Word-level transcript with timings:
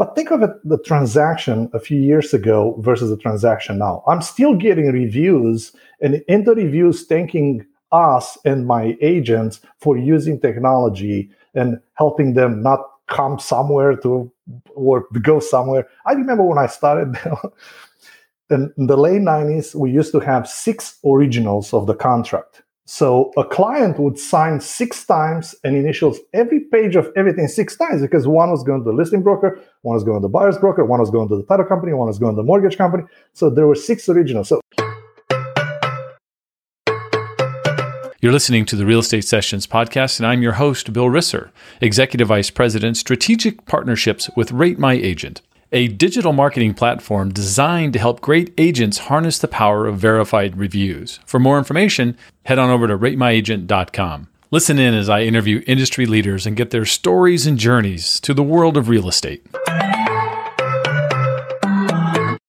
But 0.00 0.14
think 0.14 0.30
of 0.30 0.42
it 0.42 0.52
the 0.64 0.78
transaction 0.78 1.68
a 1.74 1.78
few 1.78 2.00
years 2.00 2.32
ago 2.32 2.74
versus 2.78 3.10
the 3.10 3.18
transaction 3.18 3.76
now. 3.76 4.02
I'm 4.08 4.22
still 4.22 4.54
getting 4.54 4.90
reviews 4.90 5.76
and 6.00 6.24
in 6.26 6.44
the 6.44 6.54
reviews 6.54 7.04
thanking 7.04 7.66
us 7.92 8.38
and 8.46 8.66
my 8.66 8.96
agents 9.02 9.60
for 9.76 9.98
using 9.98 10.40
technology 10.40 11.28
and 11.54 11.78
helping 11.96 12.32
them 12.32 12.62
not 12.62 12.80
come 13.08 13.38
somewhere 13.38 13.94
to 13.96 14.32
or 14.74 15.06
go 15.20 15.38
somewhere. 15.38 15.86
I 16.06 16.12
remember 16.12 16.44
when 16.44 16.56
I 16.56 16.66
started 16.66 17.18
in 18.48 18.72
the 18.78 18.96
late 18.96 19.20
90s, 19.20 19.74
we 19.74 19.90
used 19.90 20.12
to 20.12 20.20
have 20.20 20.48
six 20.48 20.98
originals 21.04 21.74
of 21.74 21.86
the 21.86 21.94
contract. 21.94 22.62
So 22.92 23.30
a 23.36 23.44
client 23.44 24.00
would 24.00 24.18
sign 24.18 24.60
six 24.60 25.04
times 25.06 25.54
and 25.62 25.76
initials 25.76 26.18
every 26.34 26.58
page 26.58 26.96
of 26.96 27.08
everything 27.14 27.46
six 27.46 27.76
times 27.76 28.02
because 28.02 28.26
one 28.26 28.50
was 28.50 28.64
going 28.64 28.80
to 28.80 28.84
the 28.84 28.92
listing 28.92 29.22
broker, 29.22 29.60
one 29.82 29.94
was 29.94 30.02
going 30.02 30.20
to 30.20 30.22
the 30.22 30.28
buyer's 30.28 30.58
broker, 30.58 30.84
one 30.84 30.98
was 30.98 31.08
going 31.08 31.28
to 31.28 31.36
the 31.36 31.44
title 31.44 31.66
company, 31.66 31.92
one 31.92 32.08
was 32.08 32.18
going 32.18 32.34
to 32.34 32.36
the 32.36 32.42
mortgage 32.42 32.76
company. 32.76 33.04
So 33.32 33.48
there 33.48 33.68
were 33.68 33.76
six 33.76 34.08
originals. 34.08 34.48
So 34.48 34.60
You're 38.20 38.32
listening 38.32 38.64
to 38.66 38.74
the 38.74 38.84
Real 38.84 38.98
Estate 38.98 39.24
Sessions 39.24 39.68
podcast, 39.68 40.18
and 40.18 40.26
I'm 40.26 40.42
your 40.42 40.54
host, 40.54 40.92
Bill 40.92 41.06
Risser, 41.06 41.50
Executive 41.80 42.26
Vice 42.26 42.50
President, 42.50 42.96
Strategic 42.96 43.66
Partnerships 43.66 44.28
with 44.34 44.50
Rate 44.50 44.80
My 44.80 44.94
Agent 44.94 45.42
a 45.72 45.88
digital 45.88 46.32
marketing 46.32 46.74
platform 46.74 47.32
designed 47.32 47.92
to 47.92 47.98
help 47.98 48.20
great 48.20 48.52
agents 48.58 48.98
harness 48.98 49.38
the 49.38 49.48
power 49.48 49.86
of 49.86 49.98
verified 49.98 50.56
reviews. 50.56 51.20
For 51.24 51.38
more 51.38 51.58
information, 51.58 52.16
head 52.44 52.58
on 52.58 52.70
over 52.70 52.88
to 52.88 52.98
ratemyagent.com. 52.98 54.28
Listen 54.50 54.80
in 54.80 54.94
as 54.94 55.08
I 55.08 55.22
interview 55.22 55.62
industry 55.66 56.06
leaders 56.06 56.44
and 56.44 56.56
get 56.56 56.70
their 56.70 56.84
stories 56.84 57.46
and 57.46 57.56
journeys 57.56 58.18
to 58.20 58.34
the 58.34 58.42
world 58.42 58.76
of 58.76 58.88
real 58.88 59.08
estate. 59.08 59.46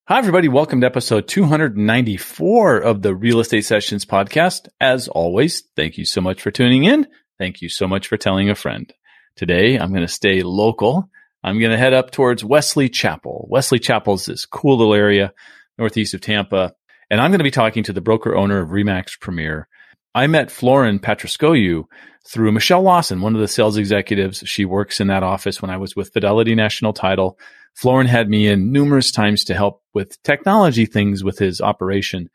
Hi, 0.08 0.18
everybody. 0.18 0.48
Welcome 0.48 0.82
to 0.82 0.88
episode 0.88 1.28
294 1.28 2.80
of 2.80 3.04
the 3.04 3.14
Real 3.14 3.40
Estate 3.40 3.66
Sessions 3.66 4.04
podcast. 4.04 4.68
As 4.80 5.08
always, 5.08 5.62
thank 5.76 5.98
you 5.98 6.06
so 6.06 6.22
much 6.22 6.42
for 6.42 6.50
tuning 6.50 6.86
in. 6.86 7.08
Thank 7.38 7.62
you 7.62 7.70
so 7.70 7.88
much 7.88 8.08
for 8.08 8.18
telling 8.18 8.50
a 8.50 8.56
friend. 8.56 8.92
Today, 9.36 9.78
I'm 9.78 9.92
going 9.92 10.06
to 10.06 10.12
stay 10.12 10.42
local 10.42 11.10
I'm 11.44 11.60
going 11.60 11.72
to 11.72 11.78
head 11.78 11.94
up 11.94 12.12
towards 12.12 12.44
Wesley 12.44 12.90
Chapel. 12.90 13.48
Wesley 13.50 13.80
Chapel 13.80 14.16
is 14.16 14.26
this 14.26 14.46
cool 14.46 14.78
little 14.78 14.94
area 14.94 15.34
northeast 15.78 16.14
of 16.14 16.22
Tampa. 16.22 16.74
And 17.10 17.20
I'm 17.20 17.32
going 17.32 17.40
to 17.40 17.44
be 17.44 17.52
talking 17.52 17.84
to 17.84 17.94
the 17.94 18.02
broker 18.02 18.36
owner 18.36 18.60
of 18.60 18.72
RE/MAX 18.72 19.18
Premier. 19.18 19.68
I 20.14 20.28
met 20.28 20.52
Florin 20.52 21.00
Patrascoiu 21.00 21.86
through 22.28 22.52
Michelle 22.52 22.82
Lawson, 22.82 23.22
one 23.22 23.34
of 23.34 23.42
the 23.42 23.48
sales 23.48 23.78
executives. 23.78 24.44
She 24.46 24.66
works 24.66 25.00
in 25.00 25.08
that 25.08 25.24
office 25.24 25.62
when 25.62 25.72
I 25.72 25.78
was 25.78 25.96
with 25.96 26.14
Fidelity 26.14 26.54
National 26.56 26.94
Title. 26.94 27.38
Florin 27.76 28.08
had 28.08 28.30
me 28.30 28.48
in 28.48 28.72
numerous 28.72 29.12
times 29.12 29.44
to 29.46 29.54
help 29.54 29.82
with 29.94 30.22
technology 30.24 30.86
things 30.86 31.24
with 31.24 31.40
his 31.40 31.62
operation. 31.62 32.30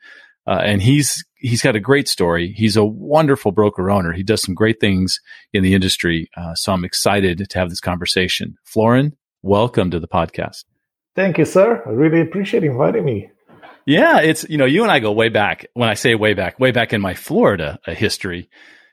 Uh, 0.47 0.59
and 0.63 0.81
he's 0.81 1.23
he's 1.39 1.61
got 1.61 1.75
a 1.75 1.79
great 1.79 2.07
story. 2.07 2.53
He's 2.55 2.75
a 2.75 2.85
wonderful 2.85 3.51
broker 3.51 3.89
owner. 3.89 4.13
He 4.13 4.23
does 4.23 4.41
some 4.41 4.55
great 4.55 4.79
things 4.79 5.19
in 5.53 5.63
the 5.63 5.73
industry. 5.73 6.29
Uh, 6.35 6.55
so 6.55 6.73
I'm 6.73 6.85
excited 6.85 7.49
to 7.49 7.59
have 7.59 7.69
this 7.69 7.79
conversation. 7.79 8.55
Florin, 8.63 9.15
welcome 9.41 9.91
to 9.91 9.99
the 9.99 10.07
podcast. 10.07 10.65
Thank 11.15 11.37
you, 11.37 11.45
sir. 11.45 11.81
I 11.85 11.89
really 11.89 12.21
appreciate 12.21 12.63
inviting 12.63 13.05
me. 13.05 13.29
Yeah, 13.85 14.19
it's 14.19 14.45
you 14.49 14.57
know 14.57 14.65
you 14.65 14.83
and 14.83 14.91
I 14.91 14.99
go 14.99 15.13
way 15.13 15.29
back. 15.29 15.67
When 15.73 15.87
I 15.87 15.93
say 15.93 16.13
way 16.13 16.33
back, 16.33 16.59
way 16.59 16.71
back 16.71 16.91
in 16.91 16.99
my 16.99 17.13
Florida 17.13 17.79
uh, 17.87 17.93
history, 17.93 18.49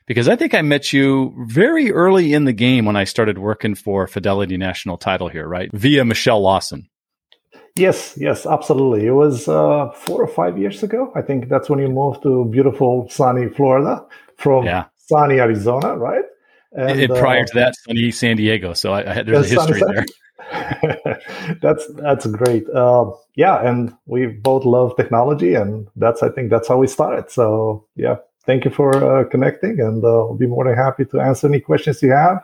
because 0.07 0.29
I 0.29 0.37
think 0.37 0.53
I 0.53 0.61
met 0.61 0.93
you 0.93 1.35
very 1.47 1.91
early 1.91 2.33
in 2.33 2.45
the 2.45 2.53
game 2.53 2.85
when 2.85 2.95
I 2.95 3.03
started 3.03 3.37
working 3.37 3.75
for 3.75 4.07
Fidelity 4.07 4.55
National 4.55 4.97
Title 4.97 5.27
here, 5.27 5.45
right? 5.47 5.69
Via 5.73 6.05
Michelle 6.05 6.41
Lawson. 6.41 6.87
Yes, 7.77 8.13
yes, 8.17 8.45
absolutely. 8.45 9.05
It 9.05 9.11
was 9.11 9.49
uh, 9.49 9.91
four 9.91 10.21
or 10.21 10.27
five 10.27 10.57
years 10.57 10.81
ago. 10.81 11.11
I 11.13 11.21
think 11.21 11.49
that's 11.49 11.69
when 11.69 11.79
you 11.79 11.89
moved 11.89 12.23
to 12.23 12.45
beautiful 12.45 13.09
sunny 13.09 13.49
Florida 13.49 14.05
from 14.37 14.65
yeah. 14.65 14.85
sunny 14.95 15.39
Arizona, 15.39 15.97
right? 15.97 16.23
And, 16.71 16.99
and 16.99 17.13
prior 17.15 17.41
uh, 17.41 17.45
to 17.47 17.53
that, 17.55 17.75
sunny 17.75 18.11
San 18.11 18.37
Diego. 18.37 18.73
So 18.73 18.93
I, 18.93 19.09
I 19.09 19.13
had, 19.13 19.25
there's 19.25 19.51
a 19.51 19.55
history 19.55 19.81
there. 19.81 20.05
that's 21.61 21.85
that's 21.95 22.25
great. 22.27 22.69
Uh, 22.69 23.11
yeah, 23.35 23.67
and 23.67 23.93
we 24.05 24.27
both 24.27 24.63
love 24.63 24.95
technology, 24.95 25.53
and 25.53 25.87
that's 25.97 26.23
I 26.23 26.29
think 26.29 26.51
that's 26.51 26.67
how 26.67 26.77
we 26.77 26.87
started. 26.87 27.29
So 27.29 27.85
yeah, 27.95 28.17
thank 28.45 28.63
you 28.63 28.71
for 28.71 28.95
uh, 28.95 29.25
connecting, 29.25 29.81
and 29.81 30.03
uh, 30.03 30.07
I'll 30.07 30.35
be 30.35 30.47
more 30.47 30.63
than 30.65 30.75
happy 30.75 31.03
to 31.05 31.19
answer 31.19 31.47
any 31.47 31.59
questions 31.59 32.01
you 32.01 32.11
have 32.11 32.41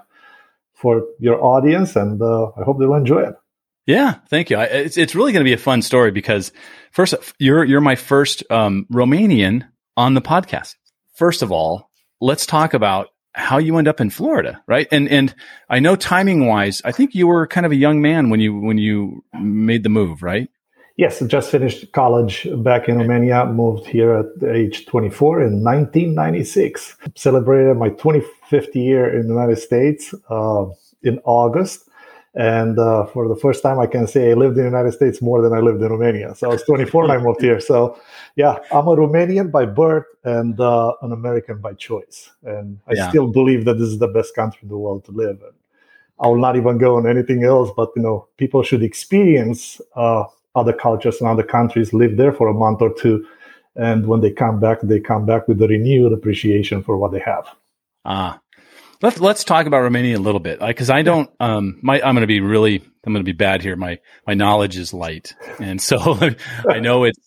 for 0.74 1.06
your 1.20 1.42
audience, 1.42 1.96
and 1.96 2.22
uh, 2.22 2.48
I 2.58 2.64
hope 2.64 2.80
they'll 2.80 2.96
enjoy 2.96 3.22
it. 3.22 3.36
Yeah, 3.86 4.16
thank 4.30 4.50
you. 4.50 4.58
I, 4.58 4.66
it's 4.66 4.98
it's 4.98 5.16
really 5.16 5.32
going 5.32 5.44
to 5.44 5.50
be 5.50 5.54
a 5.54 5.58
fun 5.58 5.82
story 5.82 6.12
because 6.12 6.52
first, 6.92 7.16
you're 7.40 7.64
you're 7.64 7.82
my 7.82 7.96
first 7.96 8.44
um, 8.52 8.86
Romanian 8.92 9.68
on 9.98 10.14
the 10.14 10.22
podcast. 10.22 10.76
First 11.16 11.42
of 11.42 11.52
all, 11.52 11.90
let's 12.20 12.46
talk 12.46 12.74
about 12.74 13.08
how 13.34 13.58
you 13.58 13.78
end 13.78 13.88
up 13.88 14.00
in 14.00 14.10
Florida, 14.10 14.62
right? 14.68 14.88
And 14.92 15.10
and 15.10 15.34
I 15.70 15.80
know 15.80 15.96
timing 15.96 16.46
wise, 16.46 16.82
I 16.86 16.92
think 16.92 17.16
you 17.16 17.28
were 17.28 17.48
kind 17.48 17.66
of 17.66 17.72
a 17.72 17.76
young 17.76 18.02
man 18.02 18.30
when 18.30 18.40
you 18.40 18.60
when 18.60 18.78
you 18.78 19.24
made 19.34 19.84
the 19.84 19.90
move, 19.90 20.22
right? 20.22 20.50
Yes, 20.98 21.22
I 21.22 21.26
just 21.26 21.50
finished 21.50 21.92
college 21.94 22.48
back 22.58 22.88
in 22.88 22.98
Romania, 22.98 23.46
moved 23.46 23.88
here 23.88 24.14
at 24.14 24.56
age 24.56 24.86
24 24.86 25.42
in 25.42 25.64
1996. 25.64 26.98
Celebrated 27.16 27.78
my 27.78 27.90
25th 27.90 28.76
year 28.76 29.10
in 29.10 29.24
the 29.24 29.34
United 29.34 29.58
States 29.58 30.14
uh, 30.30 30.66
in 31.02 31.20
August 31.24 31.90
and 32.36 32.80
uh, 32.80 33.06
for 33.08 33.28
the 33.28 33.36
first 33.36 33.62
time, 33.62 33.80
I 33.80 33.88
can 33.88 34.08
say 34.08 34.32
I 34.32 34.34
lived 34.36 34.58
in 34.58 34.64
the 34.64 34.70
United 34.70 34.94
States 34.94 35.22
more 35.22 35.42
than 35.42 35.54
I 35.54 35.60
lived 35.60 35.82
in 35.82 35.90
Romania. 35.90 36.34
So 36.34 36.50
I 36.50 36.54
was 36.54 36.64
24 36.64 37.04
when 37.04 37.12
I 37.12 37.18
moved 37.18 37.42
here. 37.42 37.60
So, 37.60 38.00
yeah, 38.36 38.58
I'm 38.72 38.88
a 38.88 38.96
Romanian 38.96 39.52
by 39.52 39.66
birth 39.66 40.06
and 40.24 40.58
uh, 40.60 40.94
an 41.02 41.12
American 41.12 41.60
by 41.60 41.74
choice. 41.74 42.32
And 42.44 42.80
I 42.88 42.94
yeah. 42.94 43.10
still 43.10 43.28
believe 43.28 43.66
that 43.66 43.80
this 43.80 43.90
is 43.90 44.00
the 44.00 44.08
best 44.08 44.34
country 44.34 44.60
in 44.64 44.70
the 44.70 44.78
world 44.78 45.04
to 45.06 45.12
live 45.12 45.40
in. 45.42 45.52
I 46.22 46.28
will 46.28 46.40
not 46.40 46.56
even 46.56 46.78
go 46.78 46.96
on 46.96 47.08
anything 47.08 47.44
else, 47.44 47.70
but 47.76 47.90
you 47.96 48.02
know, 48.02 48.28
people 48.38 48.64
should 48.64 48.84
experience 48.84 49.82
uh, 49.96 50.24
other 50.56 50.74
cultures 50.74 51.20
and 51.20 51.30
other 51.30 51.44
countries, 51.44 51.94
live 51.94 52.16
there 52.16 52.32
for 52.32 52.48
a 52.48 52.54
month 52.54 52.82
or 52.82 52.94
two, 52.94 53.26
and 53.76 54.06
when 54.06 54.22
they 54.22 54.32
come 54.32 54.60
back, 54.60 54.82
they 54.82 55.00
come 55.00 55.26
back 55.26 55.48
with 55.48 55.62
a 55.62 55.68
renewed 55.68 56.14
appreciation 56.14 56.84
for 56.84 56.98
what 56.98 57.12
they 57.12 57.20
have. 57.20 57.48
Ah, 58.06 58.40
Let's 59.02 59.20
let's 59.20 59.44
talk 59.44 59.66
about 59.66 59.82
Romania 59.82 60.18
a 60.18 60.20
little 60.20 60.40
bit, 60.40 60.60
because 60.60 60.90
I 60.90 61.02
don't. 61.02 61.30
Um, 61.40 61.80
my 61.82 61.96
I'm 61.96 62.14
going 62.16 62.22
to 62.22 62.28
be 62.28 62.40
really. 62.40 62.84
I'm 63.04 63.14
going 63.14 63.26
to 63.26 63.30
be 63.30 63.36
bad 63.36 63.62
here. 63.64 63.76
My 63.76 64.00
my 64.28 64.36
knowledge 64.36 64.78
is 64.78 64.94
light, 64.94 65.34
and 65.60 65.82
so 65.82 65.98
I 66.70 66.80
know 66.80 67.06
it's. 67.06 67.20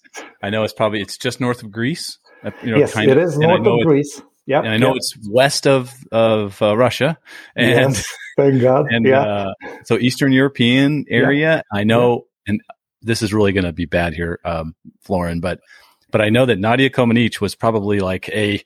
I 0.42 0.50
know 0.50 0.62
it's 0.62 0.72
probably 0.72 1.00
it's 1.00 1.18
just 1.18 1.40
north 1.40 1.62
of 1.62 1.72
Greece. 1.72 2.18
Uh, 2.44 2.52
you 2.62 2.70
know, 2.70 2.78
yes, 2.78 2.96
it 2.96 3.18
is 3.18 3.36
north 3.36 3.66
of 3.66 3.80
Greece. 3.84 4.22
Yeah, 4.46 4.60
and 4.60 4.68
I 4.68 4.76
know 4.76 4.88
yep. 4.88 4.96
it's 4.96 5.16
west 5.28 5.66
of 5.66 5.92
of 6.12 6.60
uh, 6.62 6.76
Russia, 6.76 7.18
and 7.56 7.94
yes, 7.94 8.06
thank 8.36 8.60
God. 8.60 8.92
And 8.92 9.06
yeah. 9.06 9.22
uh, 9.22 9.52
so 9.84 9.98
Eastern 9.98 10.32
European 10.32 11.06
area. 11.08 11.62
I 11.72 11.82
know, 11.82 12.26
and 12.46 12.60
this 13.02 13.22
is 13.22 13.34
really 13.34 13.52
going 13.52 13.64
to 13.64 13.72
be 13.72 13.86
bad 13.86 14.14
here, 14.14 14.38
um, 14.44 14.76
Florin, 15.00 15.40
but 15.40 15.60
but 16.12 16.20
I 16.20 16.28
know 16.28 16.46
that 16.46 16.60
Nadia 16.60 16.90
Comaneci 16.90 17.40
was 17.40 17.56
probably 17.56 17.98
like 17.98 18.28
a 18.28 18.62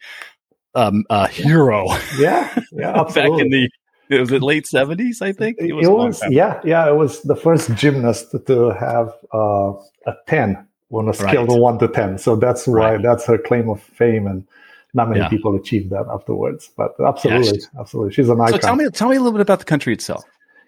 um, 0.79 1.05
a 1.11 1.29
hero. 1.29 1.89
Yeah, 2.19 2.59
yeah, 2.73 3.03
back 3.03 3.41
in 3.41 3.51
the 3.51 3.69
it 4.11 4.21
was 4.21 4.31
the 4.31 4.39
late 4.39 4.67
seventies, 4.67 5.21
I 5.21 5.33
think. 5.33 5.59
It 5.59 5.73
was, 5.75 5.87
it 5.87 5.91
was 5.91 6.23
yeah, 6.31 6.61
yeah. 6.65 6.89
It 6.89 6.95
was 6.95 7.23
the 7.23 7.37
first 7.37 7.75
gymnast 7.75 8.35
to 8.47 8.71
have 8.71 9.13
uh, 9.35 9.73
a 10.07 10.15
ten 10.27 10.67
on 10.91 11.09
a 11.09 11.13
scale 11.13 11.45
right. 11.45 11.51
of 11.51 11.59
one 11.59 11.79
to 11.81 11.89
ten. 11.89 12.19
So 12.19 12.37
that's 12.37 12.67
why 12.67 12.95
right. 12.95 13.03
that's 13.03 13.27
her 13.27 13.39
claim 13.39 13.69
of 13.69 13.83
fame, 13.83 14.27
and 14.27 14.47
not 14.95 15.09
many 15.09 15.21
yeah. 15.21 15.29
people 15.29 15.55
achieved 15.55 15.91
that 15.91 16.07
afterwards. 16.11 16.71
But 16.77 16.95
absolutely, 17.05 17.59
yeah, 17.59 17.81
absolutely, 17.81 18.15
she's 18.15 18.29
an 18.29 18.41
icon. 18.41 18.53
So 18.53 18.59
tell 18.59 18.77
me, 18.77 18.89
tell 18.91 19.09
me 19.09 19.17
a 19.17 19.21
little 19.21 19.33
bit 19.33 19.43
about 19.43 19.59
the 19.59 19.67
country 19.67 19.93
itself. 19.93 20.25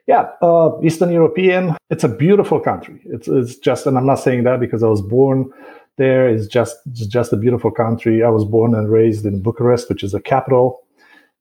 Yeah, 0.06 0.28
uh, 0.42 0.72
Eastern 0.82 1.12
European. 1.12 1.76
It's 1.88 2.04
a 2.04 2.08
beautiful 2.08 2.60
country. 2.60 3.00
It's 3.04 3.28
it's 3.28 3.56
just, 3.56 3.86
and 3.86 3.96
I'm 3.96 4.06
not 4.06 4.16
saying 4.16 4.44
that 4.44 4.60
because 4.60 4.82
I 4.82 4.88
was 4.88 5.00
born 5.00 5.50
there 5.96 6.28
is 6.28 6.48
just 6.48 6.76
just 6.94 7.32
a 7.32 7.36
beautiful 7.36 7.70
country. 7.70 8.22
I 8.22 8.28
was 8.28 8.44
born 8.44 8.74
and 8.74 8.90
raised 8.90 9.26
in 9.26 9.42
Bucharest, 9.42 9.88
which 9.88 10.02
is 10.02 10.12
the 10.12 10.20
capital. 10.20 10.82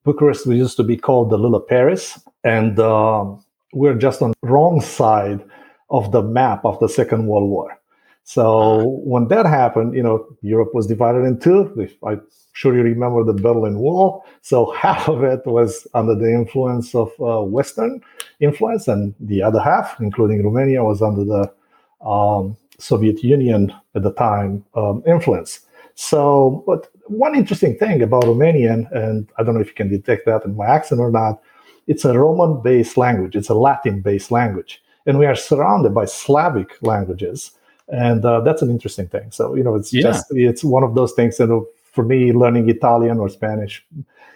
Bucharest 0.04 0.46
used 0.46 0.78
to 0.78 0.84
be 0.84 0.98
called 0.98 1.30
the 1.30 1.38
Little 1.38 1.60
Paris, 1.60 2.20
and 2.44 2.80
um, 2.80 3.44
we're 3.74 3.96
just 3.96 4.22
on 4.22 4.34
the 4.42 4.48
wrong 4.48 4.82
side 4.82 5.44
of 5.90 6.12
the 6.12 6.22
map 6.22 6.66
of 6.66 6.80
the 6.80 6.90
Second 6.90 7.28
World 7.28 7.50
War. 7.50 7.80
So 8.24 8.84
when 9.04 9.28
that 9.30 9.48
happened, 9.48 9.96
you 9.96 10.04
know, 10.04 10.24
Europe 10.44 10.76
was 10.76 10.86
divided 10.86 11.24
in 11.26 11.40
two. 11.40 11.90
I'm 12.06 12.22
sure 12.54 12.76
you 12.76 12.84
remember 12.84 13.24
the 13.24 13.34
Berlin 13.34 13.80
Wall. 13.80 14.24
So 14.44 14.72
half 14.78 15.08
of 15.08 15.24
it 15.24 15.42
was 15.48 15.88
under 15.96 16.14
the 16.14 16.32
influence 16.32 16.94
of 16.94 17.12
uh, 17.20 17.42
Western 17.42 18.02
influence, 18.40 18.88
and 18.88 19.16
the 19.20 19.42
other 19.42 19.60
half, 19.60 20.00
including 20.00 20.44
Romania, 20.44 20.84
was 20.84 21.02
under 21.02 21.26
the 21.26 22.08
um, 22.08 22.56
Soviet 22.80 23.24
Union 23.24 23.74
at 23.96 24.04
the 24.04 24.14
time 24.14 24.66
um, 24.76 25.04
influence. 25.08 25.62
So, 25.96 26.64
but 26.66 26.88
one 27.08 27.36
interesting 27.36 27.76
thing 27.78 28.02
about 28.02 28.24
Romanian, 28.24 28.90
and 28.92 29.30
I 29.38 29.44
don't 29.44 29.56
know 29.56 29.62
if 29.62 29.68
you 29.68 29.74
can 29.74 29.90
detect 29.90 30.26
that 30.26 30.46
in 30.46 30.56
my 30.56 30.66
accent 30.66 31.02
or 31.02 31.12
not, 31.12 31.42
it's 31.88 32.06
a 32.06 32.18
Roman 32.18 32.62
based 32.62 32.98
language, 32.98 33.36
it's 33.36 33.50
a 33.50 33.54
Latin 33.56 34.02
based 34.02 34.32
language. 34.32 34.82
and 35.06 35.18
we 35.18 35.26
are 35.26 35.36
surrounded 35.36 35.94
by 35.96 36.06
Slavic 36.06 36.78
languages, 36.82 37.52
and 37.88 38.24
uh, 38.26 38.42
that's 38.42 38.62
an 38.62 38.70
interesting 38.70 39.08
thing. 39.08 39.32
So 39.32 39.56
you 39.56 39.64
know, 39.64 39.76
it's 39.76 39.92
Yeah. 39.94 40.04
just 40.04 40.26
it's 40.32 40.64
one 40.64 40.84
of 40.84 40.94
those 40.94 41.14
things 41.14 41.38
that 41.38 41.50
uh, 41.52 41.62
for 41.94 42.04
me, 42.04 42.32
learning 42.32 42.70
Italian 42.70 43.18
or 43.20 43.30
Spanish, 43.30 43.84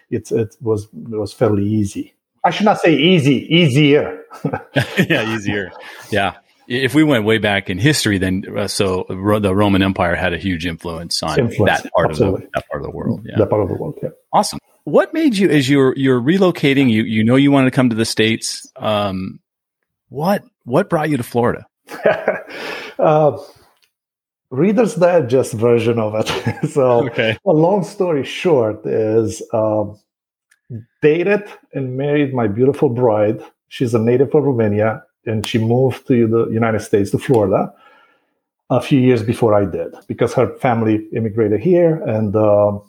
it's 0.10 0.32
it 0.32 0.56
was 0.62 0.86
it 1.12 1.18
was 1.24 1.32
fairly 1.34 1.66
easy. 1.66 2.14
I 2.44 2.50
should 2.50 2.66
not 2.66 2.80
say 2.80 2.94
easy, 2.96 3.38
easier. 3.56 4.06
yeah, 5.10 5.24
easier. 5.36 5.72
Yeah. 6.12 6.34
If 6.68 6.94
we 6.96 7.04
went 7.04 7.26
way 7.26 7.38
back 7.38 7.70
in 7.70 7.78
history, 7.78 8.18
then 8.18 8.44
uh, 8.58 8.68
so 8.68 9.06
Ro- 9.10 9.40
the 9.40 9.54
Roman 9.54 9.82
Empire 9.84 10.16
had 10.16 10.34
a 10.34 10.38
huge 10.38 10.66
influence 10.66 11.22
on 11.24 11.40
Influence, 11.40 11.82
that 11.84 11.92
part 11.94 12.12
of 12.12 12.18
the 12.18 12.32
that 12.54 12.68
part 12.70 12.82
of 12.82 12.84
the 12.84 12.92
world. 12.92 13.26
Yeah, 13.26 13.36
That 13.38 13.50
part 13.50 13.62
of 13.64 13.70
the 13.70 13.76
world. 13.76 14.00
Yeah. 14.02 14.10
awesome. 14.32 14.60
What 14.86 15.14
made 15.14 15.38
you, 15.38 15.50
as 15.50 15.70
you're 15.70 15.94
you're 15.98 16.20
relocating, 16.22 16.90
you 16.90 17.04
you 17.04 17.24
know 17.24 17.36
you 17.36 17.52
wanted 17.52 17.66
to 17.72 17.76
come 17.76 17.90
to 17.90 17.96
the 17.96 18.06
states. 18.06 18.70
Um, 18.76 19.40
what 20.10 20.44
what 20.66 20.90
brought 20.90 21.10
you 21.10 21.18
to 21.18 21.24
Florida? 21.24 21.66
uh, 23.00 23.38
Reader's 24.50 24.96
Digest 24.96 25.54
version 25.54 26.00
of 26.00 26.14
it. 26.16 26.70
so, 26.72 27.06
Okay. 27.08 27.38
a 27.46 27.52
long 27.52 27.84
story 27.84 28.24
short 28.24 28.86
is 28.86 29.42
um, 29.54 29.98
dated 31.02 31.44
and 31.74 31.98
married 31.98 32.34
my 32.34 32.48
beautiful 32.48 32.90
bride. 32.90 33.42
She's 33.70 33.94
a 33.96 34.00
native 34.00 34.36
of 34.36 34.44
Romania, 34.44 35.04
and 35.26 35.46
she 35.48 35.58
moved 35.58 36.08
to 36.08 36.28
the 36.28 36.48
United 36.50 36.82
States, 36.82 37.12
to 37.12 37.18
Florida, 37.18 37.74
a 38.70 38.82
few 38.82 39.00
years 39.00 39.24
before 39.24 39.54
I 39.54 39.66
did, 39.66 39.94
because 40.08 40.34
her 40.34 40.48
family 40.58 41.08
immigrated 41.14 41.60
here, 41.62 42.02
and 42.04 42.36
um 42.36 42.82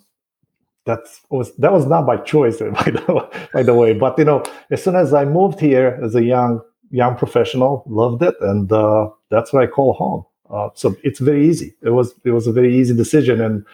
that 0.86 1.00
was 1.30 1.54
that 1.56 1.72
was 1.72 1.86
not 1.86 2.06
by 2.06 2.16
choice, 2.18 2.58
by 2.60 2.90
the, 2.90 3.48
by 3.52 3.62
the 3.62 3.74
way. 3.74 3.94
But 3.94 4.18
you 4.18 4.24
know, 4.24 4.42
as 4.70 4.82
soon 4.82 4.96
as 4.96 5.14
I 5.14 5.24
moved 5.24 5.60
here 5.60 5.98
as 6.02 6.14
a 6.14 6.22
young 6.22 6.60
young 6.90 7.16
professional, 7.16 7.82
loved 7.86 8.22
it, 8.22 8.34
and 8.40 8.70
uh, 8.72 9.08
that's 9.30 9.52
what 9.52 9.62
I 9.62 9.66
call 9.66 9.94
home. 9.94 10.24
Uh, 10.50 10.68
so 10.74 10.94
it's 11.02 11.18
very 11.20 11.48
easy. 11.48 11.74
It 11.82 11.90
was 11.90 12.14
it 12.24 12.30
was 12.30 12.46
a 12.46 12.52
very 12.52 12.74
easy 12.76 12.94
decision, 12.94 13.40
and 13.40 13.64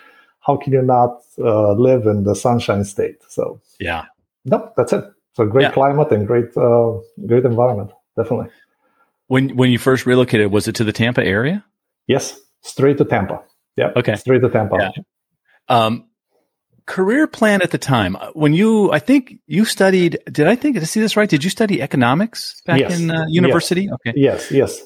how 0.41 0.57
can 0.57 0.73
you 0.73 0.83
not 0.83 1.21
uh, 1.39 1.73
live 1.73 2.07
in 2.07 2.25
the 2.25 2.35
Sunshine 2.35 2.85
State? 2.85 3.19
So 3.29 3.61
Yeah. 3.79 4.05
no, 4.45 4.73
that's 4.77 4.93
it. 4.93 5.05
So 5.35 5.47
great 5.47 5.65
Yeah. 5.65 5.73
climate 5.73 6.13
and 6.13 6.27
great 6.27 6.57
uh, 6.57 6.93
great 7.27 7.45
environment, 7.45 7.91
definitely. 8.23 8.49
When 9.27 9.57
when 9.57 9.71
you 9.71 9.79
first 9.79 10.07
relocated, 10.07 10.51
was 10.51 10.67
it 10.69 10.75
to 10.77 10.85
the 10.85 10.93
Tampa 10.93 11.25
area? 11.25 11.65
Yes, 12.07 12.39
straight 12.63 12.99
to 12.99 13.05
Tampa. 13.05 13.43
Yeah. 13.77 13.93
Okay. 13.97 14.17
Straight 14.17 14.43
to 14.43 14.49
Tampa. 14.51 14.77
Yeah. 14.79 14.91
Um, 15.69 16.11
career 16.87 17.27
plan 17.27 17.63
at 17.63 17.71
the 17.71 17.79
time 17.79 18.17
uh, 18.17 18.31
when 18.33 18.53
you, 18.53 18.91
I 18.93 18.99
think 18.99 19.35
you 19.47 19.65
studied. 19.65 20.19
Did 20.31 20.49
I 20.49 20.57
think 20.57 20.75
did 20.75 20.83
I 20.83 20.87
see 20.87 21.01
this 21.01 21.17
right? 21.17 21.29
Did 21.31 21.45
you 21.45 21.51
study 21.51 21.81
economics 21.81 22.61
back 22.67 22.81
Yes. 22.81 22.99
in 22.99 23.11
uh, 23.11 23.25
university? 23.29 23.89
Okay. 23.93 24.13
Yes, 24.17 24.51
yes. 24.51 24.83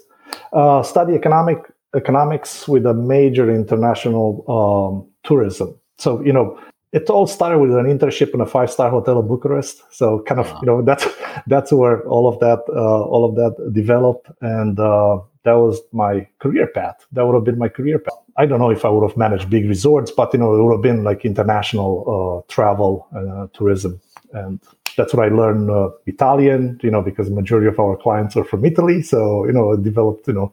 Uh, 0.53 0.83
study 0.83 1.15
economic 1.15 1.59
economics 1.97 2.69
with 2.69 2.85
a 2.87 2.95
major 2.95 3.51
international 3.51 4.45
um, 4.49 5.11
tourism. 5.23 5.79
So 5.99 6.23
you 6.23 6.33
know, 6.33 6.59
it 6.95 7.11
all 7.11 7.27
started 7.27 7.59
with 7.59 7.73
an 7.77 7.87
internship 7.87 8.33
in 8.35 8.41
a 8.41 8.47
five 8.47 8.71
star 8.71 8.89
hotel 8.89 9.19
in 9.21 9.27
Bucharest. 9.27 9.83
So 9.91 10.07
kind 10.29 10.41
of 10.41 10.47
Wow. 10.51 10.61
you 10.61 10.67
know 10.69 10.83
that's 10.83 11.07
that's 11.53 11.71
where 11.73 11.97
all 12.15 12.27
of 12.33 12.39
that 12.45 12.61
uh, 12.69 13.03
all 13.13 13.25
of 13.29 13.35
that 13.41 13.53
developed, 13.73 14.27
and 14.41 14.79
uh, 14.79 15.19
that 15.47 15.55
was 15.65 15.81
my 15.93 16.27
career 16.39 16.67
path. 16.69 16.99
That 17.13 17.23
would 17.27 17.35
have 17.35 17.45
been 17.45 17.59
my 17.59 17.69
career 17.69 17.99
path. 17.99 18.21
I 18.37 18.47
don't 18.47 18.61
know 18.61 18.71
if 18.71 18.85
I 18.85 18.89
would 18.89 19.09
have 19.09 19.17
managed 19.17 19.51
big 19.51 19.65
resorts, 19.69 20.11
but 20.21 20.33
you 20.33 20.39
know, 20.41 20.55
it 20.55 20.63
would 20.63 20.73
have 20.73 20.83
been 20.91 21.03
like 21.05 21.25
international 21.25 21.91
uh, 22.15 22.53
travel, 22.53 22.93
uh, 23.17 23.47
tourism, 23.59 24.01
and 24.33 24.61
that's 24.97 25.13
what 25.15 25.25
I 25.27 25.31
learned 25.35 25.71
uh, 25.71 25.91
Italian. 26.07 26.79
You 26.83 26.91
know, 26.93 27.03
because 27.03 27.29
the 27.29 27.35
majority 27.35 27.69
of 27.69 27.79
our 27.81 27.97
clients 27.97 28.37
are 28.37 28.45
from 28.45 28.65
Italy, 28.65 29.03
so 29.03 29.47
you 29.47 29.53
know, 29.53 29.73
I 29.73 29.77
developed 29.83 30.29
you 30.29 30.35
know 30.35 30.53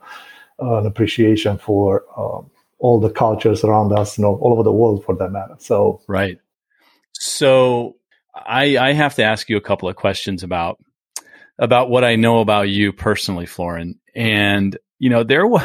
an 0.59 0.85
appreciation 0.85 1.57
for 1.57 2.03
um, 2.17 2.49
all 2.81 2.99
the 2.99 3.11
cultures 3.11 3.63
around 3.63 3.93
us, 3.93 4.17
you 4.17 4.23
know, 4.23 4.35
all 4.41 4.53
over 4.53 4.63
the 4.63 4.71
world 4.71 5.05
for 5.05 5.15
that 5.15 5.31
matter. 5.31 5.55
So 5.59 6.01
Right. 6.07 6.39
So 7.13 7.95
I 8.33 8.77
I 8.77 8.93
have 8.93 9.15
to 9.15 9.23
ask 9.23 9.49
you 9.49 9.57
a 9.57 9.61
couple 9.61 9.87
of 9.87 9.95
questions 9.95 10.43
about 10.43 10.83
about 11.59 11.89
what 11.89 12.03
I 12.03 12.15
know 12.15 12.39
about 12.39 12.69
you 12.69 12.91
personally, 12.91 13.45
Florin. 13.45 13.99
And 14.15 14.77
you 14.97 15.09
know, 15.09 15.23
there 15.23 15.45
was 15.45 15.63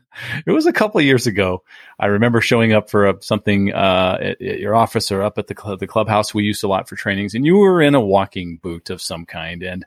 it 0.46 0.50
was 0.50 0.66
a 0.66 0.72
couple 0.72 0.98
of 0.98 1.04
years 1.04 1.26
ago. 1.26 1.62
I 1.98 2.06
remember 2.06 2.40
showing 2.40 2.72
up 2.72 2.90
for 2.90 3.08
a, 3.08 3.22
something 3.22 3.72
uh, 3.72 4.18
at, 4.20 4.42
at 4.42 4.58
your 4.58 4.74
office 4.74 5.12
or 5.12 5.22
up 5.22 5.38
at 5.38 5.46
the 5.46 5.76
the 5.78 5.86
clubhouse 5.86 6.32
we 6.32 6.44
used 6.44 6.64
a 6.64 6.68
lot 6.68 6.88
for 6.88 6.96
trainings, 6.96 7.34
and 7.34 7.44
you 7.44 7.58
were 7.58 7.82
in 7.82 7.94
a 7.94 8.00
walking 8.00 8.58
boot 8.62 8.88
of 8.88 9.02
some 9.02 9.26
kind. 9.26 9.62
And 9.62 9.84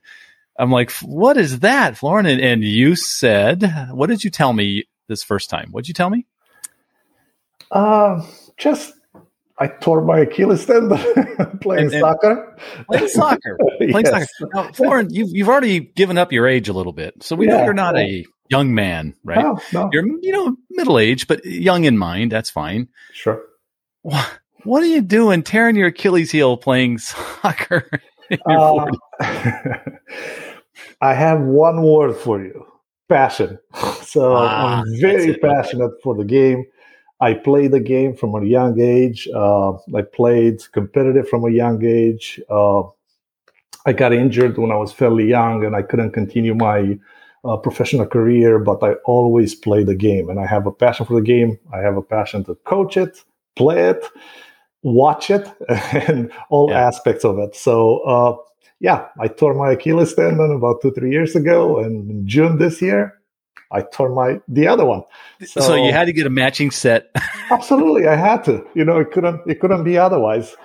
I'm 0.60 0.72
like, 0.72 0.92
"What 1.02 1.38
is 1.38 1.60
that, 1.60 1.98
Florin?" 1.98 2.28
And, 2.28 2.40
and 2.40 2.64
you 2.64 2.96
said, 2.96 3.90
"What 3.92 4.08
did 4.08 4.24
you 4.24 4.30
tell 4.30 4.54
me 4.54 4.88
this 5.08 5.24
first 5.24 5.50
time? 5.50 5.70
What'd 5.72 5.88
you 5.88 5.96
tell 5.96 6.10
me?" 6.10 6.28
Uh, 7.72 8.22
just 8.58 8.94
I 9.60 9.68
tore 9.68 10.02
my 10.04 10.20
Achilles 10.20 10.66
tendon 10.66 10.98
playing 11.62 11.86
And- 11.86 11.94
and- 11.94 12.02
soccer. 12.02 12.58
Playing 12.90 13.08
soccer. 13.08 13.58
Playing 13.80 14.06
Yes. 14.06 14.28
soccer. 14.38 14.52
Now, 14.54 14.72
Florin, 14.72 15.08
you've 15.12 15.30
you've 15.32 15.50
already 15.50 15.80
given 15.80 16.18
up 16.18 16.32
your 16.32 16.48
age 16.48 16.70
a 16.70 16.74
little 16.74 16.94
bit, 16.94 17.22
so 17.24 17.36
we 17.36 17.48
know 17.48 17.64
you're 17.64 17.74
not 17.74 17.98
a 17.98 18.26
young 18.50 18.74
man, 18.76 19.14
right? 19.24 19.44
No, 19.44 19.60
no, 19.74 19.90
You're 19.92 20.06
you 20.22 20.32
know 20.32 20.56
middle 20.72 21.00
age, 21.00 21.28
but 21.28 21.44
young 21.46 21.84
in 21.86 21.98
mind. 21.98 22.32
That's 22.32 22.50
fine. 22.50 22.88
sure. 23.14 23.42
What, 24.04 24.40
what 24.64 24.84
are 24.84 24.88
you 24.88 25.02
doing, 25.02 25.44
tearing 25.44 25.76
your 25.76 25.88
Achilles 25.88 26.32
heel 26.32 26.56
playing 26.58 26.98
soccer? 27.00 27.90
in 28.30 28.40
your 28.48 28.60
Uh, 28.82 28.86
40s? 29.22 29.98
I 31.02 31.14
have 31.14 31.42
one 31.42 31.82
word 31.84 32.16
for 32.16 32.42
you: 32.44 32.66
passion. 33.10 33.60
So 34.04 34.34
Ah, 34.36 34.82
I'm 34.82 35.00
very 35.00 35.36
passionate 35.38 35.92
for 36.04 36.16
the 36.16 36.26
game. 36.26 36.66
I 37.20 37.34
played 37.34 37.72
the 37.72 37.80
game 37.80 38.16
from 38.16 38.36
a 38.36 38.46
young 38.46 38.80
age. 38.80 39.28
Uh, 39.34 39.74
I 39.96 40.02
played 40.04 40.62
competitive 40.72 41.28
from 41.28 41.46
a 41.46 41.50
young 41.52 41.84
age. 41.84 42.40
Uh, 42.50 42.84
I 43.86 43.94
got 43.94 44.14
injured 44.14 44.58
when 44.58 44.72
I 44.72 44.76
was 44.76 44.94
fairly 44.94 45.26
young, 45.28 45.64
and 45.66 45.76
I 45.76 45.82
couldn't 45.82 46.12
continue 46.12 46.54
my 46.54 47.00
uh, 47.44 47.58
professional 47.58 48.06
career. 48.06 48.60
But 48.60 48.84
I 48.84 48.94
always 49.06 49.56
play 49.56 49.84
the 49.84 49.96
game, 49.96 50.30
and 50.30 50.40
I 50.40 50.46
have 50.46 50.68
a 50.68 50.72
passion 50.72 51.06
for 51.06 51.16
the 51.16 51.22
game. 51.22 51.58
I 51.74 51.80
have 51.80 51.98
a 51.98 52.02
passion 52.02 52.44
to 52.46 52.56
coach 52.66 52.98
it, 52.98 53.24
play 53.56 53.90
it, 53.90 54.06
watch 54.84 55.30
it, 55.32 55.48
and 56.10 56.32
all 56.50 56.70
Yeah. 56.70 56.88
aspects 56.88 57.26
of 57.26 57.40
it. 57.40 57.56
So, 57.56 58.00
uh, 58.00 58.36
yeah, 58.80 59.08
I 59.20 59.28
tore 59.28 59.56
my 59.56 59.72
Achilles 59.72 60.14
tendon 60.14 60.52
about 60.52 60.82
two, 60.82 60.92
three 60.92 61.12
years 61.12 61.36
ago, 61.36 61.80
and 61.80 62.10
in 62.12 62.28
June 62.28 62.60
this 62.60 62.82
year, 62.82 63.17
I 63.72 63.82
tore 63.82 64.10
my 64.14 64.40
the 64.48 64.68
other 64.68 64.86
one. 64.86 65.04
so, 65.46 65.76
you 65.76 65.92
had 65.92 66.06
to 66.06 66.14
get 66.14 66.26
a 66.26 66.30
matching 66.30 66.72
set. 66.72 67.10
Absolutely, 67.52 68.08
I 68.08 68.16
had 68.16 68.44
to. 68.46 68.66
You 68.74 68.86
know, 68.86 68.98
it 69.00 69.12
couldn't 69.12 69.42
it 69.48 69.60
couldn't 69.60 69.84
be 69.84 69.98
otherwise. 69.98 70.56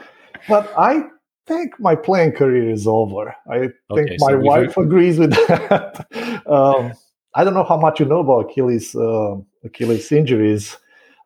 But 0.49 0.73
I 0.78 1.04
think 1.47 1.78
my 1.80 1.94
playing 1.97 2.32
career 2.32 2.71
is 2.71 2.87
over. 2.87 3.35
I 3.50 3.59
think 3.61 3.73
Okay, 3.90 4.16
my 4.21 4.35
we've- 4.35 4.49
wife 4.49 4.76
agrees 4.76 5.18
with 5.18 5.30
that. 5.49 6.06
um, 6.47 6.92
I 7.35 7.44
don't 7.44 7.54
know 7.54 7.64
how 7.64 7.76
much 7.78 7.99
you 8.00 8.06
know 8.06 8.21
about 8.21 8.50
Achilles 8.50 8.94
uh, 8.94 9.37
Achilles 9.64 10.12
injuries. 10.12 10.76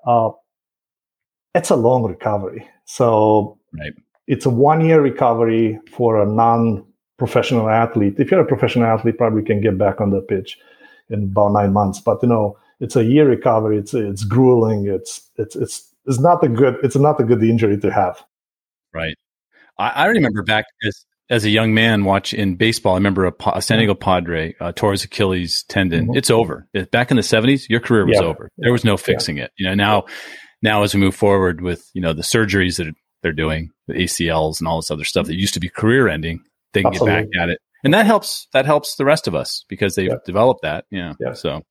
Uh, 0.07 0.31
it's 1.55 1.71
a 1.71 1.77
long 1.77 2.05
recovery. 2.05 2.67
So 2.85 3.59
Right. 3.79 3.93
it's 4.27 4.47
a 4.47 4.51
one 4.51 4.85
year 4.85 5.01
recovery 5.01 5.79
for 5.93 6.23
a 6.23 6.27
non 6.27 6.85
professional 7.19 7.69
athlete. 7.69 8.15
If 8.19 8.31
you're 8.31 8.41
a 8.41 8.47
professional 8.47 8.87
athlete, 8.87 9.19
probably 9.19 9.43
can 9.43 9.61
get 9.61 9.77
back 9.79 10.01
on 10.01 10.11
the 10.11 10.21
pitch 10.21 10.59
in 11.11 11.25
about 11.25 11.53
nine 11.53 11.73
months. 11.73 12.01
But 12.01 12.23
you 12.23 12.29
know, 12.29 12.59
it's 12.81 12.97
a 12.97 13.05
year 13.05 13.29
recovery. 13.29 13.79
It's 13.79 13.95
it's 13.95 14.25
grueling. 14.25 14.87
It's 14.87 15.29
it's 15.37 15.57
it's 15.57 15.93
it's 16.07 16.21
not 16.21 16.43
a 16.45 16.49
good 16.49 16.77
it's 16.83 16.97
not 16.97 17.21
a 17.21 17.25
good 17.25 17.43
injury 17.43 17.79
to 17.79 17.93
have. 17.93 18.23
Right. 18.95 19.17
I, 19.79 19.89
I 19.91 20.07
remember 20.07 20.43
back 20.43 20.65
as 20.85 21.05
as 21.29 21.45
a 21.45 21.51
young 21.51 21.75
man 21.75 22.05
watch 22.05 22.33
in 22.33 22.55
baseball. 22.57 22.95
I 22.95 22.99
remember 22.99 23.27
a, 23.27 23.33
a 23.55 23.61
San 23.63 23.79
Diego 23.79 23.95
Padre 23.95 24.55
uh, 24.61 24.73
tore 24.73 24.93
his 24.93 25.05
Achilles 25.05 25.65
tendon. 25.69 26.09
Mhm. 26.09 26.17
It's 26.17 26.31
over. 26.31 26.69
Back 26.93 27.11
in 27.11 27.17
the 27.17 27.23
seventies, 27.23 27.69
your 27.69 27.81
career 27.81 28.07
was 28.07 28.19
Yeah. 28.21 28.27
over. 28.27 28.49
There 28.59 28.73
was 28.73 28.85
no 28.85 28.97
fixing 28.97 29.39
it. 29.39 29.51
You 29.59 29.67
know 29.69 29.75
now, 29.75 30.05
now 30.63 30.83
as 30.83 30.95
we 30.95 31.01
move 31.01 31.15
forward 31.17 31.61
with 31.61 31.91
you 31.95 32.01
know 32.01 32.13
the 32.13 32.23
surgeries 32.23 32.77
that 32.79 32.95
they're 33.23 33.33
doing, 33.33 33.71
the 33.89 33.95
ACLs 33.95 34.61
and 34.61 34.69
all 34.69 34.79
this 34.79 34.91
other 34.91 35.05
stuff 35.05 35.27
that 35.27 35.35
used 35.35 35.55
to 35.55 35.61
be 35.61 35.69
career 35.69 36.07
ending, 36.09 36.41
they 36.73 36.83
can 36.83 36.93
get 36.93 37.05
back 37.05 37.27
at 37.41 37.49
it, 37.49 37.59
and 37.87 37.95
that 37.95 38.05
helps. 38.07 38.49
That 38.53 38.67
helps 38.67 38.97
the 38.97 39.05
rest 39.05 39.27
of 39.27 39.35
us 39.35 39.65
because 39.69 39.95
they've 39.95 40.11
developed 40.27 40.63
that. 40.63 40.85
Yeah. 40.91 41.15
Yeah. 41.19 41.33
So, 41.33 41.63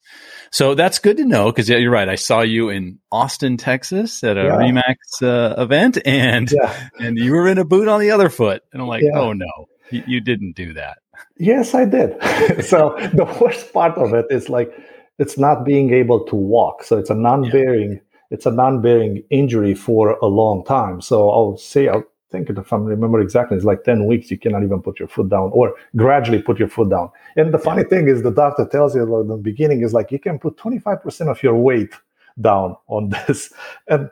so 0.52 0.74
that's 0.74 1.00
good 1.00 1.18
to 1.18 1.26
know 1.26 1.52
because 1.52 1.70
yeah, 1.70 1.78
you're 1.78 1.92
right. 1.92 2.10
I 2.10 2.16
saw 2.16 2.42
you 2.42 2.70
in 2.70 3.00
Austin, 3.12 3.58
Texas, 3.58 4.24
at 4.24 4.38
a 4.38 4.44
Yeah. 4.44 4.58
RE/MAX 4.58 5.22
uh, 5.22 5.56
event, 5.58 6.00
and 6.06 6.52
Yeah. 6.52 6.90
and 7.00 7.18
you 7.18 7.32
were 7.34 7.48
in 7.48 7.58
a 7.58 7.66
boot 7.66 7.88
on 7.88 8.00
the 8.00 8.12
other 8.12 8.30
foot. 8.30 8.64
And 8.74 8.82
I'm 8.82 8.88
like, 8.88 9.04
Yeah. 9.04 9.20
oh 9.20 9.34
no, 9.34 9.52
you, 9.92 10.04
you 10.08 10.22
didn't 10.22 10.56
do 10.56 10.74
that. 10.74 10.98
Yes, 11.38 11.76
I 11.76 11.86
did. 11.86 12.16
so 12.66 12.96
the 13.14 13.26
worst 13.42 13.72
part 13.74 13.98
of 13.98 14.14
it 14.14 14.26
is 14.30 14.50
like 14.50 14.72
it's 15.20 15.38
not 15.38 15.64
being 15.66 15.94
able 15.94 16.26
to 16.26 16.36
walk. 16.36 16.84
So 16.84 16.98
it's 16.98 17.10
a 17.10 17.16
non-bearing, 17.16 18.02
it's 18.32 18.46
a 18.46 18.52
non-bearing 18.52 19.24
injury 19.30 19.74
for 19.76 20.18
a 20.22 20.26
long 20.28 20.64
time. 20.66 21.02
So 21.02 21.30
I'll 21.30 21.58
say, 21.58 21.88
I'll 21.88 22.04
think 22.36 22.50
if 22.50 22.74
I 22.74 22.78
remember 22.78 23.20
exactly, 23.22 23.56
it's 23.58 23.66
like 23.66 23.84
10 23.84 24.06
weeks, 24.06 24.30
you 24.32 24.38
cannot 24.38 24.64
even 24.64 24.82
put 24.82 25.00
your 25.00 25.08
foot 25.08 25.30
down 25.30 25.50
or 25.54 25.76
gradually 25.96 26.42
put 26.42 26.60
your 26.60 26.68
foot 26.68 26.90
down. 26.90 27.10
And 27.36 27.54
the 27.54 27.60
funny 27.60 27.84
thing 27.84 28.08
is, 28.08 28.24
the 28.24 28.32
doctor 28.32 28.66
tells 28.66 28.96
you 28.96 29.04
at 29.04 29.28
the 29.28 29.38
beginning 29.38 29.82
is 29.82 29.94
like, 29.94 30.12
you 30.12 30.20
can 30.20 30.40
put 30.40 30.58
25% 30.58 31.30
of 31.30 31.42
your 31.42 31.56
weight 31.56 31.94
down 32.40 32.76
on 32.88 33.10
this. 33.10 33.54
And 33.88 34.10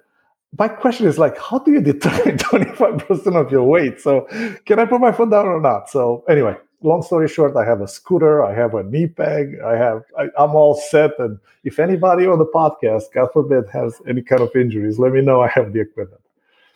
my 0.57 0.67
question 0.67 1.07
is 1.07 1.17
like, 1.17 1.37
how 1.37 1.59
do 1.59 1.71
you 1.71 1.81
determine 1.81 2.37
25% 2.37 3.35
of 3.35 3.51
your 3.51 3.63
weight? 3.63 3.99
So 3.99 4.27
can 4.65 4.79
I 4.79 4.85
put 4.85 5.01
my 5.01 5.11
foot 5.11 5.31
down 5.31 5.47
or 5.47 5.59
not? 5.59 5.89
So 5.89 6.23
anyway, 6.29 6.55
long 6.81 7.01
story 7.01 7.27
short, 7.27 7.55
I 7.55 7.65
have 7.65 7.81
a 7.81 7.87
scooter, 7.87 8.43
I 8.45 8.53
have 8.53 8.73
a 8.75 8.83
knee 8.83 9.07
peg, 9.07 9.59
I 9.65 9.75
have, 9.75 10.03
I, 10.17 10.25
am 10.43 10.55
all 10.55 10.75
set. 10.75 11.11
And 11.19 11.39
if 11.63 11.79
anybody 11.79 12.27
on 12.27 12.39
the 12.39 12.45
podcast, 12.45 13.05
God 13.13 13.29
forbid, 13.33 13.65
has 13.73 14.01
any 14.07 14.21
kind 14.21 14.41
of 14.41 14.55
injuries, 14.55 14.99
let 14.99 15.11
me 15.11 15.21
know. 15.21 15.41
I 15.41 15.47
have 15.47 15.73
the 15.73 15.81
equipment. 15.81 16.22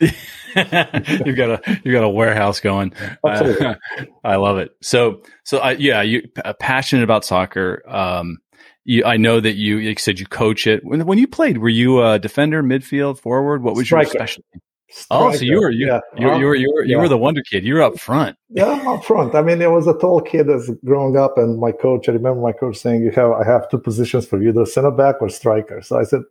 you've 0.00 1.36
got 1.36 1.50
a 1.50 1.80
you've 1.84 1.92
got 1.92 2.04
a 2.04 2.08
warehouse 2.08 2.60
going. 2.60 2.92
Uh, 3.24 3.74
I 4.24 4.36
love 4.36 4.58
it. 4.58 4.70
So 4.80 5.22
so 5.44 5.58
I 5.58 5.72
yeah, 5.72 6.02
you 6.02 6.28
uh, 6.44 6.52
passionate 6.54 7.02
about 7.02 7.24
soccer. 7.24 7.82
Um, 7.86 8.38
you, 8.84 9.04
I 9.04 9.18
know 9.18 9.38
that 9.38 9.56
you, 9.56 9.76
like 9.76 9.84
you 9.84 9.96
said 9.96 10.18
you 10.18 10.24
coach 10.24 10.66
it. 10.66 10.82
When, 10.82 11.04
when 11.04 11.18
you 11.18 11.28
played, 11.28 11.58
were 11.58 11.68
you 11.68 12.02
a 12.02 12.18
defender, 12.18 12.62
midfield, 12.62 13.18
forward? 13.20 13.62
What 13.62 13.74
was 13.74 13.86
Striker. 13.86 14.06
your 14.06 14.10
specialty? 14.12 14.48
Striker. 14.90 15.24
Oh, 15.24 15.32
so 15.32 15.44
you 15.44 15.60
were 15.60 15.70
you, 15.70 15.86
yeah. 15.86 16.00
you, 16.16 16.38
you, 16.38 16.46
were 16.46 16.54
you 16.54 16.72
were 16.72 16.84
you 16.84 16.96
yeah. 16.96 17.02
were 17.02 17.08
the 17.08 17.18
wonder 17.18 17.42
kid. 17.42 17.64
You 17.64 17.74
were 17.74 17.82
up 17.82 17.98
front. 17.98 18.38
Yeah, 18.48 18.70
I'm 18.70 18.88
up 18.88 19.04
front. 19.04 19.34
I 19.34 19.42
mean, 19.42 19.58
there 19.58 19.70
was 19.70 19.86
a 19.86 19.92
tall 19.92 20.22
kid 20.22 20.48
as 20.48 20.70
growing 20.86 21.18
up, 21.18 21.36
and 21.36 21.60
my 21.60 21.72
coach. 21.72 22.08
I 22.08 22.12
remember 22.12 22.40
my 22.40 22.52
coach 22.52 22.78
saying, 22.78 23.02
"You 23.02 23.10
have 23.10 23.32
I 23.32 23.44
have 23.44 23.68
two 23.68 23.76
positions 23.76 24.26
for 24.26 24.40
you: 24.40 24.48
either 24.48 24.64
center 24.64 24.90
back 24.90 25.16
or 25.20 25.28
striker." 25.28 25.82
So 25.82 25.98
I 25.98 26.04
said, 26.04 26.22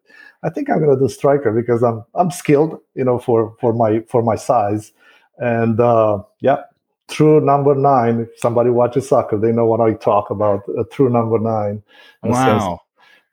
"I 0.44 0.50
think 0.50 0.70
I'm 0.70 0.80
going 0.80 0.98
to 0.98 1.00
do 1.00 1.10
striker 1.10 1.52
because 1.52 1.84
I'm 1.84 2.04
I'm 2.16 2.32
skilled, 2.32 2.80
you 2.96 3.04
know, 3.04 3.20
for 3.20 3.56
for 3.60 3.74
my 3.74 4.02
for 4.08 4.22
my 4.22 4.36
size." 4.36 4.92
And 5.38 5.80
uh, 5.80 6.24
yeah, 6.40 6.64
true 7.08 7.42
number 7.42 7.76
nine. 7.76 8.22
If 8.22 8.40
somebody 8.40 8.70
watches 8.70 9.08
soccer, 9.08 9.38
they 9.38 9.52
know 9.52 9.66
what 9.66 9.82
I 9.82 9.94
talk 9.94 10.30
about. 10.30 10.64
A 10.80 10.84
true 10.84 11.10
number 11.10 11.40
nine. 11.40 11.84
Wow. 12.24 12.82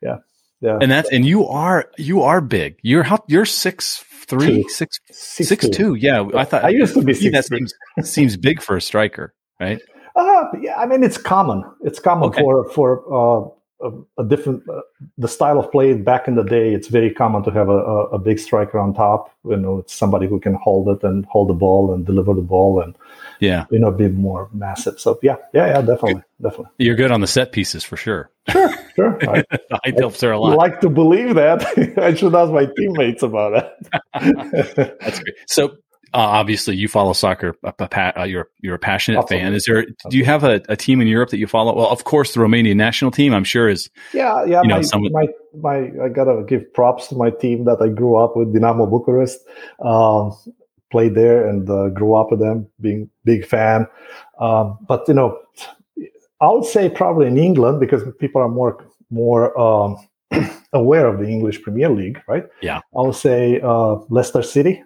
yeah. 0.01 0.17
Yeah. 0.61 0.79
And 0.81 0.89
that's 0.89 1.09
and 1.11 1.25
you 1.25 1.45
are 1.47 1.89
you 1.97 2.21
are 2.23 2.41
big. 2.41 2.79
You're 2.81 3.03
how 3.03 3.23
you're 3.27 3.45
six 3.45 4.03
three, 4.27 4.63
two. 4.63 4.69
six 4.69 4.99
six, 5.11 5.49
six 5.49 5.65
two. 5.65 5.71
two. 5.71 5.95
Yeah. 5.95 6.27
I 6.33 6.45
thought 6.45 6.63
I 6.63 6.69
used 6.69 6.93
to 6.95 7.01
be 7.03 7.13
six 7.13 7.31
that 7.33 7.45
seems, 7.45 7.73
seems 8.03 8.37
big 8.37 8.61
for 8.61 8.75
a 8.75 8.81
striker, 8.81 9.33
right? 9.59 9.81
Uh 10.17 10.45
yeah, 10.61 10.77
I 10.77 10.85
mean 10.85 11.03
it's 11.03 11.17
common. 11.17 11.61
It's 11.81 11.99
common 11.99 12.29
okay. 12.29 12.39
for 12.39 12.69
for 12.69 13.03
uh 13.11 13.49
a, 13.85 14.21
a 14.21 14.25
different 14.25 14.67
uh, 14.69 14.81
the 15.17 15.27
style 15.27 15.59
of 15.59 15.71
play 15.71 15.93
back 15.93 16.27
in 16.27 16.35
the 16.35 16.43
day 16.43 16.73
it's 16.73 16.87
very 16.87 17.13
common 17.13 17.43
to 17.43 17.51
have 17.51 17.69
a, 17.69 17.79
a, 17.95 18.05
a, 18.07 18.19
big 18.19 18.39
striker 18.39 18.79
on 18.79 18.93
top 18.93 19.33
you 19.45 19.57
know 19.57 19.79
it's 19.79 19.93
somebody 19.93 20.27
who 20.27 20.39
can 20.39 20.55
hold 20.55 20.89
it 20.89 21.03
and 21.03 21.25
hold 21.25 21.49
the 21.49 21.53
ball 21.53 21.93
and 21.93 22.05
deliver 22.05 22.33
the 22.33 22.41
ball 22.41 22.81
and 22.81 22.95
yeah. 23.39 23.65
you 23.69 23.79
know 23.79 23.91
be 23.91 24.07
more 24.07 24.49
massive. 24.53 24.99
So 24.99 25.19
yeah 25.21 25.35
yeah 25.53 25.67
yeah 25.67 25.81
definitely 25.81 26.21
definitely. 26.41 26.71
You're 26.77 26.95
good 26.95 27.11
on 27.11 27.21
the 27.21 27.27
set 27.27 27.51
pieces 27.51 27.83
for 27.83 27.97
sure. 27.97 28.29
Sure 28.49 28.69
sure. 28.95 29.17
I, 29.29 29.43
I 29.83 29.93
helps 29.97 30.19
there 30.19 30.31
a 30.31 30.39
lot. 30.39 30.57
like 30.57 30.81
to 30.81 30.89
believe 30.89 31.35
that. 31.35 31.65
I 31.97 32.13
should 32.13 32.35
ask 32.35 32.51
my 32.51 32.67
teammates 32.77 33.23
about 33.23 33.77
that. 34.13 34.97
That's 35.01 35.19
great. 35.19 35.35
So 35.47 35.77
uh, 36.15 36.19
obviously 36.19 36.77
you 36.77 36.87
follow 36.87 37.11
soccer. 37.11 37.55
Uh, 37.63 38.23
you're 38.23 38.49
you're 38.61 38.75
a 38.75 38.79
passionate 38.79 39.19
Absolutely. 39.19 39.45
fan. 39.45 39.53
Is 39.53 39.65
there? 39.65 39.85
Do 40.09 40.17
you 40.17 40.23
have 40.23 40.45
a, 40.45 40.61
a, 40.69 40.75
team 40.77 41.01
in 41.01 41.07
Europe 41.07 41.29
that 41.31 41.39
you 41.39 41.45
follow? 41.45 41.75
Well, 41.75 41.89
of 41.89 42.05
course, 42.05 42.33
the 42.33 42.39
Romanian 42.39 42.77
national 42.77 43.11
team. 43.11 43.33
I'm 43.33 43.43
sure 43.43 43.67
is. 43.67 43.89
Yeah, 44.13 44.45
yeah. 44.45 44.61
You 44.61 44.69
know, 44.69 44.75
my, 44.77 44.81
some, 44.81 45.07
my 45.11 45.27
my 45.59 45.91
I 46.01 46.09
gotta 46.09 46.43
give 46.47 46.73
props 46.73 47.07
to 47.07 47.15
my 47.15 47.31
team 47.31 47.65
that 47.65 47.81
I 47.81 47.89
grew 47.89 48.15
up 48.15 48.37
with, 48.37 48.53
Dinamo 48.53 48.89
Bucharest. 48.89 49.39
Um, 49.79 50.33
played 50.89 51.15
there 51.15 51.45
and 51.49 51.69
uh, 51.69 51.89
grew 51.89 52.15
up 52.15 52.31
with 52.31 52.39
them, 52.39 52.65
being 52.79 53.09
big 53.25 53.45
fan. 53.45 53.85
Um, 54.39 54.77
but 54.87 55.05
you 55.09 55.13
know, 55.13 55.37
I 56.39 56.47
would 56.47 56.63
say 56.63 56.89
probably 56.89 57.27
in 57.27 57.37
England 57.37 57.81
because 57.81 58.03
people 58.19 58.41
are 58.41 58.47
more 58.47 58.85
more 59.09 59.59
um, 59.59 59.97
aware 60.73 61.07
of 61.07 61.19
the 61.19 61.27
English 61.27 61.61
Premier 61.61 61.89
League, 61.89 62.21
right? 62.29 62.45
Yeah. 62.61 62.79
I 62.97 63.01
would 63.01 63.15
say 63.15 63.59
uh, 63.61 63.95
Leicester 64.09 64.41
City. 64.41 64.81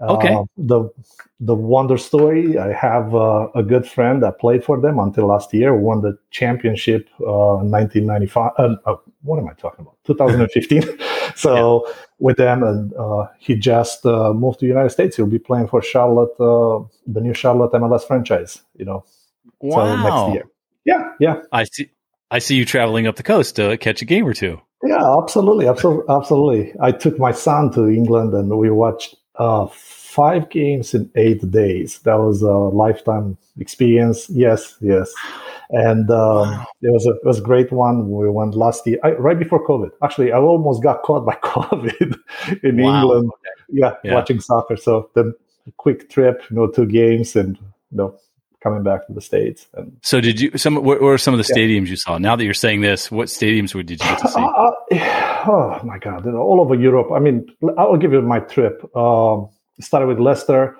Okay. 0.00 0.34
Uh, 0.34 0.44
the 0.56 0.90
the 1.38 1.54
wonder 1.54 1.96
story. 1.96 2.58
I 2.58 2.72
have 2.72 3.14
uh, 3.14 3.48
a 3.54 3.62
good 3.62 3.86
friend 3.86 4.22
that 4.24 4.40
played 4.40 4.64
for 4.64 4.80
them 4.80 4.98
until 4.98 5.26
last 5.26 5.54
year. 5.54 5.74
Won 5.74 6.00
the 6.00 6.18
championship 6.30 7.08
uh, 7.20 7.62
1995. 7.62 8.52
Uh, 8.58 8.74
uh, 8.86 8.96
what 9.22 9.38
am 9.38 9.48
I 9.48 9.52
talking 9.52 9.82
about? 9.82 9.96
2015. 10.04 10.82
so 11.36 11.84
yeah. 11.86 11.94
with 12.18 12.36
them, 12.38 12.64
and 12.64 12.92
uh, 12.94 13.28
he 13.38 13.54
just 13.54 14.04
moved 14.04 14.58
to 14.60 14.66
the 14.66 14.70
United 14.70 14.90
States. 14.90 15.16
He'll 15.16 15.26
be 15.26 15.38
playing 15.38 15.68
for 15.68 15.80
Charlotte, 15.80 16.36
the 16.38 17.20
new 17.20 17.34
Charlotte 17.34 17.72
MLS 17.72 18.04
franchise. 18.04 18.62
You 18.76 18.86
know, 18.86 19.04
wow. 19.60 19.96
So 19.96 20.02
next 20.02 20.34
year. 20.34 20.44
Yeah, 20.84 21.10
yeah. 21.20 21.42
I 21.52 21.64
see. 21.64 21.90
I 22.30 22.40
see 22.40 22.56
you 22.56 22.64
traveling 22.64 23.06
up 23.06 23.14
the 23.14 23.22
coast 23.22 23.56
to 23.56 23.76
catch 23.76 24.02
a 24.02 24.04
game 24.04 24.26
or 24.26 24.34
two. 24.34 24.60
Yeah, 24.82 25.16
absolutely, 25.22 25.68
absolutely, 25.68 26.04
absolutely. 26.12 26.74
I 26.80 26.90
took 26.90 27.16
my 27.18 27.30
son 27.30 27.70
to 27.72 27.88
England, 27.88 28.34
and 28.34 28.50
we 28.58 28.70
watched 28.70 29.14
uh, 29.36 29.66
five 29.66 30.48
games 30.50 30.94
in 30.94 31.10
eight 31.16 31.50
days. 31.50 31.98
That 32.00 32.14
was 32.14 32.42
a 32.42 32.52
lifetime 32.52 33.36
experience. 33.58 34.28
Yes, 34.30 34.76
yes. 34.80 35.12
And 35.70 36.10
um, 36.10 36.50
wow. 36.50 36.66
it 36.82 36.92
was 36.92 37.06
a 37.06 37.14
it 37.14 37.24
was 37.24 37.38
a 37.38 37.42
great 37.42 37.72
one. 37.72 38.10
We 38.10 38.28
went 38.30 38.54
last 38.54 38.86
year, 38.86 38.98
I, 39.02 39.12
right 39.12 39.38
before 39.38 39.66
COVID. 39.66 39.90
Actually, 40.02 40.30
I 40.30 40.38
almost 40.38 40.82
got 40.82 41.02
caught 41.02 41.24
by 41.24 41.34
COVID 41.42 42.18
in 42.62 42.82
wow. 42.82 43.02
England. 43.02 43.30
Yeah, 43.68 43.94
yeah, 44.04 44.14
watching 44.14 44.40
soccer. 44.40 44.76
So 44.76 45.10
the 45.14 45.34
quick 45.78 46.10
trip, 46.10 46.42
you 46.50 46.56
know, 46.56 46.68
two 46.68 46.86
games, 46.86 47.34
and 47.34 47.56
you 47.90 47.96
know, 47.96 48.18
coming 48.64 48.82
back 48.82 49.06
to 49.06 49.12
the 49.12 49.20
states. 49.20 49.68
And 49.74 49.96
so, 50.02 50.20
did 50.20 50.40
you? 50.40 50.50
Some 50.56 50.82
what 50.82 51.00
were 51.00 51.18
some 51.18 51.34
of 51.34 51.38
the 51.38 51.52
stadiums 51.54 51.88
you 51.88 51.96
saw? 51.96 52.18
Now 52.18 52.34
that 52.34 52.44
you're 52.44 52.54
saying 52.54 52.80
this, 52.80 53.10
what 53.10 53.28
stadiums 53.28 53.72
did 53.72 53.90
you 53.90 53.98
get 53.98 54.18
to 54.18 54.28
see? 54.28 54.40
Uh, 54.64 54.72
oh 55.46 55.80
my 55.84 55.98
God, 55.98 56.26
all 56.26 56.60
over 56.60 56.74
Europe. 56.74 57.12
I 57.12 57.18
mean, 57.18 57.46
I'll 57.76 57.96
give 57.98 58.12
you 58.12 58.22
my 58.22 58.40
trip. 58.40 58.82
Um, 58.96 59.48
started 59.80 60.06
with 60.06 60.18
Leicester, 60.18 60.76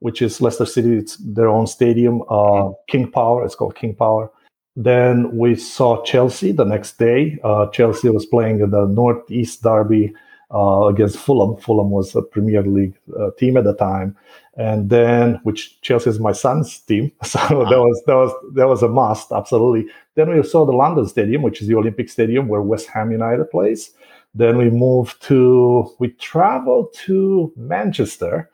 which 0.00 0.20
is 0.20 0.40
Leicester 0.40 0.66
City. 0.66 0.96
It's 0.96 1.16
their 1.16 1.48
own 1.48 1.66
stadium. 1.66 2.22
Uh, 2.28 2.70
King 2.88 3.10
Power. 3.10 3.44
It's 3.44 3.54
called 3.54 3.76
King 3.76 3.94
Power. 3.94 4.30
Then 4.74 5.36
we 5.36 5.54
saw 5.54 6.02
Chelsea 6.02 6.52
the 6.52 6.64
next 6.64 6.98
day. 6.98 7.38
Uh, 7.44 7.66
Chelsea 7.68 8.08
was 8.08 8.26
playing 8.26 8.60
in 8.60 8.70
the 8.70 8.86
Northeast 8.86 9.62
Derby 9.62 10.12
uh, 10.52 10.86
against 10.86 11.18
Fulham. 11.18 11.56
Fulham 11.56 11.90
was 11.90 12.14
a 12.14 12.22
Premier 12.22 12.62
League 12.62 12.94
uh, 13.18 13.30
team 13.38 13.56
at 13.56 13.64
the 13.64 13.74
time, 13.74 14.16
and 14.56 14.90
then 14.90 15.40
which 15.42 15.80
Chelsea 15.80 16.10
is 16.10 16.20
my 16.20 16.32
son's 16.32 16.78
team, 16.80 17.12
so 17.24 17.38
that 17.38 17.78
was 17.78 18.02
that 18.06 18.14
was 18.14 18.32
that 18.54 18.68
was 18.68 18.82
a 18.82 18.88
must, 18.88 19.32
absolutely. 19.32 19.90
Then 20.14 20.30
we 20.30 20.42
saw 20.42 20.64
the 20.64 20.72
London 20.72 21.06
Stadium, 21.06 21.42
which 21.42 21.62
is 21.62 21.68
the 21.68 21.76
Olympic 21.76 22.08
Stadium 22.08 22.48
where 22.48 22.62
West 22.62 22.88
Ham 22.88 23.12
United 23.12 23.50
plays. 23.50 23.92
Then 24.34 24.58
we 24.58 24.70
moved 24.70 25.22
to 25.22 25.94
we 25.98 26.08
traveled 26.10 26.94
to 27.06 27.52
Manchester 27.56 28.50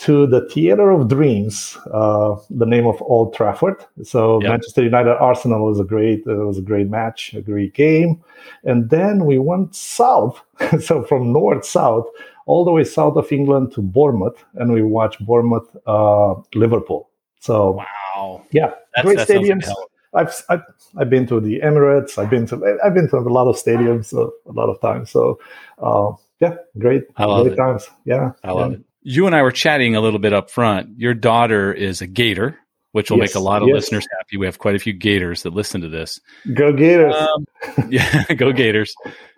to 0.00 0.26
the 0.26 0.48
Theatre 0.48 0.90
of 0.90 1.08
Dreams, 1.08 1.76
uh, 1.92 2.34
the 2.48 2.64
name 2.64 2.86
of 2.86 3.02
Old 3.02 3.34
Trafford. 3.34 3.84
So 4.02 4.40
yep. 4.40 4.50
Manchester 4.50 4.82
United 4.82 5.16
Arsenal 5.18 5.66
was 5.66 5.78
a 5.78 5.84
great 5.84 6.26
it 6.26 6.34
was 6.34 6.56
a 6.56 6.62
great 6.62 6.88
match, 6.88 7.34
a 7.34 7.42
great 7.42 7.74
game. 7.74 8.22
And 8.64 8.88
then 8.88 9.26
we 9.26 9.38
went 9.38 9.74
south, 9.74 10.40
so 10.80 11.04
from 11.04 11.32
north 11.32 11.66
south 11.66 12.06
all 12.46 12.64
the 12.64 12.72
way 12.72 12.82
south 12.82 13.16
of 13.16 13.30
England 13.30 13.72
to 13.72 13.82
Bournemouth, 13.82 14.42
and 14.54 14.72
we 14.72 14.82
watched 14.82 15.24
Bournemouth 15.24 15.68
uh, 15.86 16.34
Liverpool. 16.54 17.10
So 17.40 17.82
wow, 18.16 18.42
yeah, 18.52 18.72
that's, 18.96 19.04
great 19.04 19.18
stadiums. 19.18 19.70
I've, 20.14 20.32
I've 20.48 20.62
I've 20.96 21.10
been 21.10 21.26
to 21.26 21.40
the 21.40 21.60
Emirates. 21.60 22.16
I've 22.16 22.30
been 22.30 22.46
to 22.46 22.78
I've 22.82 22.94
been 22.94 23.08
to 23.10 23.18
a 23.18 23.20
lot 23.20 23.48
of 23.48 23.56
stadiums 23.56 24.14
uh, 24.14 24.30
a 24.48 24.52
lot 24.52 24.70
of 24.70 24.80
times. 24.80 25.10
So 25.10 25.38
uh, 25.78 26.12
yeah, 26.40 26.56
great, 26.78 27.04
I 27.16 27.26
love 27.26 27.44
great 27.44 27.52
it. 27.52 27.56
times. 27.56 27.88
Yeah, 28.06 28.32
I 28.42 28.52
love 28.52 28.72
it 28.72 28.80
you 29.02 29.26
and 29.26 29.34
I 29.34 29.42
were 29.42 29.52
chatting 29.52 29.96
a 29.96 30.00
little 30.00 30.18
bit 30.18 30.32
up 30.32 30.50
front. 30.50 30.98
Your 30.98 31.14
daughter 31.14 31.72
is 31.72 32.00
a 32.00 32.06
Gator, 32.06 32.58
which 32.92 33.10
will 33.10 33.18
yes, 33.18 33.30
make 33.30 33.34
a 33.34 33.44
lot 33.44 33.62
of 33.62 33.68
yes. 33.68 33.74
listeners 33.74 34.06
happy. 34.18 34.36
We 34.36 34.46
have 34.46 34.58
quite 34.58 34.74
a 34.74 34.78
few 34.78 34.92
Gators 34.92 35.42
that 35.42 35.54
listen 35.54 35.80
to 35.80 35.88
this. 35.88 36.20
Go 36.54 36.72
Gators! 36.72 37.14
Um, 37.14 37.46
yeah, 37.90 38.24
go 38.34 38.52
Gators! 38.52 38.94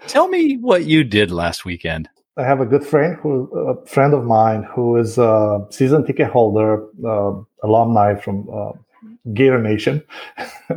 Tell 0.06 0.28
me 0.28 0.56
what 0.56 0.84
you 0.84 1.04
did 1.04 1.30
last 1.30 1.64
weekend. 1.64 2.08
I 2.36 2.44
have 2.44 2.60
a 2.60 2.66
good 2.66 2.84
friend 2.84 3.16
who, 3.20 3.44
a 3.54 3.86
friend 3.86 4.14
of 4.14 4.24
mine, 4.24 4.62
who 4.62 4.96
is 4.96 5.18
a 5.18 5.66
season 5.70 6.06
ticket 6.06 6.28
holder, 6.28 6.86
uh, 7.06 7.34
alumni 7.62 8.14
from 8.14 8.48
uh, 8.50 8.72
Gator 9.34 9.60
Nation. 9.60 10.02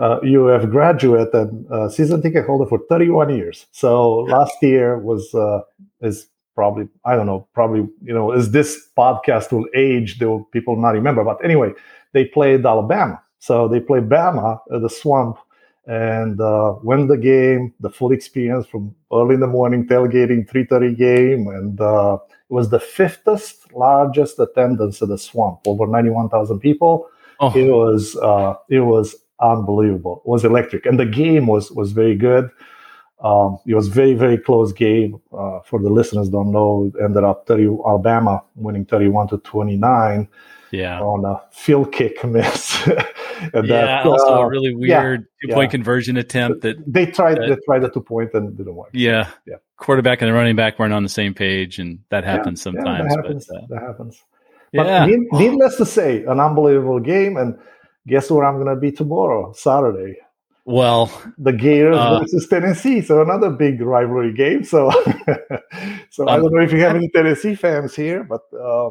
uh, 0.00 0.20
you 0.22 0.46
have 0.46 0.70
graduate 0.70 1.34
and 1.34 1.70
uh, 1.70 1.88
season 1.88 2.22
ticket 2.22 2.46
holder 2.46 2.66
for 2.66 2.78
31 2.88 3.36
years. 3.36 3.66
So 3.72 4.20
last 4.20 4.54
year 4.62 4.96
was 4.98 5.34
uh, 5.34 5.62
is 6.00 6.28
probably 6.54 6.88
I 7.04 7.16
don't 7.16 7.26
know 7.26 7.46
probably 7.54 7.88
you 8.02 8.14
know 8.14 8.30
as 8.32 8.50
this 8.50 8.88
podcast 8.96 9.52
will 9.52 9.66
age, 9.74 10.18
there 10.18 10.28
will 10.28 10.44
people 10.44 10.76
not 10.76 10.90
remember. 10.90 11.24
But 11.24 11.44
anyway, 11.44 11.72
they 12.12 12.24
played 12.26 12.64
Alabama, 12.64 13.22
so 13.38 13.68
they 13.68 13.80
played 13.80 14.08
Bama 14.08 14.58
at 14.74 14.82
the 14.82 14.90
Swamp, 14.90 15.38
and 15.86 16.40
uh, 16.40 16.74
went 16.82 17.08
the 17.08 17.16
game, 17.16 17.74
the 17.80 17.90
full 17.90 18.12
experience 18.12 18.66
from 18.66 18.94
early 19.12 19.34
in 19.34 19.40
the 19.40 19.46
morning 19.46 19.86
tailgating, 19.86 20.48
3:30 20.48 20.96
game, 20.96 21.46
and 21.48 21.80
uh, 21.80 22.18
it 22.48 22.52
was 22.52 22.70
the 22.70 22.80
fifth 22.80 23.26
largest 23.74 24.38
attendance 24.38 25.02
at 25.02 25.08
the 25.08 25.18
Swamp, 25.18 25.60
over 25.66 25.86
91,000 25.86 26.60
people. 26.60 27.08
Oh. 27.40 27.52
It 27.54 27.70
was 27.70 28.16
uh, 28.16 28.54
it 28.68 28.80
was 28.80 29.16
unbelievable. 29.40 30.22
It 30.24 30.28
was 30.28 30.44
electric, 30.44 30.86
and 30.86 30.98
the 30.98 31.06
game 31.06 31.46
was 31.46 31.70
was 31.72 31.92
very 31.92 32.16
good. 32.16 32.50
Um, 33.24 33.58
it 33.66 33.74
was 33.74 33.88
very 33.88 34.14
very 34.14 34.38
close 34.38 34.72
game. 34.72 35.20
Uh, 35.32 35.60
for 35.60 35.80
the 35.80 35.88
listeners 35.88 36.28
don't 36.28 36.52
know, 36.52 36.92
ended 37.02 37.24
up 37.24 37.46
30 37.46 37.78
Alabama 37.86 38.42
winning 38.54 38.84
31 38.84 39.28
to 39.28 39.38
29. 39.38 40.28
Yeah, 40.70 41.00
on 41.00 41.24
a 41.24 41.40
field 41.52 41.92
kick 41.92 42.24
miss. 42.24 42.86
and 42.86 43.66
yeah, 43.66 43.86
that, 43.86 44.06
also 44.06 44.34
uh, 44.34 44.40
a 44.40 44.48
really 44.48 44.74
weird 44.74 45.26
yeah, 45.42 45.48
two 45.48 45.54
point 45.54 45.68
yeah. 45.68 45.70
conversion 45.70 46.16
attempt 46.16 46.62
that 46.62 46.76
they 46.86 47.06
tried. 47.06 47.38
That, 47.38 47.48
they 47.48 47.56
tried 47.64 47.78
the 47.80 47.90
two 47.90 48.00
point 48.00 48.34
and 48.34 48.56
didn't 48.56 48.74
work. 48.74 48.90
Yeah, 48.92 49.30
yeah. 49.46 49.56
Quarterback 49.76 50.20
and 50.20 50.28
the 50.28 50.34
running 50.34 50.56
back 50.56 50.78
weren't 50.78 50.92
on 50.92 51.04
the 51.04 51.08
same 51.08 51.32
page, 51.32 51.78
and 51.78 52.00
that 52.10 52.24
happens 52.24 52.60
sometimes. 52.60 53.08
that 53.08 53.22
happens. 53.22 53.46
But, 53.46 53.56
uh, 53.56 53.66
that 53.68 53.82
happens. 53.82 54.24
But 54.74 54.86
yeah. 54.86 55.06
needless 55.32 55.76
to 55.76 55.86
say, 55.86 56.24
an 56.24 56.40
unbelievable 56.40 56.98
game. 56.98 57.36
And 57.36 57.56
guess 58.06 58.30
where 58.30 58.44
I'm 58.44 58.56
going 58.56 58.74
to 58.74 58.80
be 58.80 58.90
tomorrow, 58.90 59.52
Saturday? 59.52 60.18
Well, 60.66 61.12
the 61.36 61.52
Gators 61.52 61.96
uh, 61.96 62.20
versus 62.20 62.48
Tennessee, 62.48 63.02
so 63.02 63.20
another 63.20 63.50
big 63.50 63.82
rivalry 63.82 64.32
game. 64.32 64.64
So, 64.64 64.90
so 66.10 66.22
um, 66.22 66.28
I 66.28 66.36
don't 66.36 66.54
know 66.54 66.62
if 66.62 66.72
you 66.72 66.80
have 66.80 66.96
any 66.96 67.10
Tennessee 67.10 67.54
fans 67.54 67.94
here, 67.94 68.24
but 68.24 68.40
uh, 68.58 68.88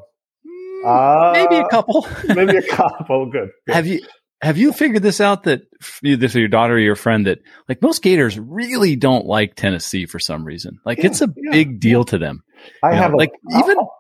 uh, 0.85 1.31
maybe 1.33 1.55
a 1.55 1.67
couple. 1.69 2.07
maybe 2.35 2.57
a 2.57 2.61
couple. 2.69 3.25
Good. 3.31 3.49
Good. 3.65 3.73
Have 3.73 3.87
you 3.87 4.01
have 4.41 4.57
you 4.57 4.71
figured 4.71 5.01
this 5.01 5.19
out 5.19 5.43
that 5.43 5.61
this 6.01 6.35
or 6.35 6.39
your 6.39 6.47
daughter 6.47 6.75
or 6.75 6.79
your 6.79 6.95
friend 6.95 7.25
that 7.25 7.39
like 7.67 7.81
most 7.81 8.03
Gators 8.03 8.37
really 8.37 8.95
don't 8.95 9.25
like 9.25 9.55
Tennessee 9.55 10.05
for 10.05 10.19
some 10.19 10.45
reason? 10.45 10.79
Like 10.85 10.99
yeah, 10.99 11.07
it's 11.07 11.21
a 11.21 11.33
yeah, 11.35 11.51
big 11.51 11.79
deal 11.79 12.03
to 12.05 12.19
them. 12.19 12.43
I 12.83 12.93
have 12.93 13.11
know, 13.11 13.17
a, 13.17 13.19
like 13.19 13.31
even. 13.57 13.77
I'll, 13.77 13.95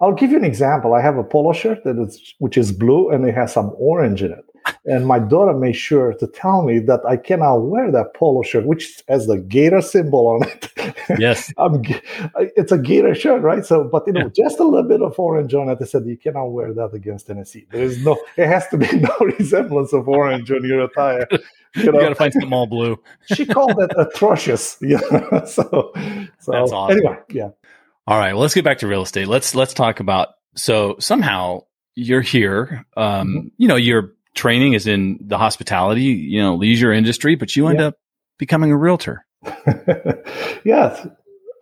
I'll 0.00 0.14
give 0.14 0.30
you 0.30 0.36
an 0.36 0.44
example. 0.44 0.94
I 0.94 1.02
have 1.02 1.16
a 1.16 1.24
polo 1.24 1.52
shirt 1.52 1.84
that 1.84 1.98
is 1.98 2.34
which 2.38 2.56
is 2.56 2.72
blue 2.72 3.10
and 3.10 3.24
it 3.26 3.34
has 3.34 3.52
some 3.52 3.72
orange 3.78 4.22
in 4.22 4.32
it. 4.32 4.44
And 4.84 5.06
my 5.06 5.20
daughter 5.20 5.54
made 5.54 5.76
sure 5.76 6.12
to 6.14 6.26
tell 6.26 6.62
me 6.62 6.80
that 6.80 7.00
I 7.08 7.16
cannot 7.16 7.58
wear 7.58 7.92
that 7.92 8.14
polo 8.14 8.42
shirt, 8.42 8.66
which 8.66 9.00
has 9.06 9.28
the 9.28 9.38
gator 9.38 9.80
symbol 9.80 10.26
on 10.26 10.42
it. 10.42 10.72
Yes, 11.20 11.52
it's 12.56 12.72
a 12.72 12.78
gator 12.78 13.14
shirt, 13.14 13.42
right? 13.42 13.64
So, 13.64 13.84
but 13.84 14.06
you 14.08 14.12
know, 14.12 14.22
yeah. 14.22 14.44
just 14.44 14.58
a 14.58 14.64
little 14.64 14.88
bit 14.88 15.00
of 15.00 15.16
orange 15.18 15.54
on 15.54 15.68
it. 15.68 15.78
I 15.80 15.84
said 15.84 16.04
you 16.06 16.16
cannot 16.16 16.46
wear 16.46 16.74
that 16.74 16.92
against 16.94 17.28
Tennessee. 17.28 17.66
There 17.70 17.82
is 17.82 18.04
no, 18.04 18.16
it 18.36 18.48
has 18.48 18.66
to 18.68 18.76
be 18.76 18.88
no 18.92 19.16
resemblance 19.38 19.92
of 19.92 20.08
orange 20.08 20.50
on 20.50 20.64
your 20.64 20.84
attire. 20.84 21.28
You, 21.74 21.84
know? 21.84 21.92
you 21.92 22.00
got 22.00 22.08
to 22.10 22.14
find 22.16 22.30
something 22.30 22.52
all 22.52 22.66
blue. 22.66 23.02
she 23.34 23.46
called 23.46 23.80
it 23.80 23.90
atrocious. 23.96 24.76
Yeah, 24.82 24.98
so, 25.46 25.90
so 26.38 26.52
That's 26.52 26.70
awesome. 26.70 26.98
anyway, 26.98 27.16
yeah. 27.30 27.48
All 28.06 28.18
right, 28.18 28.34
well, 28.34 28.42
let's 28.42 28.52
get 28.52 28.62
back 28.62 28.76
to 28.80 28.86
real 28.86 29.00
estate. 29.00 29.26
Let's 29.26 29.54
let's 29.54 29.72
talk 29.72 29.98
about 29.98 30.34
so 30.54 30.96
somehow 30.98 31.60
you're 31.94 32.20
here. 32.20 32.84
Um, 32.94 33.28
mm-hmm. 33.28 33.48
You 33.56 33.68
know, 33.68 33.76
your 33.76 34.12
training 34.34 34.72
is 34.72 34.86
in 34.86 35.18
the 35.20 35.38
hospitality, 35.38 36.02
you 36.02 36.40
know, 36.42 36.54
leisure 36.54 36.92
industry, 36.92 37.34
but 37.34 37.54
you 37.56 37.68
end 37.68 37.78
yeah. 37.78 37.86
up 37.86 37.94
becoming 38.38 38.70
a 38.70 38.76
realtor. 38.76 39.24
yes. 40.64 41.06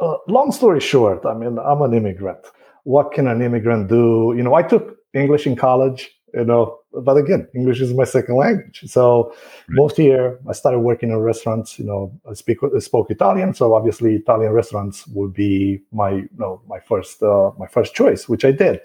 Uh, 0.00 0.16
long 0.28 0.52
story 0.52 0.80
short, 0.80 1.26
I 1.26 1.34
mean, 1.34 1.58
I'm 1.58 1.82
an 1.82 1.94
immigrant. 1.94 2.40
What 2.84 3.12
can 3.12 3.26
an 3.26 3.42
immigrant 3.42 3.88
do? 3.88 4.34
You 4.36 4.42
know, 4.42 4.54
I 4.54 4.62
took 4.62 4.96
English 5.14 5.46
in 5.46 5.56
college 5.56 6.10
you 6.34 6.44
know 6.44 6.78
but 6.92 7.16
again 7.16 7.46
english 7.54 7.80
is 7.80 7.92
my 7.94 8.04
second 8.04 8.36
language 8.36 8.82
so 8.86 9.30
right. 9.30 9.34
moved 9.70 9.96
here 9.96 10.38
i 10.48 10.52
started 10.52 10.80
working 10.80 11.10
in 11.10 11.16
restaurants 11.18 11.78
you 11.78 11.84
know 11.84 12.12
i 12.28 12.34
speak 12.34 12.58
I 12.62 12.78
spoke 12.78 13.10
italian 13.10 13.54
so 13.54 13.74
obviously 13.74 14.16
italian 14.16 14.52
restaurants 14.52 15.06
would 15.08 15.32
be 15.32 15.80
my 15.92 16.10
you 16.10 16.28
know 16.38 16.62
my 16.68 16.80
first 16.80 17.22
uh, 17.22 17.50
my 17.58 17.66
first 17.66 17.94
choice 17.94 18.28
which 18.28 18.44
i 18.44 18.52
did 18.52 18.80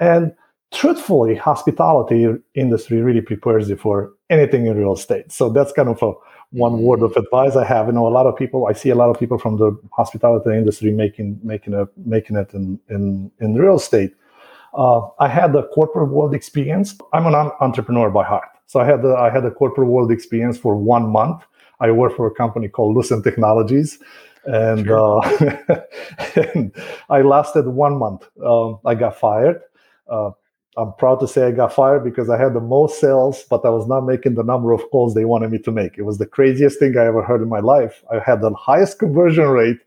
and 0.00 0.34
truthfully 0.72 1.34
hospitality 1.34 2.26
industry 2.54 3.00
really 3.00 3.20
prepares 3.20 3.68
you 3.68 3.76
for 3.76 4.12
anything 4.30 4.66
in 4.66 4.76
real 4.76 4.92
estate 4.92 5.30
so 5.32 5.48
that's 5.48 5.72
kind 5.72 5.88
of 5.88 6.02
a 6.02 6.12
one 6.50 6.82
word 6.82 7.02
of 7.02 7.16
advice 7.16 7.56
i 7.56 7.64
have 7.64 7.86
you 7.86 7.92
know 7.92 8.06
a 8.06 8.08
lot 8.08 8.26
of 8.26 8.36
people 8.36 8.66
i 8.66 8.72
see 8.72 8.90
a 8.90 8.94
lot 8.94 9.08
of 9.10 9.18
people 9.18 9.38
from 9.38 9.56
the 9.56 9.76
hospitality 9.92 10.50
industry 10.50 10.90
making 10.90 11.38
making 11.42 11.74
a 11.74 11.86
making 12.04 12.36
it 12.36 12.52
in 12.52 12.78
in 12.90 13.30
in 13.40 13.54
real 13.54 13.76
estate 13.76 14.12
uh, 14.74 15.00
I 15.18 15.28
had 15.28 15.52
the 15.52 15.62
corporate 15.68 16.10
world 16.10 16.34
experience. 16.34 16.96
I'm 17.12 17.26
an 17.26 17.34
entrepreneur 17.34 18.10
by 18.10 18.24
heart, 18.24 18.48
so 18.66 18.80
I 18.80 18.84
had 18.84 19.02
the, 19.02 19.14
I 19.14 19.30
had 19.30 19.44
a 19.44 19.50
corporate 19.50 19.88
world 19.88 20.10
experience 20.10 20.58
for 20.58 20.76
one 20.76 21.10
month. 21.10 21.42
I 21.80 21.90
worked 21.90 22.16
for 22.16 22.26
a 22.26 22.34
company 22.34 22.68
called 22.68 22.96
Lucent 22.96 23.24
Technologies, 23.24 23.98
and, 24.44 24.86
sure. 24.86 25.24
uh, 25.24 25.80
and 26.54 26.74
I 27.08 27.22
lasted 27.22 27.68
one 27.68 27.98
month. 27.98 28.28
Um, 28.44 28.78
I 28.84 28.94
got 28.94 29.18
fired. 29.18 29.60
Uh, 30.08 30.30
I'm 30.78 30.92
proud 30.94 31.16
to 31.20 31.28
say 31.28 31.42
I 31.42 31.50
got 31.50 31.72
fired 31.72 32.04
because 32.04 32.30
I 32.30 32.38
had 32.38 32.54
the 32.54 32.60
most 32.60 33.00
sales, 33.00 33.44
but 33.50 33.64
I 33.64 33.70
was 33.70 33.88
not 33.88 34.02
making 34.02 34.34
the 34.34 34.44
number 34.44 34.72
of 34.72 34.88
calls 34.90 35.14
they 35.14 35.24
wanted 35.24 35.50
me 35.50 35.58
to 35.58 35.72
make. 35.72 35.98
It 35.98 36.02
was 36.02 36.18
the 36.18 36.26
craziest 36.26 36.78
thing 36.78 36.96
I 36.96 37.04
ever 37.06 37.22
heard 37.22 37.42
in 37.42 37.48
my 37.48 37.58
life. 37.58 38.04
I 38.12 38.20
had 38.20 38.40
the 38.40 38.54
highest 38.54 39.00
conversion 39.00 39.48
rate 39.48 39.80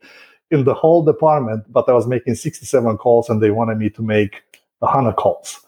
in 0.51 0.65
the 0.65 0.73
whole 0.73 1.01
department, 1.01 1.63
but 1.71 1.87
I 1.87 1.93
was 1.93 2.07
making 2.07 2.35
67 2.35 2.97
calls 2.97 3.29
and 3.29 3.41
they 3.41 3.51
wanted 3.51 3.77
me 3.77 3.89
to 3.91 4.01
make 4.01 4.43
100 4.79 5.13
calls. 5.13 5.61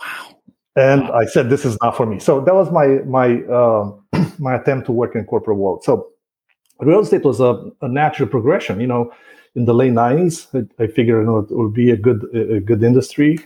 Wow. 0.00 0.36
And 0.76 1.02
wow. 1.08 1.14
I 1.14 1.24
said, 1.24 1.48
this 1.48 1.64
is 1.64 1.78
not 1.82 1.96
for 1.96 2.04
me. 2.04 2.18
So 2.18 2.40
that 2.42 2.54
was 2.54 2.70
my 2.70 2.86
my 3.06 3.42
uh, 3.44 3.90
my 4.38 4.54
attempt 4.54 4.86
to 4.86 4.92
work 4.92 5.14
in 5.16 5.24
corporate 5.24 5.56
world. 5.56 5.82
So 5.82 6.10
real 6.78 7.00
estate 7.00 7.24
was 7.24 7.40
a, 7.40 7.70
a 7.80 7.88
natural 7.88 8.28
progression. 8.28 8.80
You 8.80 8.86
know, 8.86 9.12
in 9.54 9.64
the 9.64 9.74
late 9.74 9.92
90s, 9.92 10.46
I, 10.54 10.82
I 10.82 10.86
figured 10.86 11.22
you 11.22 11.26
know, 11.26 11.38
it 11.38 11.50
would 11.50 11.74
be 11.74 11.90
a 11.90 11.96
good 11.96 12.22
a 12.34 12.60
good 12.60 12.82
industry. 12.84 13.38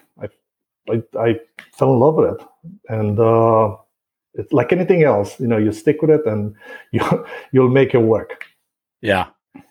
I, 0.88 1.02
I, 1.18 1.40
fell 1.74 1.92
in 1.92 2.00
love 2.00 2.14
with 2.16 2.40
it. 2.40 2.46
And 2.88 3.18
uh, 3.18 3.76
it's 4.34 4.52
like 4.52 4.72
anything 4.72 5.02
else, 5.02 5.38
you 5.40 5.46
know, 5.46 5.58
you 5.58 5.72
stick 5.72 6.02
with 6.02 6.10
it 6.10 6.26
and 6.26 6.54
you, 6.92 7.26
you'll 7.52 7.70
make 7.70 7.94
it 7.94 7.98
work. 7.98 8.46
Yeah. 9.00 9.28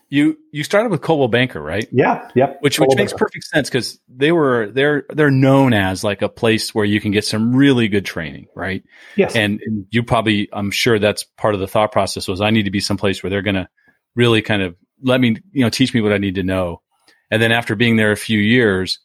You 0.08 0.36
you 0.52 0.62
started 0.62 0.90
with 0.90 1.00
Coldwell 1.00 1.28
Banker, 1.28 1.60
right? 1.60 1.88
Yeah, 1.90 2.28
yeah. 2.34 2.52
Which 2.60 2.78
which 2.78 2.94
makes 2.96 3.14
perfect 3.14 3.46
sense 3.46 3.70
because 3.70 3.98
they 4.08 4.30
were 4.30 4.70
they're 4.70 5.04
they're 5.08 5.30
known 5.30 5.72
as 5.72 6.04
like 6.04 6.20
a 6.20 6.28
place 6.28 6.74
where 6.74 6.84
you 6.84 7.00
can 7.00 7.12
get 7.12 7.24
some 7.24 7.56
really 7.56 7.88
good 7.88 8.04
training, 8.04 8.46
right? 8.54 8.84
Yes. 9.16 9.34
And, 9.34 9.58
and 9.64 9.86
you 9.90 10.02
probably, 10.02 10.50
I'm 10.52 10.70
sure 10.70 10.98
that's 10.98 11.24
part 11.38 11.54
of 11.54 11.60
the 11.60 11.66
thought 11.66 11.92
process 11.92 12.28
was 12.28 12.42
I 12.42 12.50
need 12.50 12.64
to 12.64 12.70
be 12.70 12.78
someplace 12.78 13.22
where 13.22 13.30
they're 13.30 13.40
going 13.40 13.54
to 13.54 13.70
really 14.14 14.42
kind 14.42 14.60
of 14.60 14.76
let 15.02 15.18
me, 15.18 15.38
you 15.50 15.64
know, 15.64 15.70
teach 15.70 15.94
me 15.94 16.02
what 16.02 16.12
I 16.12 16.18
need 16.18 16.34
to 16.34 16.42
know. 16.42 16.82
And 17.30 17.40
then 17.40 17.50
after 17.50 17.74
being 17.74 17.96
there 17.96 18.12
a 18.12 18.16
few 18.16 18.38
years, 18.38 18.98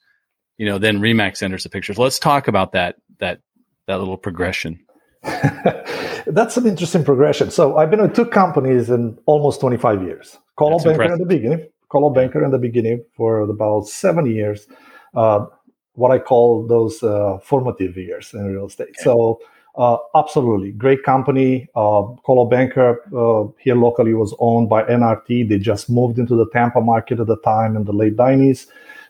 you 0.58 0.66
know, 0.66 0.78
then 0.78 1.00
RE/MAX 1.00 1.42
enters 1.42 1.64
the 1.64 1.70
pictures. 1.70 1.98
Let's 1.98 2.20
talk 2.20 2.48
about 2.48 2.72
that 2.74 2.96
that 3.20 3.42
that 3.88 4.00
little 4.00 4.18
progression. 4.18 4.80
That's 5.24 6.58
an 6.58 6.68
interesting 6.68 7.04
progression. 7.04 7.52
So 7.52 7.78
I've 7.78 7.90
been 7.90 8.02
with 8.02 8.16
two 8.16 8.26
companies 8.26 8.90
in 8.90 9.18
almost 9.26 9.60
25 9.62 10.04
years. 10.04 10.38
Coldwell 10.58 10.80
Banker 10.80 10.92
impressive. 11.04 11.22
in 11.22 11.28
the 11.28 11.36
beginning, 11.36 11.68
Coldwell 11.90 12.12
Banker 12.12 12.44
in 12.44 12.52
the 12.52 12.58
beginning 12.58 13.04
for 13.16 13.40
about 13.40 13.88
seven 13.88 14.26
years. 14.26 14.68
Uh, 15.16 15.46
what 15.94 16.12
I 16.12 16.20
call 16.20 16.68
those 16.68 17.02
uh, 17.02 17.40
formative 17.44 17.98
years 17.98 18.34
in 18.34 18.46
real 18.46 18.68
estate. 18.68 18.90
Okay. 18.90 19.04
So 19.04 19.40
uh, 19.78 19.98
absolutely 20.16 20.72
great 20.72 21.04
company. 21.04 21.68
Uh, 21.76 22.04
Coldwell 22.26 22.46
Banker 22.46 23.02
uh, 23.16 23.52
here 23.60 23.76
locally 23.76 24.14
was 24.14 24.36
owned 24.40 24.70
by 24.70 24.84
NRT. 24.84 25.50
They 25.50 25.60
just 25.60 25.90
moved 25.90 26.20
into 26.20 26.36
the 26.36 26.48
Tampa 26.52 26.82
market 26.82 27.20
at 27.20 27.28
the 27.28 27.38
time 27.38 27.76
in 27.76 27.86
the 27.86 27.94
late 27.94 28.16
90s. 28.16 28.68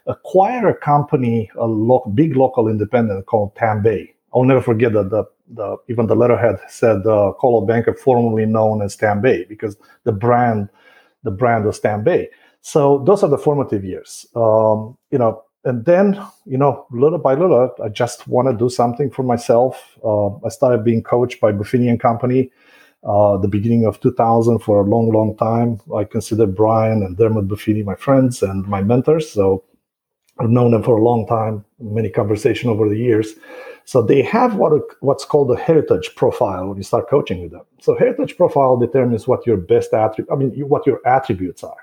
Acquire 0.08 0.70
a 0.70 0.76
company, 0.76 1.50
a 1.58 1.66
lo- 1.66 2.10
big 2.16 2.36
local 2.36 2.68
independent 2.68 3.26
called 3.26 3.54
Tambay. 3.56 4.14
I'll 4.34 4.44
never 4.44 4.62
forget 4.62 4.94
that 4.94 5.10
the 5.10 5.26
the 5.50 5.78
even 5.88 6.08
the 6.08 6.16
letterhead 6.16 6.58
said 6.68 7.06
uh, 7.08 7.34
Coldwell 7.40 7.66
Banker, 7.66 7.94
formerly 7.94 8.46
known 8.46 8.82
as 8.82 8.98
Tambay, 8.98 9.48
because 9.48 9.78
the 10.04 10.12
brand 10.12 10.70
the 11.24 11.32
brand 11.32 11.66
was 11.66 11.80
Tambay. 11.80 12.28
So 12.62 13.04
those 13.06 13.24
are 13.24 13.30
the 13.30 13.38
formative 13.38 13.84
years. 13.84 14.26
Um, 14.36 14.98
you 15.12 15.18
know, 15.18 15.44
and 15.64 15.86
then 15.86 16.22
you 16.46 16.58
know, 16.58 16.86
little 16.92 17.20
by 17.20 17.34
little, 17.34 17.74
I 17.84 17.90
just 17.90 18.28
want 18.28 18.50
to 18.50 18.58
do 18.58 18.70
something 18.70 19.10
for 19.10 19.24
myself. 19.24 19.98
Uh, 20.04 20.36
I 20.46 20.50
started 20.50 20.84
being 20.84 21.04
coached 21.04 21.40
by 21.42 21.52
Buffini 21.52 21.90
and 21.90 22.00
Company. 22.00 22.52
Uh, 23.04 23.38
the 23.38 23.48
beginning 23.48 23.86
of 23.86 24.02
2000 24.02 24.60
for 24.60 24.80
a 24.82 24.84
long, 24.84 25.12
long 25.12 25.38
time. 25.38 25.80
I 25.96 26.04
consider 26.04 26.46
Brian 26.46 27.04
and 27.04 27.16
Dermot 27.16 27.48
Buffini 27.48 27.86
my 27.86 27.96
friends 27.96 28.42
and 28.42 28.68
my 28.68 28.82
mentors. 28.82 29.30
So 29.30 29.64
I've 30.40 30.50
known 30.50 30.72
them 30.72 30.84
for 30.84 30.98
a 30.98 31.04
long 31.04 31.26
time, 31.28 31.66
many 31.80 32.10
conversation 32.10 32.70
over 32.70 32.88
the 32.88 32.98
years. 32.98 33.34
So 33.86 34.02
they 34.02 34.22
have 34.24 34.56
what 34.56 34.74
what's 35.00 35.24
called 35.24 35.50
a 35.52 35.56
heritage 35.56 36.14
profile 36.16 36.68
when 36.68 36.78
you 36.78 36.84
start 36.84 37.10
coaching 37.10 37.42
with 37.42 37.52
them. 37.52 37.64
So 37.80 37.98
heritage 37.98 38.36
profile 38.36 38.78
determines 38.78 39.28
what 39.28 39.48
your 39.48 39.58
best 39.58 39.94
attribute, 39.94 40.32
I 40.32 40.36
mean, 40.36 40.52
what 40.68 40.86
your 40.86 41.00
attributes 41.08 41.64
are. 41.64 41.78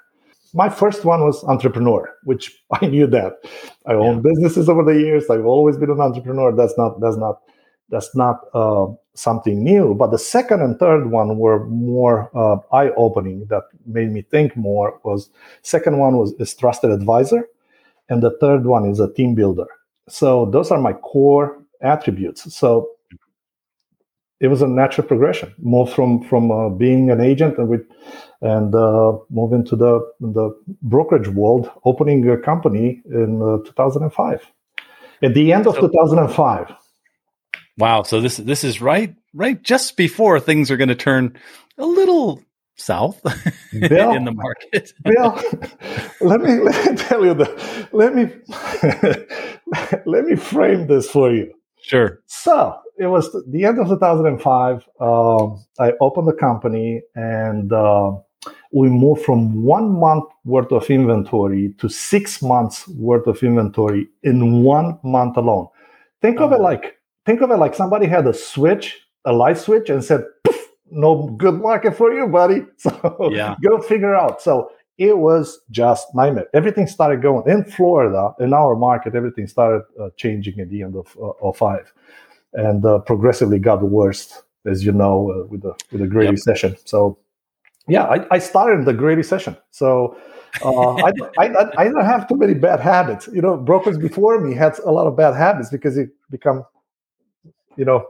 My 0.52 0.68
first 0.68 1.04
one 1.04 1.22
was 1.24 1.42
entrepreneur, 1.44 2.14
which 2.24 2.62
I 2.70 2.86
knew 2.86 3.06
that. 3.08 3.44
I 3.86 3.94
own 3.94 4.16
yeah. 4.16 4.30
businesses 4.30 4.68
over 4.68 4.84
the 4.84 4.98
years. 5.00 5.30
I've 5.30 5.46
always 5.46 5.76
been 5.76 5.90
an 5.90 6.00
entrepreneur. 6.00 6.54
That's 6.54 6.76
not 6.76 7.00
that's 7.00 7.16
not 7.16 7.40
that's 7.88 8.14
not 8.14 8.40
uh, 8.54 8.86
something 9.14 9.62
new. 9.62 9.94
But 9.94 10.10
the 10.10 10.18
second 10.18 10.60
and 10.60 10.78
third 10.78 11.10
one 11.10 11.38
were 11.38 11.66
more 11.66 12.30
uh, 12.34 12.58
eye 12.76 12.90
opening 12.96 13.46
that 13.46 13.64
made 13.86 14.10
me 14.12 14.22
think 14.22 14.56
more. 14.56 15.00
Was 15.04 15.30
second 15.62 15.98
one 15.98 16.18
was 16.18 16.34
is 16.34 16.54
trusted 16.54 16.90
advisor, 16.90 17.48
and 18.08 18.22
the 18.22 18.36
third 18.40 18.66
one 18.66 18.88
is 18.88 19.00
a 19.00 19.12
team 19.12 19.34
builder. 19.34 19.66
So 20.08 20.46
those 20.46 20.70
are 20.70 20.80
my 20.80 20.92
core 20.92 21.58
attributes. 21.80 22.54
So 22.54 22.90
it 24.40 24.48
was 24.48 24.62
a 24.62 24.68
natural 24.68 25.06
progression. 25.06 25.54
Move 25.58 25.92
from 25.92 26.22
from 26.22 26.50
uh, 26.50 26.68
being 26.68 27.10
an 27.10 27.20
agent 27.20 27.56
and 27.58 27.68
with 27.68 27.86
and 28.42 28.74
uh, 28.74 29.12
move 29.30 29.52
into 29.52 29.76
the 29.76 30.00
the 30.20 30.50
brokerage 30.82 31.28
world, 31.28 31.70
opening 31.84 32.28
a 32.28 32.36
company 32.36 33.02
in 33.06 33.40
uh, 33.40 33.64
2005. 33.64 34.46
At 35.22 35.32
the 35.32 35.52
end 35.52 35.66
of 35.66 35.76
so, 35.76 35.88
2005 35.88 36.74
Wow. 37.76 38.02
So 38.02 38.20
this 38.20 38.36
this 38.36 38.64
is 38.64 38.80
right 38.80 39.14
right 39.32 39.60
just 39.62 39.96
before 39.96 40.38
things 40.38 40.70
are 40.70 40.76
going 40.76 40.88
to 40.88 40.94
turn 40.94 41.36
a 41.78 41.86
little 41.86 42.42
south 42.76 43.22
Bill, 43.88 44.12
in 44.16 44.24
the 44.24 44.32
market. 44.32 44.92
Bill, 45.02 45.40
let 46.20 46.40
me 46.40 46.60
let 46.60 46.90
me 46.90 46.96
tell 46.96 47.24
you 47.24 47.34
the 47.34 47.88
let 47.92 48.14
me 48.14 48.32
let 50.06 50.24
me 50.24 50.36
frame 50.36 50.86
this 50.86 51.08
for 51.10 51.32
you. 51.32 51.52
Sure. 51.80 52.20
So 52.26 52.78
it 52.98 53.06
was 53.06 53.30
the 53.48 53.64
end 53.64 53.78
of 53.78 53.88
2005. 53.88 54.88
Um, 55.00 55.64
I 55.78 55.92
opened 56.00 56.28
the 56.28 56.32
company 56.32 57.02
and 57.14 57.72
uh, 57.72 58.12
we 58.72 58.88
moved 58.88 59.22
from 59.22 59.62
one 59.62 60.00
month 60.00 60.24
worth 60.44 60.72
of 60.72 60.88
inventory 60.90 61.74
to 61.78 61.88
six 61.88 62.42
months 62.42 62.88
worth 62.88 63.26
of 63.26 63.42
inventory 63.42 64.08
in 64.22 64.62
one 64.62 64.98
month 65.02 65.36
alone. 65.36 65.68
Think 66.22 66.40
of 66.40 66.52
it 66.52 66.54
uh-huh. 66.54 66.64
like 66.64 66.98
think 67.26 67.40
of 67.40 67.50
it 67.50 67.56
like 67.56 67.74
somebody 67.74 68.06
had 68.06 68.26
a 68.26 68.34
switch, 68.34 68.98
a 69.24 69.32
light 69.32 69.58
switch, 69.58 69.90
and 69.90 70.02
said, 70.02 70.24
"No 70.90 71.28
good 71.36 71.60
market 71.60 71.96
for 71.96 72.12
you, 72.12 72.26
buddy." 72.26 72.64
So 72.78 73.30
yeah. 73.32 73.56
go 73.62 73.80
figure 73.80 74.14
out. 74.14 74.42
So 74.42 74.70
it 74.98 75.18
was 75.18 75.60
just 75.70 76.06
nightmare. 76.14 76.46
Everything 76.54 76.86
started 76.86 77.20
going 77.20 77.48
in 77.48 77.64
Florida 77.64 78.32
in 78.38 78.52
our 78.52 78.76
market. 78.76 79.14
Everything 79.14 79.46
started 79.46 79.82
uh, 80.00 80.10
changing 80.16 80.60
at 80.60 80.70
the 80.70 80.82
end 80.82 80.94
of 80.94 81.16
uh, 81.20 81.52
05 81.52 81.92
and 82.52 82.84
uh, 82.84 83.00
progressively 83.00 83.58
got 83.58 83.82
worse, 83.82 84.42
as 84.66 84.84
you 84.84 84.92
know, 84.92 85.30
uh, 85.32 85.46
with 85.48 85.62
the 85.62 85.74
with 85.90 86.00
the 86.00 86.06
Great 86.06 86.26
yep. 86.26 86.32
Recession. 86.32 86.76
So 86.84 87.18
yeah, 87.88 88.04
I, 88.04 88.26
I 88.30 88.38
started 88.38 88.84
the 88.84 88.94
Great 88.94 89.16
Recession. 89.16 89.56
So. 89.70 90.16
Uh, 90.64 90.94
I, 90.94 91.12
I, 91.40 91.66
I, 91.78 91.84
don't 91.88 92.04
have 92.04 92.28
too 92.28 92.36
many 92.36 92.54
bad 92.54 92.78
habits. 92.78 93.28
You 93.32 93.42
know, 93.42 93.56
brokers 93.56 93.98
before 93.98 94.40
me 94.40 94.54
had 94.54 94.78
a 94.84 94.92
lot 94.92 95.08
of 95.08 95.16
bad 95.16 95.34
habits 95.34 95.68
because 95.68 95.96
it 95.96 96.10
become 96.30 96.64
you 97.76 97.84
know 97.84 98.06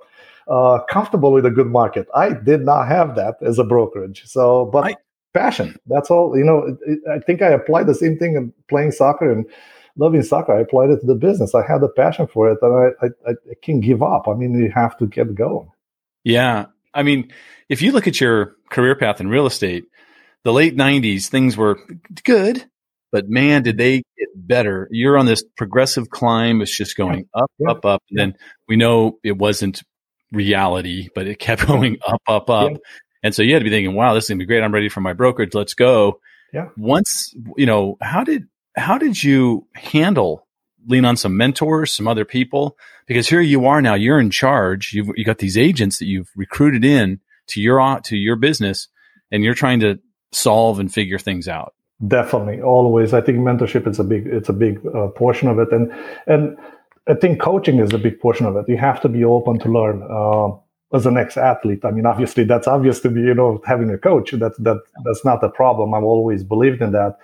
uh, 0.48 0.80
comfortable 0.88 1.32
with 1.32 1.46
a 1.46 1.50
good 1.50 1.68
market. 1.68 2.06
I 2.14 2.32
did 2.32 2.62
not 2.62 2.88
have 2.88 3.16
that 3.16 3.36
as 3.42 3.58
a 3.58 3.64
brokerage. 3.64 4.24
So, 4.26 4.66
but 4.66 4.84
I, 4.84 4.96
passion. 5.32 5.76
That's 5.86 6.10
all. 6.10 6.36
You 6.36 6.44
know, 6.44 6.76
it, 6.86 7.00
I 7.10 7.18
think 7.18 7.42
I 7.42 7.48
applied 7.48 7.86
the 7.86 7.94
same 7.94 8.18
thing 8.18 8.36
in 8.36 8.52
playing 8.68 8.92
soccer 8.92 9.30
and 9.30 9.46
loving 9.96 10.22
soccer. 10.22 10.56
I 10.56 10.60
applied 10.60 10.90
it 10.90 11.00
to 11.00 11.06
the 11.06 11.14
business. 11.14 11.54
I 11.54 11.66
had 11.66 11.82
a 11.82 11.88
passion 11.88 12.26
for 12.26 12.50
it, 12.50 12.58
and 12.62 12.94
I, 13.02 13.06
I, 13.28 13.30
I 13.30 13.54
can't 13.62 13.82
give 13.82 14.02
up. 14.02 14.28
I 14.28 14.34
mean, 14.34 14.54
you 14.58 14.70
have 14.74 14.96
to 14.98 15.06
get 15.06 15.34
going. 15.34 15.70
Yeah, 16.22 16.66
I 16.94 17.02
mean, 17.02 17.32
if 17.68 17.82
you 17.82 17.92
look 17.92 18.06
at 18.06 18.20
your 18.20 18.54
career 18.70 18.96
path 18.96 19.20
in 19.20 19.28
real 19.28 19.46
estate, 19.46 19.84
the 20.44 20.52
late 20.52 20.76
'90s 20.76 21.26
things 21.26 21.56
were 21.56 21.78
good, 22.24 22.64
but 23.12 23.28
man, 23.28 23.62
did 23.62 23.78
they 23.78 23.98
get 23.98 24.28
better. 24.34 24.88
You're 24.90 25.18
on 25.18 25.26
this 25.26 25.44
progressive 25.56 26.10
climb. 26.10 26.60
It's 26.62 26.76
just 26.76 26.96
going 26.96 27.28
up, 27.34 27.50
yeah. 27.58 27.70
up, 27.70 27.84
up. 27.84 28.02
And 28.10 28.18
then 28.18 28.34
we 28.68 28.76
know 28.76 29.18
it 29.22 29.36
wasn't 29.38 29.82
reality, 30.34 31.08
but 31.14 31.26
it 31.26 31.38
kept 31.38 31.66
going 31.66 31.98
up, 32.06 32.22
up, 32.26 32.50
up. 32.50 32.72
Yeah. 32.72 32.78
And 33.22 33.34
so 33.34 33.42
you 33.42 33.54
had 33.54 33.60
to 33.60 33.64
be 33.64 33.70
thinking, 33.70 33.94
wow, 33.94 34.14
this 34.14 34.24
is 34.24 34.28
gonna 34.28 34.38
be 34.38 34.46
great. 34.46 34.62
I'm 34.62 34.74
ready 34.74 34.88
for 34.88 35.00
my 35.00 35.12
brokerage. 35.12 35.54
Let's 35.54 35.74
go. 35.74 36.20
Yeah. 36.52 36.68
Once, 36.76 37.34
you 37.56 37.66
know, 37.66 37.96
how 38.00 38.24
did, 38.24 38.48
how 38.76 38.98
did 38.98 39.22
you 39.22 39.66
handle 39.74 40.46
lean 40.86 41.04
on 41.04 41.16
some 41.16 41.36
mentors, 41.36 41.92
some 41.92 42.06
other 42.06 42.24
people? 42.24 42.76
Because 43.06 43.28
here 43.28 43.40
you 43.40 43.66
are 43.66 43.80
now, 43.80 43.94
you're 43.94 44.20
in 44.20 44.30
charge. 44.30 44.92
You've 44.92 45.10
you 45.16 45.24
got 45.24 45.38
these 45.38 45.58
agents 45.58 45.98
that 45.98 46.06
you've 46.06 46.30
recruited 46.36 46.84
in 46.84 47.20
to 47.48 47.60
your, 47.60 48.00
to 48.00 48.16
your 48.16 48.36
business 48.36 48.88
and 49.30 49.42
you're 49.42 49.54
trying 49.54 49.80
to 49.80 49.98
solve 50.32 50.78
and 50.78 50.92
figure 50.92 51.18
things 51.18 51.48
out. 51.48 51.74
Definitely, 52.06 52.60
always. 52.60 53.14
I 53.14 53.20
think 53.20 53.38
mentorship 53.38 53.86
is 53.86 54.00
a 54.00 54.04
big 54.04 54.26
it's 54.26 54.48
a 54.48 54.52
big 54.52 54.84
uh, 54.86 55.08
portion 55.08 55.48
of 55.48 55.58
it, 55.58 55.72
and 55.72 55.92
and 56.26 56.56
I 57.08 57.14
think 57.14 57.40
coaching 57.40 57.78
is 57.78 57.92
a 57.92 57.98
big 57.98 58.20
portion 58.20 58.46
of 58.46 58.56
it. 58.56 58.68
You 58.68 58.76
have 58.78 59.00
to 59.02 59.08
be 59.08 59.24
open 59.24 59.58
to 59.60 59.68
learn. 59.68 60.02
Uh, 60.10 60.56
as 60.94 61.06
an 61.06 61.16
ex-athlete, 61.16 61.84
I 61.84 61.90
mean, 61.90 62.06
obviously 62.06 62.44
that's 62.44 62.68
obvious 62.68 63.00
to 63.00 63.10
be, 63.10 63.20
You 63.20 63.34
know, 63.34 63.60
having 63.66 63.90
a 63.90 63.98
coach 63.98 64.30
that 64.30 64.52
that 64.62 64.80
that's 65.04 65.24
not 65.24 65.42
a 65.42 65.48
problem. 65.48 65.92
I've 65.92 66.04
always 66.04 66.44
believed 66.44 66.82
in 66.82 66.92
that. 66.92 67.18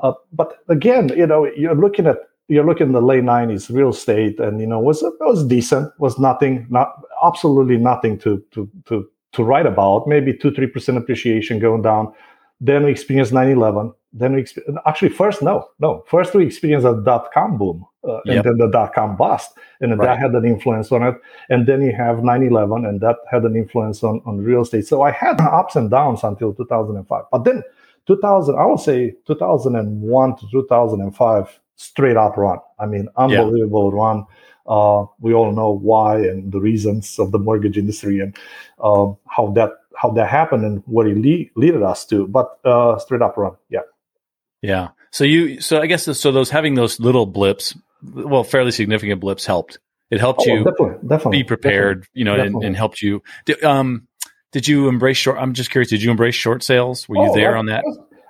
Uh, 0.00 0.12
but 0.32 0.58
again, 0.68 1.08
you 1.16 1.26
know, 1.26 1.46
you're 1.56 1.74
looking 1.74 2.06
at 2.06 2.18
you're 2.48 2.66
looking 2.66 2.88
in 2.88 2.92
the 2.92 3.00
late 3.00 3.24
'90s 3.24 3.74
real 3.74 3.90
estate, 3.90 4.38
and 4.38 4.60
you 4.60 4.66
know, 4.66 4.80
was 4.80 5.02
was 5.20 5.46
decent, 5.46 5.90
was 5.98 6.18
nothing, 6.18 6.66
not 6.68 6.92
absolutely 7.24 7.78
nothing 7.78 8.18
to 8.18 8.42
to 8.50 8.68
to 8.86 9.08
to 9.32 9.44
write 9.44 9.66
about. 9.66 10.06
Maybe 10.06 10.36
two 10.36 10.52
three 10.52 10.66
percent 10.66 10.98
appreciation 10.98 11.58
going 11.58 11.82
down 11.82 12.12
then 12.60 12.84
we 12.84 12.90
experienced 12.90 13.32
9-11. 13.32 13.94
Then 14.12 14.34
we 14.34 14.44
actually 14.86 15.10
first 15.10 15.40
no 15.40 15.68
no 15.78 16.04
first 16.08 16.34
we 16.34 16.44
experienced 16.44 16.86
a 16.86 17.00
dot 17.04 17.30
com 17.32 17.56
boom 17.56 17.86
uh, 18.02 18.20
yep. 18.24 18.36
and 18.36 18.44
then 18.44 18.58
the 18.58 18.68
dot 18.72 18.92
com 18.92 19.16
bust 19.16 19.52
and 19.80 19.96
right. 19.96 20.06
that 20.06 20.18
had 20.18 20.32
an 20.32 20.44
influence 20.44 20.90
on 20.90 21.02
it. 21.02 21.14
And 21.48 21.66
then 21.66 21.80
you 21.80 21.92
have 21.92 22.16
9-11 22.16 22.88
and 22.88 23.00
that 23.00 23.16
had 23.30 23.44
an 23.44 23.54
influence 23.54 24.02
on 24.02 24.20
on 24.26 24.38
real 24.38 24.62
estate. 24.62 24.86
So 24.86 25.02
I 25.02 25.12
had 25.12 25.40
ups 25.40 25.76
and 25.76 25.90
downs 25.90 26.24
until 26.24 26.52
2005. 26.52 27.24
But 27.30 27.44
then 27.44 27.62
2000 28.06 28.58
I 28.58 28.66
would 28.66 28.80
say 28.80 29.14
2001 29.26 30.36
to 30.38 30.46
2005 30.50 31.60
straight 31.76 32.16
up 32.16 32.36
run. 32.36 32.58
I 32.80 32.86
mean 32.86 33.08
unbelievable 33.16 33.92
yeah. 33.92 34.02
run. 34.02 34.26
Uh, 34.66 35.06
we 35.20 35.34
all 35.34 35.52
know 35.52 35.70
why 35.70 36.18
and 36.18 36.52
the 36.52 36.60
reasons 36.60 37.18
of 37.18 37.32
the 37.32 37.38
mortgage 37.38 37.78
industry 37.78 38.20
and 38.20 38.36
uh, 38.80 39.06
how 39.28 39.50
that 39.52 39.70
how 39.96 40.10
that 40.10 40.28
happened 40.28 40.64
and 40.64 40.82
what 40.86 41.06
it 41.06 41.18
le- 41.18 41.60
led 41.60 41.82
us 41.82 42.06
to. 42.06 42.26
But 42.26 42.58
uh, 42.64 42.98
straight 42.98 43.22
up 43.22 43.36
run, 43.36 43.56
yeah, 43.68 43.80
yeah. 44.62 44.88
So 45.10 45.24
you, 45.24 45.60
so 45.60 45.80
I 45.80 45.86
guess 45.86 46.04
so. 46.18 46.32
Those 46.32 46.50
having 46.50 46.74
those 46.74 47.00
little 47.00 47.26
blips, 47.26 47.76
well, 48.02 48.44
fairly 48.44 48.70
significant 48.70 49.20
blips 49.20 49.44
helped. 49.44 49.78
It 50.10 50.20
helped 50.20 50.42
oh, 50.46 50.52
you 50.52 50.64
definitely, 50.64 51.08
definitely, 51.08 51.38
be 51.38 51.44
prepared, 51.44 52.06
you 52.14 52.24
know, 52.24 52.34
and, 52.34 52.64
and, 52.64 52.76
helped 52.76 53.00
you. 53.00 53.22
Did, 53.44 53.62
um, 53.62 54.08
did 54.50 54.66
you 54.66 54.88
embrace 54.88 55.16
short? 55.16 55.38
I'm 55.38 55.52
just 55.52 55.70
curious. 55.70 55.90
Did 55.90 56.02
you 56.02 56.10
embrace 56.10 56.34
short 56.34 56.64
sales? 56.64 57.08
Were 57.08 57.16
you 57.16 57.30
oh, 57.30 57.34
there 57.34 57.56
on 57.56 57.66
that? 57.66 57.84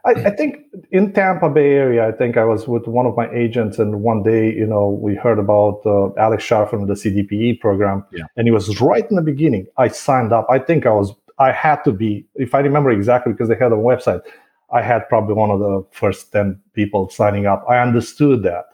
I, 0.05 0.11
I, 0.11 0.31
think 0.31 0.57
in 0.90 1.12
Tampa 1.12 1.49
Bay 1.49 1.73
area, 1.73 2.07
I 2.07 2.12
think 2.12 2.37
I 2.37 2.45
was 2.45 2.69
with 2.69 2.87
one 2.87 3.07
of 3.07 3.16
my 3.16 3.31
agents, 3.31 3.79
and 3.79 4.03
one 4.03 4.23
day, 4.23 4.53
you 4.53 4.66
know, 4.66 4.88
we 4.88 5.14
heard 5.14 5.38
about 5.38 5.81
uh, 5.85 6.12
Alex 6.14 6.45
Sharf 6.45 6.71
from 6.71 6.87
the 6.87 6.95
CDPE 6.95 7.61
program, 7.61 8.05
yeah. 8.12 8.25
and 8.37 8.47
he 8.47 8.51
was 8.51 8.81
right 8.81 9.05
in 9.09 9.16
the 9.16 9.23
beginning. 9.23 9.66
I 9.77 9.88
signed 9.88 10.33
up. 10.33 10.47
I 10.51 10.59
think 10.59 10.87
I 10.87 10.90
was 10.90 11.14
I 11.38 11.53
had 11.53 11.83
to 11.85 11.93
be, 11.93 12.27
if 12.35 12.55
I 12.55 12.61
remember 12.61 12.90
exactly, 12.90 13.33
because 13.33 13.49
they 13.49 13.57
had 13.57 13.73
a 13.73 13.77
website, 13.77 14.21
I 14.72 14.83
had 14.83 15.09
probably 15.09 15.35
one 15.35 15.50
of 15.50 15.59
the 15.59 15.85
first 15.90 16.33
10 16.33 16.61
people 16.74 17.09
signing 17.11 17.46
up. 17.46 17.64
I 17.68 17.78
understood 17.78 18.42
that. 18.44 18.66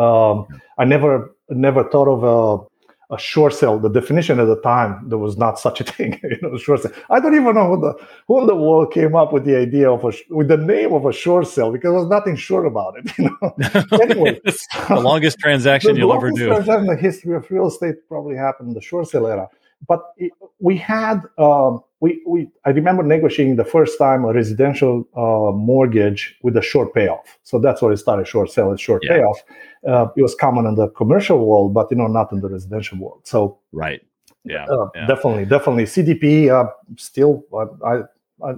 Um, 0.00 0.46
I 0.78 0.84
never 0.84 1.34
never 1.50 1.84
thought 1.84 2.08
of 2.08 2.24
a, 2.24 3.14
a 3.14 3.18
short 3.18 3.52
sale. 3.52 3.78
The 3.78 3.90
definition 3.90 4.40
at 4.40 4.46
the 4.46 4.60
time, 4.62 5.06
there 5.06 5.18
was 5.18 5.36
not 5.36 5.58
such 5.58 5.82
a 5.82 5.84
thing. 5.92 6.18
you 6.22 6.38
know, 6.40 6.56
short 6.56 6.82
sale. 6.82 6.92
I 7.10 7.20
don't 7.20 7.34
even 7.34 7.54
know 7.54 7.76
who 7.76 7.80
the 7.80 8.06
who 8.26 8.40
in 8.40 8.46
the 8.46 8.56
world 8.56 8.92
came 8.92 9.14
up 9.14 9.32
with 9.32 9.44
the 9.44 9.56
idea 9.58 9.90
of 9.90 10.04
a 10.04 10.12
with 10.30 10.48
the 10.48 10.56
name 10.56 10.94
of 10.94 11.04
a 11.04 11.12
short 11.12 11.46
sale 11.46 11.70
because 11.70 11.90
there 11.90 12.00
was 12.00 12.08
nothing 12.08 12.36
short 12.36 12.66
about 12.66 12.94
it. 12.98 13.12
You 13.18 13.36
know. 13.42 14.00
anyway, 14.00 14.40
the 14.88 15.00
longest 15.00 15.38
transaction 15.38 15.96
you'll 15.96 16.14
ever 16.14 16.30
do. 16.30 16.46
Transaction 16.48 16.80
in 16.80 16.86
the 16.86 16.96
history 16.96 17.36
of 17.36 17.50
real 17.50 17.68
estate 17.68 17.96
probably 18.08 18.36
happened 18.36 18.68
in 18.68 18.74
the 18.74 18.80
short 18.80 19.08
sale 19.08 19.26
era. 19.26 19.48
But 19.86 20.00
it, 20.16 20.32
we 20.58 20.78
had. 20.78 21.20
Um, 21.36 21.82
we, 22.02 22.20
we 22.26 22.48
I 22.66 22.70
remember 22.70 23.04
negotiating 23.04 23.56
the 23.56 23.64
first 23.64 23.96
time 23.96 24.24
a 24.24 24.32
residential 24.32 25.08
uh, 25.16 25.56
mortgage 25.56 26.36
with 26.42 26.56
a 26.56 26.62
short 26.62 26.92
payoff. 26.92 27.38
So 27.44 27.60
that's 27.60 27.80
where 27.80 27.92
it 27.92 27.98
started. 27.98 28.26
Short 28.26 28.50
sale 28.50 28.72
is 28.72 28.80
short 28.80 29.02
yeah. 29.04 29.18
payoff. 29.18 29.38
Uh, 29.86 30.06
it 30.16 30.22
was 30.22 30.34
common 30.34 30.66
in 30.66 30.74
the 30.74 30.88
commercial 30.88 31.46
world, 31.46 31.72
but 31.72 31.86
you 31.92 31.96
know 31.96 32.08
not 32.08 32.32
in 32.32 32.40
the 32.40 32.48
residential 32.48 32.98
world. 32.98 33.20
So 33.22 33.58
right, 33.70 34.02
yeah, 34.44 34.64
uh, 34.64 34.88
yeah. 34.96 35.06
definitely, 35.06 35.44
definitely. 35.44 35.84
CDP 35.84 36.50
uh, 36.50 36.70
still. 36.96 37.44
I, 37.54 37.88
I 37.88 38.02
I 38.44 38.54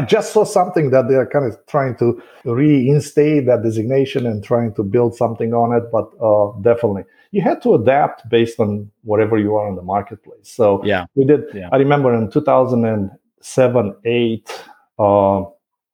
just 0.00 0.32
saw 0.32 0.44
something 0.44 0.90
that 0.90 1.08
they're 1.08 1.26
kind 1.26 1.44
of 1.44 1.58
trying 1.66 1.96
to 1.96 2.22
reinstate 2.44 3.46
that 3.46 3.62
designation 3.62 4.26
and 4.26 4.42
trying 4.42 4.74
to 4.74 4.82
build 4.82 5.14
something 5.14 5.52
on 5.52 5.76
it, 5.76 5.90
but 5.92 6.10
uh, 6.20 6.52
definitely 6.62 7.04
you 7.32 7.40
had 7.40 7.62
to 7.62 7.74
adapt 7.74 8.28
based 8.28 8.60
on 8.60 8.90
whatever 9.02 9.38
you 9.38 9.56
are 9.56 9.68
in 9.68 9.74
the 9.74 9.82
marketplace. 9.82 10.48
So 10.48 10.84
yeah, 10.84 11.06
we 11.14 11.24
did. 11.24 11.44
Yeah. 11.52 11.68
I 11.72 11.76
remember 11.76 12.14
in 12.14 12.30
2007, 12.30 13.96
eight, 14.04 14.64
uh, 14.98 15.42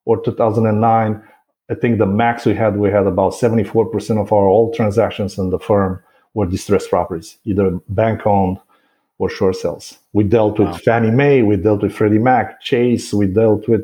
or 0.08 0.22
2009. 0.24 1.22
I 1.70 1.74
think 1.74 1.98
the 1.98 2.06
max 2.06 2.46
we 2.46 2.54
had, 2.54 2.78
we 2.78 2.90
had 2.90 3.06
about 3.06 3.34
74% 3.34 4.20
of 4.20 4.32
our 4.32 4.48
all 4.48 4.72
transactions 4.72 5.36
in 5.36 5.50
the 5.50 5.58
firm 5.58 6.02
were 6.32 6.46
distressed 6.46 6.88
properties, 6.88 7.38
either 7.44 7.78
bank 7.90 8.26
owned, 8.26 8.56
or 9.18 9.28
short 9.28 9.56
sales. 9.56 9.98
We 10.12 10.24
dealt 10.24 10.58
with 10.58 10.68
Wow. 10.68 10.74
Fannie 10.74 11.10
Mae, 11.10 11.42
we 11.42 11.56
dealt 11.56 11.82
with 11.82 11.92
Freddie 11.92 12.18
Mac, 12.18 12.60
Chase, 12.60 13.12
we 13.12 13.26
dealt 13.26 13.68
with 13.68 13.82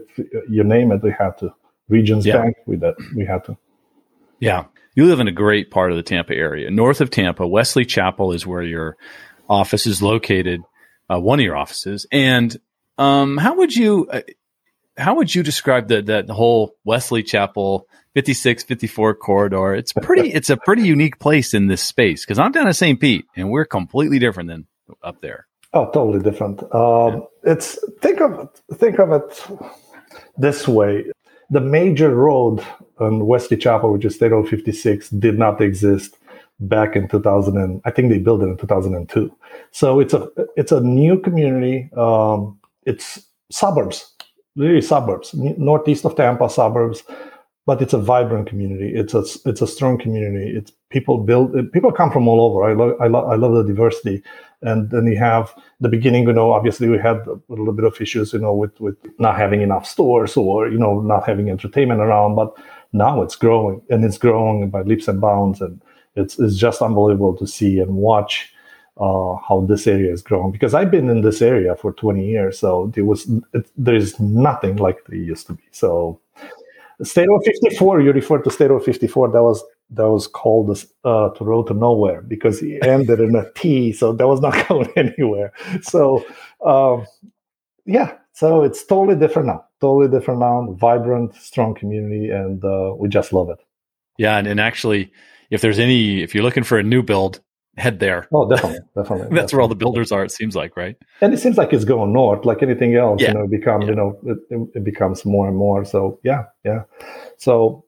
you 0.48 0.64
name 0.64 0.92
it. 0.92 1.02
We 1.02 1.10
had 1.18 1.36
to. 1.38 1.52
Regions 1.88 2.24
Yeah. 2.24 2.38
Bank, 2.38 2.56
we 2.66 2.76
did, 2.76 2.94
we 3.14 3.26
had 3.26 3.44
to. 3.44 3.56
Yeah. 4.38 4.64
You 4.94 5.06
live 5.06 5.20
in 5.20 5.28
a 5.28 5.32
great 5.32 5.70
part 5.70 5.90
of 5.90 5.96
the 5.96 6.02
Tampa 6.02 6.34
area. 6.34 6.70
North 6.70 7.00
of 7.00 7.10
Tampa, 7.10 7.46
Wesley 7.46 7.84
Chapel 7.84 8.32
is 8.32 8.46
where 8.46 8.62
your 8.62 8.96
office 9.50 9.86
is 9.86 10.00
located, 10.00 10.62
uh, 11.10 11.18
one 11.20 11.40
of 11.40 11.44
your 11.44 11.56
offices. 11.56 12.06
And 12.12 12.56
um, 12.96 13.36
how 13.36 13.56
would 13.56 13.74
you 13.74 14.06
uh, 14.10 14.20
how 14.96 15.16
would 15.16 15.34
you 15.34 15.42
describe 15.42 15.88
the, 15.88 16.00
the 16.02 16.32
whole 16.32 16.76
Wesley 16.84 17.24
Chapel 17.24 17.88
56 18.14 18.62
54 18.62 19.14
corridor? 19.16 19.74
It's 19.74 19.92
pretty 19.92 20.32
it's 20.32 20.48
a 20.50 20.56
pretty 20.56 20.82
unique 20.82 21.18
place 21.18 21.52
in 21.54 21.66
this 21.66 21.82
space 21.82 22.24
because 22.24 22.38
I'm 22.38 22.52
down 22.52 22.68
at 22.68 22.76
St. 22.76 23.00
Pete 23.00 23.26
and 23.36 23.50
we're 23.50 23.64
completely 23.64 24.20
different 24.20 24.48
than 24.48 24.66
up 25.02 25.20
there. 25.20 25.46
Oh, 25.72 25.90
totally 25.90 26.20
different. 26.20 26.62
Um, 26.74 27.26
It's 27.42 27.78
think 28.00 28.20
of 28.20 28.48
think 28.74 28.98
of 28.98 29.10
it 29.12 29.46
this 30.38 30.68
way: 30.68 31.04
the 31.50 31.60
major 31.60 32.14
road 32.14 32.64
on 32.98 33.26
Wesley 33.26 33.56
Chapel, 33.56 33.92
which 33.92 34.04
is 34.04 34.14
State 34.14 34.30
Road 34.32 34.48
56, 34.48 35.10
did 35.10 35.38
not 35.38 35.60
exist 35.60 36.16
back 36.60 36.96
in 36.96 37.08
2000. 37.08 37.56
And 37.56 37.80
I 37.84 37.90
think 37.90 38.08
they 38.08 38.18
built 38.18 38.42
it 38.42 38.46
in 38.46 38.56
2002. 38.56 39.34
So 39.72 40.00
it's 40.00 40.14
a 40.14 40.28
it's 40.56 40.72
a 40.72 40.80
new 40.80 41.18
community. 41.18 41.90
Um, 41.96 42.58
it's 42.86 43.26
suburbs, 43.50 44.14
really 44.56 44.80
suburbs, 44.82 45.34
northeast 45.34 46.04
of 46.04 46.16
Tampa 46.16 46.48
suburbs. 46.48 47.02
But 47.66 47.80
it's 47.80 47.94
a 47.94 47.98
vibrant 47.98 48.46
community. 48.46 48.92
It's 48.94 49.14
a 49.14 49.24
it's 49.46 49.62
a 49.62 49.66
strong 49.66 49.98
community. 49.98 50.54
It's 50.54 50.70
people 50.90 51.18
build. 51.18 51.72
People 51.72 51.92
come 51.92 52.10
from 52.10 52.28
all 52.28 52.42
over. 52.42 52.64
I 52.64 52.74
love 52.74 53.00
I 53.00 53.06
love 53.06 53.28
I 53.28 53.36
love 53.36 53.54
the 53.54 53.64
diversity 53.64 54.22
and 54.64 54.90
then 54.90 55.06
you 55.06 55.16
have 55.16 55.54
the 55.80 55.88
beginning 55.88 56.26
you 56.26 56.32
know 56.32 56.52
obviously 56.52 56.88
we 56.88 56.98
had 56.98 57.18
a 57.26 57.38
little 57.48 57.72
bit 57.72 57.84
of 57.84 58.00
issues 58.00 58.32
you 58.32 58.38
know 58.38 58.54
with 58.54 58.78
with 58.80 58.96
not 59.18 59.36
having 59.36 59.60
enough 59.60 59.86
stores 59.86 60.36
or 60.36 60.68
you 60.68 60.78
know 60.78 61.00
not 61.00 61.26
having 61.26 61.50
entertainment 61.50 62.00
around 62.00 62.34
but 62.34 62.56
now 62.92 63.22
it's 63.22 63.36
growing 63.36 63.80
and 63.90 64.04
it's 64.04 64.18
growing 64.18 64.70
by 64.70 64.82
leaps 64.82 65.06
and 65.06 65.20
bounds 65.20 65.60
and 65.60 65.80
it's 66.16 66.38
it's 66.38 66.56
just 66.56 66.82
unbelievable 66.82 67.36
to 67.36 67.46
see 67.46 67.78
and 67.78 67.94
watch 67.94 68.52
uh, 68.96 69.34
how 69.48 69.66
this 69.68 69.86
area 69.86 70.12
is 70.12 70.22
growing 70.22 70.52
because 70.52 70.72
I've 70.72 70.90
been 70.90 71.10
in 71.10 71.22
this 71.22 71.42
area 71.42 71.74
for 71.76 71.92
20 71.92 72.26
years 72.26 72.58
so 72.58 72.90
there 72.94 73.04
was 73.04 73.28
it, 73.52 73.70
there 73.76 73.96
is 73.96 74.18
nothing 74.18 74.76
like 74.76 75.04
there 75.06 75.18
used 75.18 75.46
to 75.48 75.54
be 75.54 75.64
so 75.72 76.20
State 77.02 77.28
Road 77.28 77.42
54 77.44 78.00
you 78.02 78.12
refer 78.12 78.38
to 78.38 78.50
State 78.50 78.70
Road 78.70 78.84
54 78.84 79.32
that 79.32 79.42
was 79.42 79.62
that 79.90 80.08
was 80.08 80.26
called 80.26 80.70
uh, 81.04 81.30
to 81.30 81.44
road 81.44 81.66
to 81.68 81.74
nowhere 81.74 82.22
because 82.22 82.62
it 82.62 82.82
ended 82.86 83.20
in 83.20 83.34
a 83.36 83.50
T, 83.52 83.92
so 83.92 84.12
that 84.12 84.26
was 84.26 84.40
not 84.40 84.68
going 84.68 84.90
anywhere. 84.96 85.52
So, 85.82 86.24
um, 86.64 87.06
yeah, 87.84 88.16
so 88.32 88.62
it's 88.62 88.84
totally 88.84 89.18
different 89.18 89.48
now. 89.48 89.64
Totally 89.80 90.08
different 90.08 90.40
now. 90.40 90.72
Vibrant, 90.78 91.34
strong 91.34 91.74
community, 91.74 92.30
and 92.30 92.64
uh, 92.64 92.94
we 92.96 93.08
just 93.08 93.32
love 93.32 93.50
it. 93.50 93.58
Yeah, 94.18 94.38
and, 94.38 94.46
and 94.46 94.60
actually, 94.60 95.12
if 95.50 95.60
there's 95.60 95.78
any, 95.78 96.22
if 96.22 96.34
you're 96.34 96.44
looking 96.44 96.64
for 96.64 96.78
a 96.78 96.82
new 96.82 97.02
build, 97.02 97.40
head 97.76 97.98
there. 98.00 98.28
Oh, 98.32 98.48
definitely, 98.48 98.80
definitely. 98.96 99.28
That's 99.36 99.52
where 99.52 99.60
all 99.62 99.68
the 99.68 99.74
builders 99.74 100.12
are. 100.12 100.24
It 100.24 100.30
seems 100.32 100.54
like, 100.56 100.76
right? 100.76 100.96
And 101.20 101.32
it 101.34 101.38
seems 101.38 101.56
like 101.56 101.72
it's 101.72 101.84
going 101.84 102.12
north, 102.12 102.44
like 102.44 102.62
anything 102.62 102.94
else. 102.96 103.20
Yeah. 103.20 103.28
You 103.28 103.34
know, 103.34 103.46
become 103.46 103.82
Yeah. 103.82 103.88
you 103.88 103.94
know, 103.94 104.18
it, 104.24 104.38
it- 104.50 104.68
it 104.76 104.84
becomes 104.84 105.24
more 105.24 105.48
and 105.48 105.56
more. 105.56 105.84
So 105.84 106.18
yeah, 106.22 106.44
yeah. 106.64 106.82
So 107.38 107.84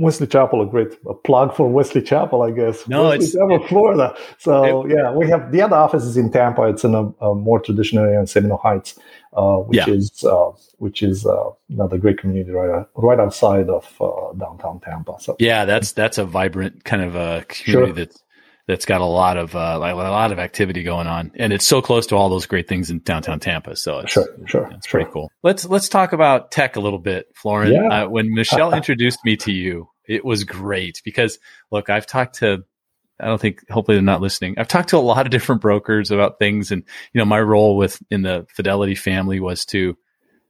Wesley 0.00 0.28
Chapel, 0.28 0.62
a 0.62 0.66
great 0.66 0.88
a 1.08 1.14
plug 1.14 1.54
for 1.56 1.68
Wesley 1.68 2.02
Chapel, 2.02 2.42
I 2.42 2.52
guess. 2.52 2.86
No, 2.86 3.04
Wesley 3.08 3.26
it's- 3.26 3.32
Chapel, 3.32 3.66
Florida. 3.66 4.16
So 4.38 4.86
yeah, 4.86 5.10
we 5.12 5.28
have 5.28 5.50
the 5.50 5.60
other 5.62 5.74
office 5.76 6.04
is 6.04 6.16
in 6.16 6.30
Tampa. 6.30 6.62
It's 6.68 6.84
in 6.84 6.94
a, 6.94 7.08
a 7.24 7.34
more 7.34 7.58
traditional 7.58 8.04
area 8.04 8.20
in 8.20 8.26
Seminole 8.28 8.58
Heights, 8.58 8.96
uh, 9.32 9.56
which 9.56 9.76
Yeah. 9.78 9.90
is 9.92 10.24
uh, 10.24 10.50
which 10.78 11.02
is 11.02 11.26
uh, 11.26 11.50
another 11.68 11.98
great 11.98 12.18
community 12.18 12.52
right 12.52 12.86
right 12.94 13.18
outside 13.18 13.68
of 13.68 13.92
uh, 14.00 14.32
downtown 14.38 14.78
Tampa. 14.80 15.16
So 15.18 15.34
Yeah, 15.40 15.64
that's 15.64 15.90
that's 15.92 16.16
a 16.18 16.24
vibrant 16.24 16.84
kind 16.84 17.02
of 17.02 17.16
a 17.16 17.44
community 17.48 17.86
Sure. 17.86 17.92
that's 17.92 18.22
that's 18.68 18.84
got 18.84 19.00
a 19.00 19.06
lot 19.06 19.38
of 19.38 19.56
uh, 19.56 19.78
like 19.78 19.94
a 19.94 19.96
lot 19.96 20.30
of 20.30 20.38
activity 20.38 20.82
going 20.82 21.06
on, 21.06 21.32
and 21.36 21.54
it's 21.54 21.66
so 21.66 21.80
close 21.80 22.06
to 22.08 22.16
all 22.16 22.28
those 22.28 22.44
great 22.44 22.68
things 22.68 22.90
in 22.90 22.98
downtown 23.00 23.40
Tampa. 23.40 23.74
So 23.74 24.00
it's, 24.00 24.12
sure, 24.12 24.28
sure, 24.44 24.70
it's 24.70 24.86
sure. 24.86 25.00
pretty 25.00 25.10
cool. 25.10 25.32
Let's 25.42 25.64
let's 25.64 25.88
talk 25.88 26.12
about 26.12 26.50
tech 26.50 26.76
a 26.76 26.80
little 26.80 26.98
bit, 26.98 27.28
Florin. 27.34 27.72
Yeah. 27.72 28.04
Uh, 28.04 28.08
when 28.08 28.32
Michelle 28.32 28.74
introduced 28.74 29.20
me 29.24 29.36
to 29.38 29.52
you, 29.52 29.88
it 30.06 30.22
was 30.22 30.44
great 30.44 31.00
because 31.02 31.38
look, 31.72 31.88
I've 31.88 32.06
talked 32.06 32.40
to. 32.40 32.64
I 33.18 33.26
don't 33.26 33.40
think. 33.40 33.68
Hopefully, 33.70 33.96
they're 33.96 34.02
not 34.02 34.20
listening. 34.20 34.56
I've 34.58 34.68
talked 34.68 34.90
to 34.90 34.98
a 34.98 35.00
lot 35.00 35.24
of 35.24 35.30
different 35.30 35.62
brokers 35.62 36.10
about 36.10 36.38
things, 36.38 36.70
and 36.70 36.82
you 37.14 37.18
know, 37.18 37.24
my 37.24 37.40
role 37.40 37.74
with 37.74 38.00
in 38.10 38.20
the 38.20 38.46
Fidelity 38.54 38.94
family 38.94 39.40
was 39.40 39.64
to 39.66 39.96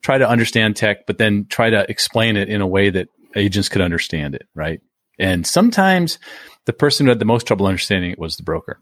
try 0.02 0.18
to 0.18 0.28
understand 0.28 0.74
tech, 0.74 1.06
but 1.06 1.18
then 1.18 1.46
try 1.48 1.70
to 1.70 1.88
explain 1.88 2.36
it 2.36 2.48
in 2.48 2.60
a 2.60 2.66
way 2.66 2.90
that 2.90 3.08
agents 3.36 3.68
could 3.68 3.80
understand 3.80 4.34
it, 4.34 4.48
right? 4.54 4.80
And 5.18 5.46
sometimes 5.46 6.18
the 6.64 6.72
person 6.72 7.06
who 7.06 7.10
had 7.10 7.18
the 7.18 7.24
most 7.24 7.46
trouble 7.46 7.66
understanding 7.66 8.10
it 8.10 8.18
was 8.18 8.36
the 8.36 8.42
broker. 8.42 8.80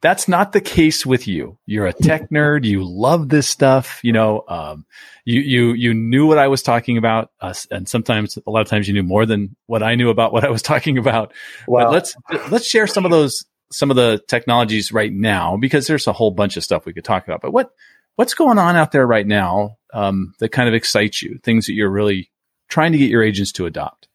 That's 0.00 0.28
not 0.28 0.52
the 0.52 0.60
case 0.60 1.04
with 1.04 1.26
you. 1.26 1.58
You're 1.66 1.86
a 1.86 1.92
tech 1.92 2.30
nerd. 2.32 2.64
You 2.64 2.84
love 2.84 3.28
this 3.28 3.48
stuff. 3.48 4.00
You 4.02 4.12
know, 4.12 4.44
um, 4.48 4.86
you 5.24 5.40
you 5.40 5.72
you 5.72 5.94
knew 5.94 6.26
what 6.26 6.38
I 6.38 6.48
was 6.48 6.62
talking 6.62 6.98
about, 6.98 7.30
uh, 7.40 7.54
and 7.70 7.88
sometimes 7.88 8.38
a 8.46 8.50
lot 8.50 8.60
of 8.60 8.68
times 8.68 8.86
you 8.86 8.94
knew 8.94 9.02
more 9.02 9.26
than 9.26 9.56
what 9.66 9.82
I 9.82 9.94
knew 9.94 10.10
about 10.10 10.32
what 10.32 10.44
I 10.44 10.50
was 10.50 10.62
talking 10.62 10.98
about. 10.98 11.32
But 11.66 11.92
let's 11.92 12.16
let's 12.50 12.66
share 12.66 12.86
some 12.86 13.04
of 13.04 13.10
those 13.10 13.44
some 13.70 13.90
of 13.90 13.96
the 13.96 14.22
technologies 14.28 14.92
right 14.92 15.12
now 15.12 15.56
because 15.56 15.86
there's 15.86 16.06
a 16.06 16.12
whole 16.12 16.30
bunch 16.30 16.56
of 16.56 16.64
stuff 16.64 16.86
we 16.86 16.92
could 16.92 17.04
talk 17.04 17.26
about. 17.26 17.40
But 17.40 17.52
what 17.52 17.70
what's 18.16 18.34
going 18.34 18.58
on 18.58 18.76
out 18.76 18.92
there 18.92 19.06
right 19.06 19.26
now 19.26 19.76
um, 19.94 20.34
that 20.38 20.50
kind 20.50 20.68
of 20.68 20.74
excites 20.74 21.22
you? 21.22 21.38
Things 21.42 21.66
that 21.66 21.74
you're 21.74 21.90
really 21.90 22.30
trying 22.68 22.92
to 22.92 22.98
get 22.98 23.10
your 23.10 23.22
agents 23.22 23.52
to 23.52 23.66
adopt. 23.66 24.07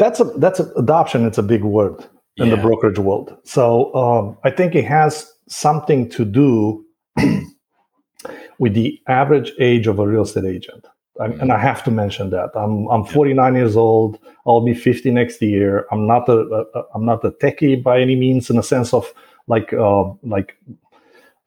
That's 0.00 0.18
a 0.18 0.24
that's 0.24 0.58
a, 0.58 0.64
adoption. 0.72 1.26
It's 1.26 1.38
a 1.38 1.42
big 1.42 1.62
word 1.62 2.04
in 2.36 2.48
the 2.48 2.56
brokerage 2.56 2.98
world. 2.98 3.36
So 3.44 3.94
um, 3.94 4.38
I 4.44 4.50
think 4.50 4.74
it 4.74 4.86
has 4.86 5.30
something 5.48 6.08
to 6.10 6.24
do 6.24 6.84
with 8.58 8.72
the 8.72 8.98
average 9.08 9.52
age 9.60 9.86
of 9.86 9.98
a 9.98 10.08
real 10.08 10.22
estate 10.22 10.46
agent. 10.46 10.86
I, 11.20 11.26
and 11.26 11.52
I 11.52 11.58
have 11.58 11.84
to 11.84 11.90
mention 11.90 12.30
that 12.30 12.50
I'm 12.54 12.88
I'm 12.88 13.04
49 13.04 13.54
years 13.54 13.76
old. 13.76 14.18
I'll 14.46 14.64
be 14.64 14.72
50 14.72 15.10
next 15.10 15.42
year. 15.42 15.86
I'm 15.92 16.06
not 16.06 16.28
a, 16.28 16.38
a 16.74 16.82
I'm 16.94 17.04
not 17.04 17.22
a 17.24 17.30
techie 17.32 17.82
by 17.82 18.00
any 18.00 18.16
means 18.16 18.48
in 18.48 18.56
the 18.56 18.62
sense 18.62 18.94
of 18.94 19.12
like 19.48 19.72
uh, 19.74 20.04
like 20.22 20.56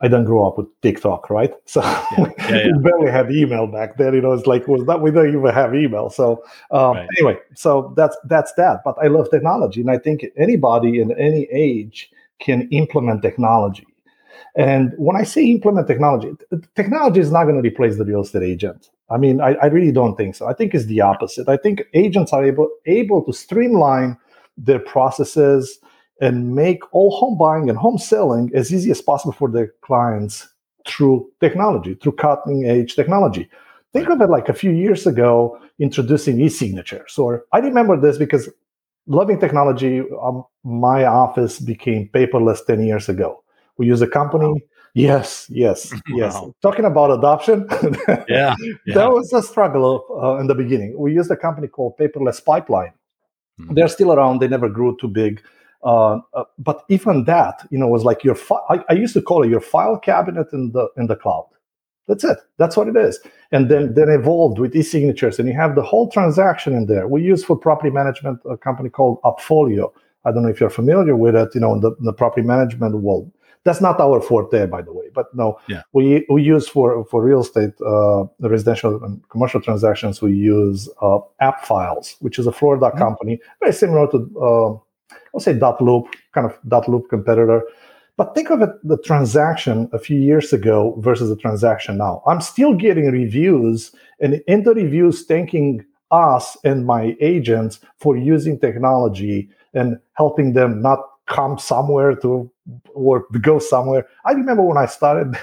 I 0.03 0.07
didn't 0.07 0.25
grow 0.25 0.45
up 0.45 0.57
with 0.57 0.67
TikTok, 0.81 1.29
right? 1.29 1.53
So 1.65 1.81
yeah, 1.81 2.29
yeah. 2.49 2.67
we 2.67 2.83
barely 2.83 3.09
had 3.11 3.31
email 3.31 3.67
back 3.67 3.97
then. 3.97 4.13
You 4.13 4.21
know, 4.21 4.33
it's 4.33 4.45
like 4.45 4.67
was 4.67 4.85
that 4.85 5.01
we 5.01 5.11
don't 5.11 5.29
even 5.29 5.53
have 5.53 5.73
email. 5.73 6.09
So 6.09 6.43
um, 6.71 6.97
Right. 6.97 7.07
anyway, 7.17 7.37
so 7.55 7.93
that's 7.95 8.17
that's 8.25 8.53
that. 8.55 8.81
But 8.83 8.95
I 9.01 9.07
love 9.07 9.29
technology, 9.31 9.81
and 9.81 9.89
I 9.89 9.97
think 9.97 10.25
anybody 10.37 10.99
in 10.99 11.17
any 11.17 11.47
age 11.51 12.11
can 12.39 12.67
implement 12.71 13.21
technology. 13.21 13.87
And 14.55 14.93
when 14.97 15.15
I 15.15 15.23
say 15.23 15.45
implement 15.45 15.87
technology, 15.87 16.31
technology 16.75 17.19
is 17.21 17.31
not 17.31 17.45
going 17.45 17.55
to 17.55 17.67
replace 17.67 17.97
the 17.97 18.05
real 18.05 18.21
estate 18.21 18.43
agent. 18.43 18.89
I 19.09 19.17
mean, 19.17 19.41
I, 19.41 19.53
I 19.55 19.65
really 19.67 19.91
don't 19.91 20.15
think 20.15 20.35
so. 20.35 20.47
I 20.47 20.53
think 20.53 20.73
it's 20.75 20.85
the 20.85 21.01
opposite. 21.01 21.47
I 21.47 21.57
think 21.57 21.83
agents 21.93 22.33
are 22.33 22.43
able 22.43 22.69
able 22.85 23.23
to 23.23 23.33
streamline 23.33 24.17
their 24.57 24.79
processes 24.79 25.79
and 26.21 26.55
make 26.55 26.81
all 26.93 27.11
home 27.11 27.37
buying 27.37 27.69
and 27.69 27.77
home 27.77 27.97
selling 27.97 28.51
as 28.53 28.73
easy 28.73 28.91
as 28.91 29.01
possible 29.01 29.33
for 29.33 29.49
their 29.49 29.73
clients 29.81 30.47
through 30.87 31.29
technology, 31.39 31.95
through 31.95 32.11
cutting 32.13 32.65
edge 32.65 32.95
technology. 32.95 33.49
Think 33.93 34.09
of 34.09 34.21
it 34.21 34.29
like 34.29 34.49
a 34.49 34.53
few 34.53 34.71
years 34.71 35.05
ago 35.07 35.57
introducing 35.79 36.39
e-signatures. 36.41 37.17
Or 37.17 37.45
I 37.51 37.59
remember 37.59 37.99
this 37.99 38.17
because 38.17 38.49
loving 39.07 39.39
technology, 39.39 40.01
um, 40.21 40.43
my 40.63 41.05
office 41.05 41.59
became 41.59 42.09
paperless 42.13 42.65
10 42.65 42.85
years 42.85 43.09
ago. 43.09 43.43
We 43.77 43.87
use 43.87 44.01
a 44.01 44.07
company. 44.07 44.63
Yes, 44.95 45.47
yes, 45.49 45.91
yes. 46.09 46.33
Wow. 46.35 46.53
Talking 46.61 46.85
about 46.85 47.11
adoption, 47.17 47.67
Yeah, 48.29 48.55
yeah. 48.85 48.93
that 48.93 49.11
was 49.11 49.33
a 49.33 49.41
struggle 49.41 50.05
uh, 50.23 50.37
in 50.39 50.47
the 50.47 50.55
beginning. 50.55 50.95
We 50.97 51.13
used 51.13 51.31
a 51.31 51.37
company 51.37 51.67
called 51.67 51.97
Paperless 51.97 52.43
Pipeline. 52.43 52.93
Mhm. 53.59 53.75
They're 53.75 53.87
still 53.87 54.13
around. 54.13 54.39
They 54.39 54.47
never 54.47 54.69
grew 54.69 54.95
too 54.99 55.07
big. 55.07 55.41
Uh, 55.83 56.19
uh, 56.33 56.43
but 56.57 56.83
even 56.89 57.25
that, 57.25 57.65
you 57.71 57.77
know, 57.77 57.87
was 57.87 58.03
like 58.05 58.23
your. 58.23 58.35
Fi- 58.35 58.65
I, 58.69 58.83
I 58.89 58.93
used 58.93 59.13
to 59.15 59.21
call 59.21 59.43
it 59.43 59.49
your 59.49 59.59
file 59.61 59.97
cabinet 59.97 60.47
in 60.53 60.71
the 60.71 60.87
in 60.97 61.07
the 61.07 61.15
cloud. 61.15 61.47
That's 62.07 62.23
it. 62.23 62.37
That's 62.57 62.75
what 62.77 62.87
it 62.87 62.95
is. 62.97 63.19
And 63.51 63.69
then 63.71 63.93
then 63.93 64.09
evolved 64.09 64.59
with 64.59 64.75
e-signatures, 64.75 65.39
and 65.39 65.47
you 65.47 65.55
have 65.55 65.75
the 65.75 65.81
whole 65.83 66.09
transaction 66.09 66.73
in 66.73 66.85
there. 66.87 67.07
We 67.07 67.21
use 67.21 67.43
for 67.43 67.55
property 67.57 67.89
management 67.89 68.39
a 68.49 68.57
company 68.57 68.89
called 68.89 69.21
AppFolio. 69.23 69.91
I 70.25 70.31
don't 70.31 70.43
know 70.43 70.49
if 70.49 70.59
you're 70.59 70.69
familiar 70.69 71.15
with 71.15 71.35
it. 71.35 71.49
You 71.55 71.61
know, 71.61 71.73
in 71.75 71.81
the, 71.81 71.91
in 71.99 72.05
the 72.05 72.13
property 72.13 72.45
management 72.45 72.95
world. 72.95 73.31
That's 73.65 73.79
not 73.79 73.97
our 74.01 74.19
forte, 74.19 74.65
by 74.65 74.81
the 74.81 74.91
way. 74.91 75.05
But 75.13 75.27
no, 75.33 75.57
Yeah. 75.69 75.83
we 75.93 76.25
we 76.29 76.41
use 76.43 76.67
for 76.67 77.05
for 77.05 77.23
real 77.23 77.39
estate, 77.41 77.73
uh, 77.81 78.25
residential 78.39 79.01
and 79.03 79.21
commercial 79.29 79.61
transactions. 79.61 80.21
We 80.21 80.33
use 80.33 80.89
uh, 81.01 81.19
AppFiles, 81.41 82.15
which 82.19 82.37
is 82.39 82.45
a 82.47 82.51
Florida 82.51 82.89
Mhm. 82.91 82.97
company, 82.97 83.39
very 83.61 83.71
similar 83.73 84.07
to 84.11 84.17
I'll 85.33 85.39
say 85.39 85.53
dotloop, 85.53 86.07
kind 86.33 86.45
of 86.45 86.61
dotloop 86.63 87.09
competitor. 87.09 87.63
But 88.15 88.35
think 88.35 88.51
of 88.51 88.61
it 88.61 88.69
the 88.83 88.97
transaction 88.99 89.89
a 89.91 89.97
few 89.97 90.19
years 90.19 90.53
ago 90.53 90.95
versus 90.99 91.29
the 91.29 91.35
transaction 91.35 91.97
now. 91.97 92.21
I'm 92.27 92.41
still 92.41 92.75
getting 92.75 93.11
reviews 93.11 93.91
and 94.19 94.41
in 94.47 94.63
the 94.63 94.75
reviews 94.75 95.25
thanking 95.25 95.83
us 96.11 96.55
and 96.63 96.85
my 96.85 97.17
agents 97.19 97.79
for 97.97 98.15
using 98.15 98.59
technology 98.59 99.49
and 99.73 99.97
helping 100.13 100.53
them 100.53 100.81
not 100.81 100.99
come 101.25 101.57
somewhere 101.57 102.15
to 102.17 102.51
or 102.93 103.25
go 103.41 103.57
somewhere. 103.57 104.07
I 104.25 104.33
remember 104.33 104.61
when 104.61 104.77
I 104.77 104.85
started 104.85 105.35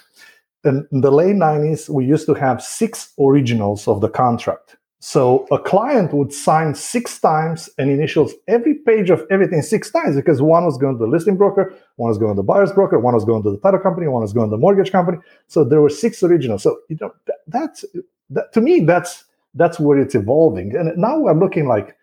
in 0.64 0.86
the 0.90 1.10
late 1.10 1.36
90s, 1.36 1.90
we 1.90 2.06
used 2.06 2.24
to 2.26 2.34
have 2.34 2.62
six 2.62 3.12
originals 3.20 3.86
of 3.86 4.00
the 4.00 4.08
contract. 4.08 4.77
So 5.00 5.46
a 5.52 5.58
client 5.58 6.12
would 6.12 6.32
sign 6.32 6.74
six 6.74 7.20
times 7.20 7.70
and 7.78 7.88
initials 7.88 8.34
every 8.48 8.74
page 8.74 9.10
of 9.10 9.24
everything 9.30 9.62
six 9.62 9.92
times 9.92 10.16
because 10.16 10.42
one 10.42 10.64
was 10.64 10.76
going 10.76 10.98
to 10.98 10.98
the 10.98 11.10
listing 11.10 11.36
broker, 11.36 11.72
one 11.96 12.08
was 12.08 12.18
going 12.18 12.32
to 12.32 12.36
the 12.36 12.42
buyer's 12.42 12.72
broker, 12.72 12.98
one 12.98 13.14
was 13.14 13.24
going 13.24 13.44
to 13.44 13.50
the 13.50 13.58
title 13.58 13.78
company, 13.78 14.08
one 14.08 14.22
was 14.22 14.32
going 14.32 14.50
to 14.50 14.56
the 14.56 14.60
mortgage 14.60 14.90
company. 14.90 15.18
So 15.46 15.62
there 15.62 15.80
were 15.80 15.88
six 15.88 16.22
originals. 16.24 16.64
So 16.64 16.80
you 16.88 16.98
know 17.00 17.14
that, 17.26 17.36
that's 17.46 17.84
that, 18.30 18.52
to 18.54 18.60
me 18.60 18.80
that's 18.80 19.24
that's 19.54 19.78
where 19.78 19.98
it's 19.98 20.16
evolving. 20.16 20.74
And 20.74 20.96
now 20.98 21.20
we're 21.20 21.38
looking 21.38 21.68
like 21.68 21.96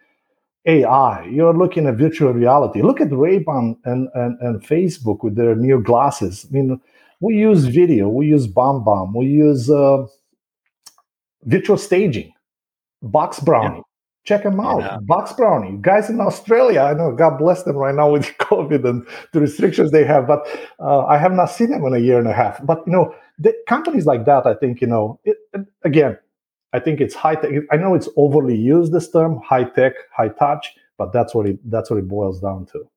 AI. 0.66 1.26
You're 1.26 1.54
looking 1.54 1.88
at 1.88 1.96
virtual 1.96 2.32
reality. 2.32 2.82
Look 2.82 3.02
at 3.02 3.12
Ray-Ban 3.12 3.78
and, 3.84 4.10
and, 4.14 4.40
and 4.42 4.64
Facebook 4.64 5.24
with 5.24 5.36
their 5.36 5.56
new 5.56 5.82
glasses. 5.82 6.48
I 6.50 6.54
mean, 6.54 6.82
we 7.20 7.36
use 7.36 7.66
video, 7.66 8.10
we 8.10 8.28
use 8.28 8.48
BombBomb, 8.48 9.16
we 9.16 9.28
use 9.28 9.70
uh, 9.70 10.06
virtual 11.44 11.78
staging 11.78 12.34
BoxBrownie. 13.04 13.78
Yeah. 13.78 13.82
Check 14.26 14.44
them 14.44 14.60
out. 14.60 14.80
Yeah. 14.80 14.98
BoxBrownie. 15.04 15.82
Guys 15.82 16.10
in 16.10 16.20
Australia, 16.20 16.82
I 16.82 16.94
know, 16.94 17.12
God 17.12 17.38
bless 17.38 17.64
them 17.64 17.76
right 17.76 17.94
now 17.94 18.12
with 18.12 18.26
COVID 18.40 18.88
and 18.88 19.08
the 19.34 19.40
restrictions 19.40 19.92
they 19.92 20.04
have, 20.04 20.28
but 20.28 20.48
uh, 20.80 21.06
I 21.06 21.18
have 21.18 21.32
not 21.32 21.48
seen 21.48 21.70
them 21.70 21.86
in 21.86 21.94
a 21.94 22.00
year 22.00 22.18
and 22.18 22.28
a 22.28 22.34
half. 22.34 22.64
But, 22.66 22.82
you 22.88 22.94
know, 22.94 23.14
the 23.38 23.54
companies 23.68 24.06
like 24.06 24.26
that, 24.26 24.48
I 24.48 24.56
think, 24.56 24.82
you 24.82 24.88
know, 24.88 25.20
it, 25.26 25.38
again, 25.84 26.18
I 26.74 26.80
think 26.80 27.02
it's 27.02 27.14
high 27.14 27.36
tech. 27.36 27.52
I 27.72 27.78
know 27.78 27.94
it's 27.94 28.10
overly 28.18 28.58
used, 28.58 28.92
this 28.92 29.10
term, 29.10 29.40
high 29.42 29.66
tech, 29.66 29.94
high 30.12 30.30
touch, 30.30 30.74
but 30.98 31.14
that's 31.14 31.36
what 31.36 31.46
it, 31.46 31.60
that's 31.70 31.90
what 31.90 32.00
it 32.00 32.08
boils 32.08 32.42
down 32.42 32.66
to. 32.68 32.90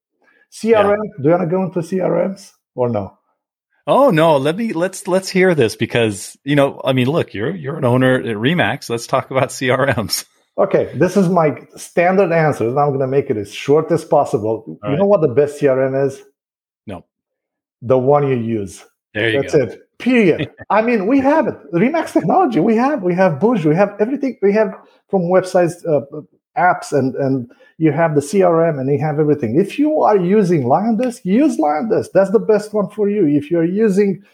CRM, 0.51 0.97
yeah. 0.97 1.23
do 1.23 1.25
you 1.25 1.31
want 1.31 1.43
to 1.43 1.47
go 1.47 1.63
into 1.63 1.81
CRMs 1.81 2.53
or 2.75 2.89
no? 2.89 3.18
Oh 3.89 4.11
no, 4.11 4.37
let 4.37 4.55
me 4.55 4.75
let's 4.75 5.09
let's 5.09 5.31
hear 5.31 5.55
this 5.55 5.75
because 5.75 6.37
you 6.45 6.55
know, 6.55 6.79
I 6.85 6.93
mean, 6.93 7.07
look, 7.07 7.33
you're 7.33 7.57
you're 7.57 7.79
an 7.79 7.87
owner 7.87 8.21
at 8.21 8.37
RE/MAX. 8.37 8.91
Let's 8.91 9.07
talk 9.07 9.31
about 9.31 9.49
CRMs. 9.49 10.27
Okay, 10.59 10.93
this 10.95 11.17
is 11.17 11.31
my 11.31 11.57
standard 11.75 12.31
answer, 12.31 12.69
and 12.69 12.79
I'm 12.79 12.89
going 12.89 13.01
to 13.01 13.07
make 13.07 13.31
it 13.31 13.39
as 13.39 13.53
short 13.53 13.91
as 13.91 14.05
possible. 14.05 14.65
All 14.67 14.79
you 14.83 14.91
right. 14.91 14.99
know 14.99 15.07
what 15.07 15.23
the 15.23 15.29
best 15.29 15.59
CRM 15.59 16.07
is? 16.07 16.21
No, 16.87 17.07
the 17.81 17.97
one 17.97 18.29
you 18.29 18.37
use. 18.37 18.85
There 19.15 19.31
you 19.31 19.41
That's 19.41 19.55
go. 19.55 19.63
it. 19.63 19.99
Period. 19.99 20.51
I 20.71 20.83
mean, 20.83 21.07
we 21.07 21.21
have 21.21 21.47
it. 21.47 21.55
RE/MAX 21.73 22.13
technology. 22.13 22.61
We 22.61 22.77
have. 22.77 23.03
We 23.03 23.15
have 23.15 23.41
booj. 23.41 23.65
We 23.65 23.75
have 23.75 23.97
everything. 23.99 24.37
We 24.43 24.53
have 24.53 24.75
from 25.09 25.23
websites, 25.23 25.73
uh, 25.89 26.03
apps, 26.59 26.93
and 26.93 27.15
and 27.17 27.51
you 27.79 27.93
have 27.93 28.15
the 28.15 28.21
CRM 28.21 28.81
and 28.81 28.91
you 28.91 28.99
have 28.99 29.19
everything. 29.19 29.59
If 29.59 29.79
you 29.79 30.03
are 30.03 30.17
using 30.17 30.65
LionDesk, 30.65 31.25
use 31.25 31.57
LionDesk. 31.59 32.09
That's 32.13 32.31
the 32.31 32.41
best 32.41 32.75
one 32.75 32.91
for 32.91 33.09
you. 33.09 33.27
If 33.27 33.51
you're 33.51 33.65
using 33.65 34.25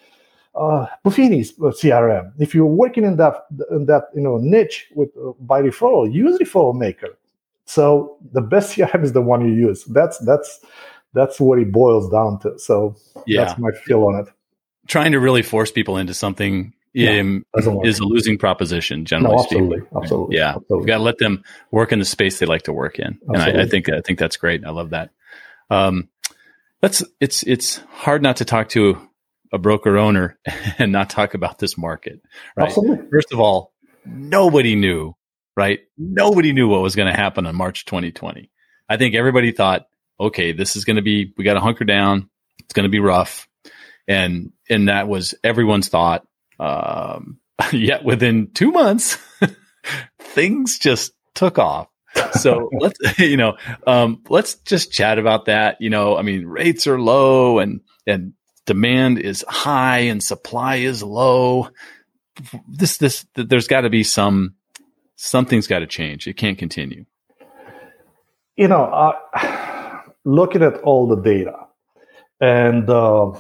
uh, 0.55 0.87
Buffini's 1.05 1.53
uh, 1.61 1.73
CRM, 1.81 2.33
if 2.39 2.55
you're 2.55 2.67
working 2.67 3.05
in 3.05 3.17
that 3.17 3.47
in 3.71 3.87
that 3.87 4.05
you 4.15 4.23
know 4.23 4.39
niche 4.39 4.87
with 4.95 5.11
uh, 5.17 5.33
by 5.41 5.61
referral, 5.63 6.13
use 6.13 6.39
Referral 6.39 6.75
Maker. 6.75 7.17
So 7.67 8.19
the 8.33 8.41
best 8.43 8.73
CRM 8.77 9.05
is 9.05 9.13
the 9.13 9.23
one 9.23 9.47
you 9.47 9.55
use. 9.55 9.85
That's 9.85 10.19
that's 10.19 10.61
that's 11.15 11.41
what 11.41 11.59
it 11.59 11.73
boils 11.73 12.11
down 12.11 12.41
to. 12.41 12.59
So 12.59 12.97
yeah. 13.27 13.45
that's 13.45 13.59
my 13.59 13.71
feel 13.71 14.05
on 14.05 14.17
it. 14.17 14.29
Trying 14.87 15.13
to 15.13 15.21
really 15.21 15.43
force 15.43 15.71
people 15.71 15.97
into 15.97 16.13
something 16.13 16.74
yeah, 16.95 17.39
is 17.85 17.99
a 17.99 18.05
losing 18.05 18.39
proposition 18.39 19.05
generally 19.05 19.35
no, 19.35 19.43
absolutely, 19.43 19.79
speaking. 19.79 19.99
Absolutely, 20.01 20.37
yeah. 20.37 20.51
Absolutely. 20.51 20.79
You've 20.79 20.87
got 20.87 20.99
to 20.99 21.03
let 21.03 21.19
them 21.19 21.45
work 21.71 21.93
in 21.93 21.99
the 21.99 22.05
space 22.05 22.39
they 22.39 22.47
like 22.47 22.63
to 22.63 22.73
work 22.73 22.99
in, 22.99 23.19
absolutely. 23.29 23.51
and 23.51 23.61
I, 23.61 23.63
I, 23.65 23.67
think 23.67 23.89
I 23.89 24.01
think 24.01 24.19
that's 24.19 24.37
great. 24.37 24.65
I 24.65 24.71
love 24.71 24.91
that. 24.91 25.11
Um, 25.71 26.09
let's 26.83 27.03
it's 27.21 27.43
it's 27.43 27.79
hard 27.91 28.23
not 28.23 28.37
to 28.37 28.45
talk 28.45 28.69
to 28.71 29.01
a 29.53 29.59
broker 29.59 29.97
owner 29.97 30.39
and 30.79 30.93
not 30.93 31.11
talk 31.11 31.35
about 31.35 31.59
this 31.59 31.77
market. 31.77 32.21
Right. 32.57 32.69
Absolutely. 32.69 33.09
First 33.11 33.33
of 33.33 33.41
all, 33.41 33.73
nobody 34.05 34.77
knew. 34.77 35.15
Right. 35.57 35.81
Nobody 35.97 36.53
knew 36.53 36.69
what 36.69 36.83
was 36.83 36.97
going 36.97 37.13
to 37.13 37.17
happen 37.19 37.47
on 37.47 37.55
March 37.55 37.85
2020. 37.85 38.51
I 38.89 38.97
think 38.97 39.15
everybody 39.15 39.53
thought, 39.53 39.87
okay, 40.19 40.53
this 40.53 40.75
is 40.75 40.85
going 40.85 40.97
to 40.97 41.03
be 41.03 41.33
we 41.37 41.45
got 41.45 41.55
to 41.55 41.61
hunker 41.61 41.85
down. 41.85 42.29
It's 42.59 42.73
going 42.73 42.85
to 42.85 42.91
be 42.91 43.01
rough, 43.01 43.49
and 44.07 44.53
and 44.69 44.89
that 44.89 45.09
was 45.09 45.35
everyone's 45.43 45.89
thought 45.89 46.27
um, 46.59 47.39
yet 47.73 48.05
within 48.05 48.51
two 48.53 48.73
months, 48.73 49.19
things 50.19 50.79
just 50.79 51.13
took 51.35 51.59
off. 51.59 51.89
So 52.33 52.71
let's, 52.81 53.19
you 53.19 53.37
know, 53.37 53.57
um, 53.87 54.23
let's 54.29 54.55
just 54.57 54.93
chat 54.93 55.19
about 55.19 55.47
that. 55.47 55.81
You 55.81 55.91
know, 55.91 56.17
I 56.17 56.23
mean, 56.23 56.47
rates 56.47 56.87
are 56.87 57.01
low 57.01 57.59
and, 57.59 57.81
and 58.07 58.35
demand 58.67 59.19
is 59.19 59.45
high 59.49 60.01
and 60.01 60.23
supply 60.23 60.77
is 60.77 61.03
low. 61.03 61.69
This, 62.69 62.99
this, 62.99 63.27
there's 63.35 63.69
got 63.69 63.83
to 63.83 63.91
be 63.91 64.03
some, 64.03 64.55
something's 65.17 65.67
got 65.67 65.81
to 65.81 65.87
change. 65.87 66.27
It 66.27 66.37
can't 66.37 66.59
continue. 66.59 67.05
You 68.57 68.69
know, 68.69 68.85
uh, 68.85 70.03
looking 70.25 70.63
at 70.63 70.81
all 70.83 71.09
the 71.09 71.21
data 71.21 71.67
and 72.41 72.89
uh, 72.89 73.33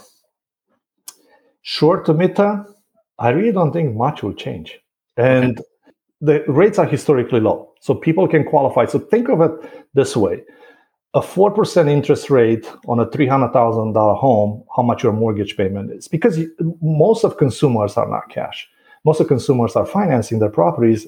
short 1.62 2.06
to 2.06 2.14
mid 2.14 2.36
term, 2.36 2.73
I 3.18 3.30
really 3.30 3.52
don't 3.52 3.72
think 3.72 3.96
much 3.96 4.22
will 4.22 4.34
change. 4.34 4.78
And 5.16 5.58
okay. 5.58 5.68
the 6.20 6.44
rates 6.48 6.78
are 6.78 6.86
historically 6.86 7.40
low. 7.40 7.72
So 7.80 7.94
people 7.94 8.26
can 8.26 8.44
qualify. 8.44 8.86
So 8.86 8.98
think 8.98 9.28
of 9.28 9.40
it 9.40 9.52
this 9.94 10.16
way 10.16 10.42
a 11.14 11.20
4% 11.20 11.88
interest 11.88 12.28
rate 12.28 12.68
on 12.88 12.98
a 12.98 13.06
$300,000 13.06 14.18
home, 14.18 14.64
how 14.74 14.82
much 14.82 15.04
your 15.04 15.12
mortgage 15.12 15.56
payment 15.56 15.92
is. 15.92 16.08
Because 16.08 16.40
most 16.82 17.24
of 17.24 17.36
consumers 17.36 17.96
are 17.96 18.08
not 18.08 18.28
cash. 18.28 18.68
Most 19.04 19.20
of 19.20 19.28
consumers 19.28 19.76
are 19.76 19.86
financing 19.86 20.40
their 20.40 20.50
properties 20.50 21.06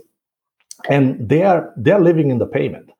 and 0.89 1.29
they 1.29 1.43
are 1.43 1.73
they're 1.77 2.01
living 2.01 2.31
in 2.31 2.39
the 2.39 2.47
payment. 2.47 2.91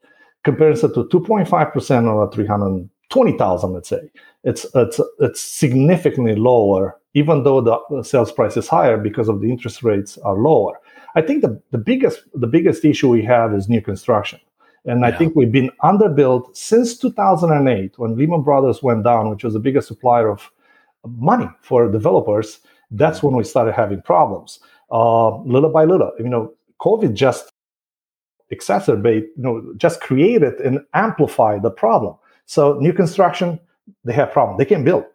Comparison 0.43 0.93
to 0.95 1.05
2.5% 1.05 2.09
on 2.09 2.27
a 2.27 2.31
320,000, 2.31 3.73
let's 3.73 3.89
say. 3.89 4.11
It's, 4.43 4.67
it's, 4.75 5.01
it's 5.21 5.41
significantly 5.41 6.35
lower 6.35 6.99
even 7.17 7.45
though 7.45 7.63
the 7.63 8.03
sales 8.03 8.31
price 8.31 8.59
is 8.59 8.69
higher 8.69 8.99
because 8.99 9.29
of 9.31 9.41
the 9.41 9.51
interest 9.51 9.83
rates 9.83 10.19
are 10.19 10.37
lower. 10.37 10.79
I 11.15 11.23
think 11.23 11.41
the, 11.41 11.59
the 11.71 11.79
biggest 11.79 12.19
the 12.35 12.47
biggest 12.47 12.85
issue 12.85 13.09
we 13.09 13.25
have 13.25 13.55
is 13.55 13.71
new 13.71 13.81
construction. 13.81 14.39
And 14.85 15.01
yeah. 15.01 15.07
I 15.07 15.13
think 15.17 15.35
we've 15.35 15.51
been 15.51 15.71
underbuilt 15.83 16.55
since 16.55 16.99
2008 16.99 17.99
when 17.99 18.17
Lehman 18.19 18.43
Brothers 18.43 18.83
went 18.83 19.03
down, 19.03 19.31
which 19.31 19.45
was 19.45 19.55
the 19.55 19.65
biggest 19.69 19.89
supplier 19.89 20.29
of 20.29 20.51
money 21.07 21.49
for 21.63 21.91
developers. 21.91 22.61
That's 22.91 23.23
when 23.23 23.35
we 23.35 23.45
started 23.45 23.73
having 23.73 24.03
problems. 24.03 24.61
Uh, 24.93 25.39
little 25.39 25.71
by 25.71 25.85
little, 25.85 26.13
you 26.19 26.29
know, 26.29 26.53
COVID 26.83 27.15
just 27.15 27.51
exacerbate, 28.53 29.27
you 29.37 29.43
know, 29.47 29.73
just 29.79 30.03
created 30.03 30.55
and 30.61 30.81
amplified 30.93 31.63
the 31.63 31.71
problem. 31.71 32.15
So 32.45 32.75
new 32.75 32.93
construction, 32.93 33.59
they 34.05 34.13
have 34.13 34.31
problem. 34.33 34.59
They 34.59 34.67
can 34.67 34.85
build 34.85 35.07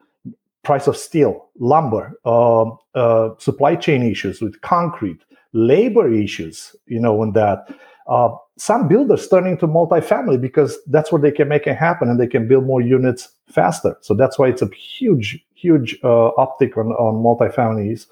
price 0.64 0.88
of 0.88 0.96
steel, 0.96 1.50
lumber, 1.60 2.14
uh, 2.26 2.70
uh, 2.96 3.30
supply 3.38 3.76
chain 3.76 4.04
issues 4.04 4.42
with 4.42 4.60
concrete, 4.62 5.20
labor 5.54 6.12
issues, 6.12 6.76
you 6.86 7.00
know, 7.00 7.22
and 7.24 7.34
that. 7.34 7.68
Uh, 8.08 8.30
some 8.58 8.88
builders 8.88 9.28
turning 9.28 9.58
to 9.58 9.68
multifamily 9.68 10.40
because 10.40 10.78
that's 10.88 11.12
where 11.12 11.22
they 11.22 11.32
can 11.32 11.48
make 11.48 11.66
it 11.66 11.76
happen 11.76 12.10
and 12.10 12.20
they 12.20 12.28
can 12.28 12.48
build 12.48 12.66
more 12.66 12.82
units 12.82 13.30
faster. 13.48 13.96
So 14.02 14.14
that's 14.14 14.38
why 14.38 14.50
it's 14.50 14.62
a 14.62 14.70
huge, 14.70 15.44
huge 15.56 15.98
uh, 16.04 16.32
uptick 16.38 16.78
on, 16.78 16.92
on 16.94 17.24
multifamilies. 17.24 18.08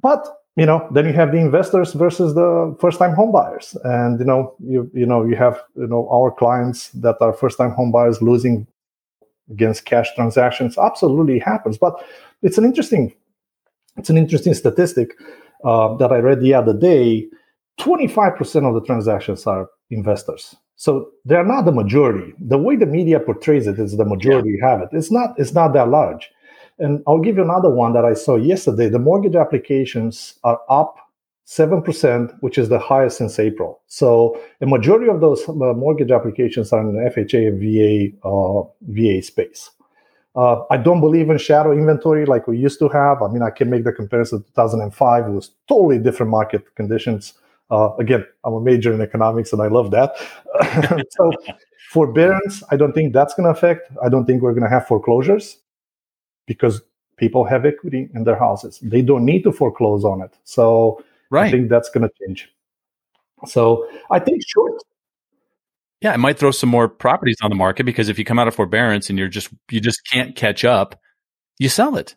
But 0.00 0.26
you 0.56 0.64
know, 0.64 0.88
then 0.90 1.04
you 1.04 1.12
have 1.12 1.32
the 1.32 1.38
investors 1.38 1.92
versus 1.92 2.34
the 2.34 2.74
first-time 2.80 3.14
homebuyers, 3.14 3.76
and 3.84 4.18
you 4.18 4.24
know, 4.24 4.54
you 4.64 4.90
you 4.94 5.04
know, 5.04 5.22
you 5.22 5.36
have 5.36 5.62
you 5.76 5.86
know 5.86 6.08
our 6.10 6.30
clients 6.30 6.88
that 6.92 7.16
are 7.20 7.34
first-time 7.34 7.72
homebuyers 7.72 8.22
losing 8.22 8.66
against 9.50 9.84
cash 9.84 10.14
transactions 10.14 10.78
absolutely 10.78 11.38
happens. 11.38 11.78
But 11.78 12.04
it's 12.42 12.58
an 12.58 12.64
interesting 12.64 13.14
it's 13.96 14.10
an 14.10 14.18
interesting 14.18 14.54
statistic 14.54 15.14
uh, 15.64 15.96
that 15.96 16.12
i 16.12 16.18
read 16.18 16.40
the 16.40 16.54
other 16.54 16.76
day. 16.76 17.26
25% 17.80 18.66
of 18.66 18.74
the 18.74 18.80
transactions 18.86 19.46
are 19.46 19.68
investors. 19.90 20.56
So 20.76 21.10
they're 21.26 21.44
not 21.44 21.66
the 21.66 21.72
majority. 21.72 22.32
The 22.38 22.56
way 22.56 22.76
the 22.76 22.86
media 22.86 23.20
portrays 23.20 23.66
it 23.66 23.78
is 23.78 23.96
the 23.96 24.04
majority 24.04 24.56
yeah. 24.58 24.70
have 24.70 24.80
it. 24.82 24.88
It's 24.92 25.10
not 25.10 25.34
it's 25.38 25.52
not 25.52 25.72
that 25.74 25.88
large. 25.88 26.30
And 26.78 27.02
i'll 27.06 27.20
give 27.20 27.36
you 27.36 27.42
another 27.42 27.70
one 27.70 27.92
that 27.94 28.04
i 28.04 28.14
saw 28.14 28.36
yesterday. 28.36 28.88
The 28.88 28.98
mortgage 28.98 29.36
applications 29.36 30.38
are 30.44 30.60
up 30.68 30.96
7%, 31.46 32.36
which 32.40 32.58
is 32.58 32.68
the 32.68 32.78
highest 32.78 33.18
since 33.18 33.38
April. 33.38 33.80
So 33.86 34.40
a 34.60 34.66
majority 34.66 35.08
of 35.08 35.20
those 35.20 35.48
uh, 35.48 35.52
mortgage 35.52 36.10
applications 36.10 36.72
are 36.72 36.80
in 36.80 36.94
the 36.96 37.10
FHA 37.10 37.52
VA, 37.60 38.28
uh, 38.28 38.68
VA 38.88 39.22
space. 39.22 39.70
Uh, 40.34 40.64
I 40.70 40.76
don't 40.76 41.00
believe 41.00 41.30
in 41.30 41.38
shadow 41.38 41.72
inventory 41.72 42.26
like 42.26 42.46
we 42.46 42.58
used 42.58 42.78
to 42.80 42.88
have. 42.88 43.22
I 43.22 43.28
mean, 43.28 43.42
I 43.42 43.50
can 43.50 43.70
make 43.70 43.84
the 43.84 43.92
comparison 43.92 44.40
to 44.40 44.46
2005. 44.48 45.26
It 45.26 45.30
was 45.30 45.50
totally 45.68 45.98
different 45.98 46.30
market 46.30 46.74
conditions. 46.74 47.34
Uh, 47.70 47.94
again, 47.98 48.26
I'm 48.44 48.54
a 48.54 48.60
major 48.60 48.92
in 48.92 49.00
economics 49.00 49.52
and 49.52 49.62
I 49.62 49.68
love 49.68 49.92
that. 49.92 50.16
so, 51.10 51.32
forbearance, 51.90 52.62
I 52.70 52.76
don't 52.76 52.92
think 52.92 53.12
that's 53.12 53.34
going 53.34 53.44
to 53.44 53.50
affect. 53.50 53.90
I 54.04 54.08
don't 54.08 54.26
think 54.26 54.42
we're 54.42 54.52
going 54.52 54.64
to 54.64 54.68
have 54.68 54.86
foreclosures 54.86 55.58
because 56.46 56.82
people 57.16 57.44
have 57.44 57.64
equity 57.64 58.10
in 58.14 58.24
their 58.24 58.38
houses. 58.38 58.80
They 58.82 59.00
don't 59.00 59.24
need 59.24 59.42
to 59.44 59.52
foreclose 59.52 60.04
on 60.04 60.20
it. 60.20 60.36
So, 60.44 61.02
right. 61.30 61.46
I 61.46 61.50
think 61.50 61.68
that's 61.68 61.90
going 61.90 62.08
to 62.08 62.10
change. 62.26 62.48
So, 63.46 63.86
I 64.10 64.18
think 64.18 64.42
short 64.46 64.82
yeah, 66.00 66.14
it 66.14 66.18
might 66.18 66.38
throw 66.38 66.50
some 66.50 66.68
more 66.68 66.88
properties 66.88 67.36
on 67.42 67.50
the 67.50 67.56
market 67.56 67.84
because 67.84 68.08
if 68.08 68.18
you 68.18 68.24
come 68.24 68.38
out 68.38 68.48
of 68.48 68.54
forbearance 68.54 69.08
and 69.08 69.18
you're 69.18 69.28
just 69.28 69.48
you 69.70 69.80
just 69.80 70.00
can't 70.12 70.36
catch 70.36 70.64
up, 70.64 71.00
you 71.58 71.68
sell 71.68 71.96
it. 71.96 72.14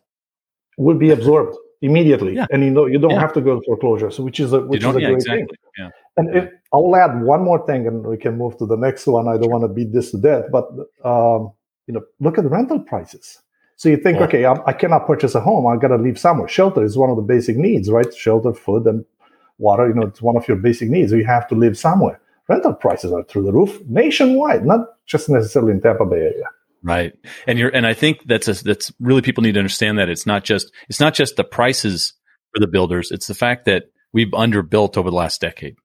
Will 0.76 0.98
be 0.98 1.10
absorbed 1.10 1.56
immediately, 1.82 2.34
yeah. 2.34 2.46
and 2.50 2.62
you 2.62 2.70
know 2.70 2.86
you 2.86 2.98
don't 2.98 3.12
yeah. 3.12 3.20
have 3.20 3.32
to 3.34 3.40
go 3.40 3.56
to 3.56 3.62
foreclosure, 3.66 4.10
so 4.10 4.22
which 4.22 4.38
is 4.38 4.52
a 4.52 4.60
which 4.60 4.82
is 4.82 4.94
a 4.94 5.00
yeah, 5.00 5.08
great 5.08 5.14
exactly. 5.14 5.42
thing. 5.42 5.56
Yeah. 5.78 5.88
And 6.16 6.36
if, 6.36 6.50
I'll 6.72 6.94
add 6.94 7.22
one 7.22 7.42
more 7.42 7.64
thing, 7.66 7.86
and 7.86 8.06
we 8.06 8.18
can 8.18 8.36
move 8.36 8.58
to 8.58 8.66
the 8.66 8.76
next 8.76 9.06
one. 9.06 9.28
I 9.28 9.38
don't 9.38 9.50
want 9.50 9.64
to 9.64 9.68
beat 9.68 9.92
this 9.92 10.10
to 10.10 10.18
death, 10.18 10.44
but 10.52 10.68
um, 11.04 11.52
you 11.86 11.94
know, 11.94 12.02
look 12.20 12.36
at 12.36 12.44
the 12.44 12.50
rental 12.50 12.80
prices. 12.80 13.40
So 13.80 13.88
you 13.88 13.96
think, 13.96 14.18
oh. 14.20 14.24
okay, 14.24 14.44
I, 14.44 14.54
I 14.66 14.72
cannot 14.72 15.06
purchase 15.06 15.34
a 15.34 15.40
home. 15.40 15.66
I 15.66 15.76
got 15.76 15.88
to 15.88 15.96
live 15.96 16.18
somewhere. 16.18 16.48
Shelter 16.48 16.84
is 16.84 16.98
one 16.98 17.08
of 17.08 17.16
the 17.16 17.22
basic 17.22 17.56
needs, 17.56 17.90
right? 17.90 18.12
Shelter, 18.14 18.52
food, 18.52 18.86
and 18.86 19.04
water. 19.56 19.88
You 19.88 19.94
know, 19.94 20.06
it's 20.06 20.20
one 20.20 20.36
of 20.36 20.46
your 20.46 20.58
basic 20.58 20.90
needs. 20.90 21.12
You 21.12 21.24
have 21.24 21.48
to 21.48 21.54
live 21.54 21.78
somewhere 21.78 22.20
rental 22.50 22.74
prices 22.74 23.12
are 23.12 23.22
through 23.22 23.44
the 23.44 23.52
roof 23.52 23.80
nationwide, 23.86 24.66
not 24.66 24.80
just 25.06 25.28
necessarily 25.28 25.70
in 25.72 25.80
Tampa 25.80 26.04
Bay 26.04 26.16
area. 26.16 26.44
Right. 26.82 27.12
And 27.46 27.58
you're, 27.58 27.68
and 27.68 27.86
I 27.86 27.94
think 27.94 28.18
that's 28.26 28.48
a, 28.48 28.64
that's 28.64 28.92
really 28.98 29.22
people 29.22 29.42
need 29.42 29.52
to 29.52 29.60
understand 29.60 29.98
that 29.98 30.08
it's 30.08 30.26
not 30.26 30.44
just, 30.44 30.72
it's 30.88 30.98
not 30.98 31.14
just 31.14 31.36
the 31.36 31.44
prices 31.44 32.12
for 32.52 32.58
the 32.58 32.66
builders. 32.66 33.12
It's 33.12 33.28
the 33.28 33.34
fact 33.34 33.66
that 33.66 33.84
we've 34.12 34.32
underbuilt 34.32 34.96
over 34.96 35.10
the 35.10 35.16
last 35.16 35.40
decade. 35.40 35.76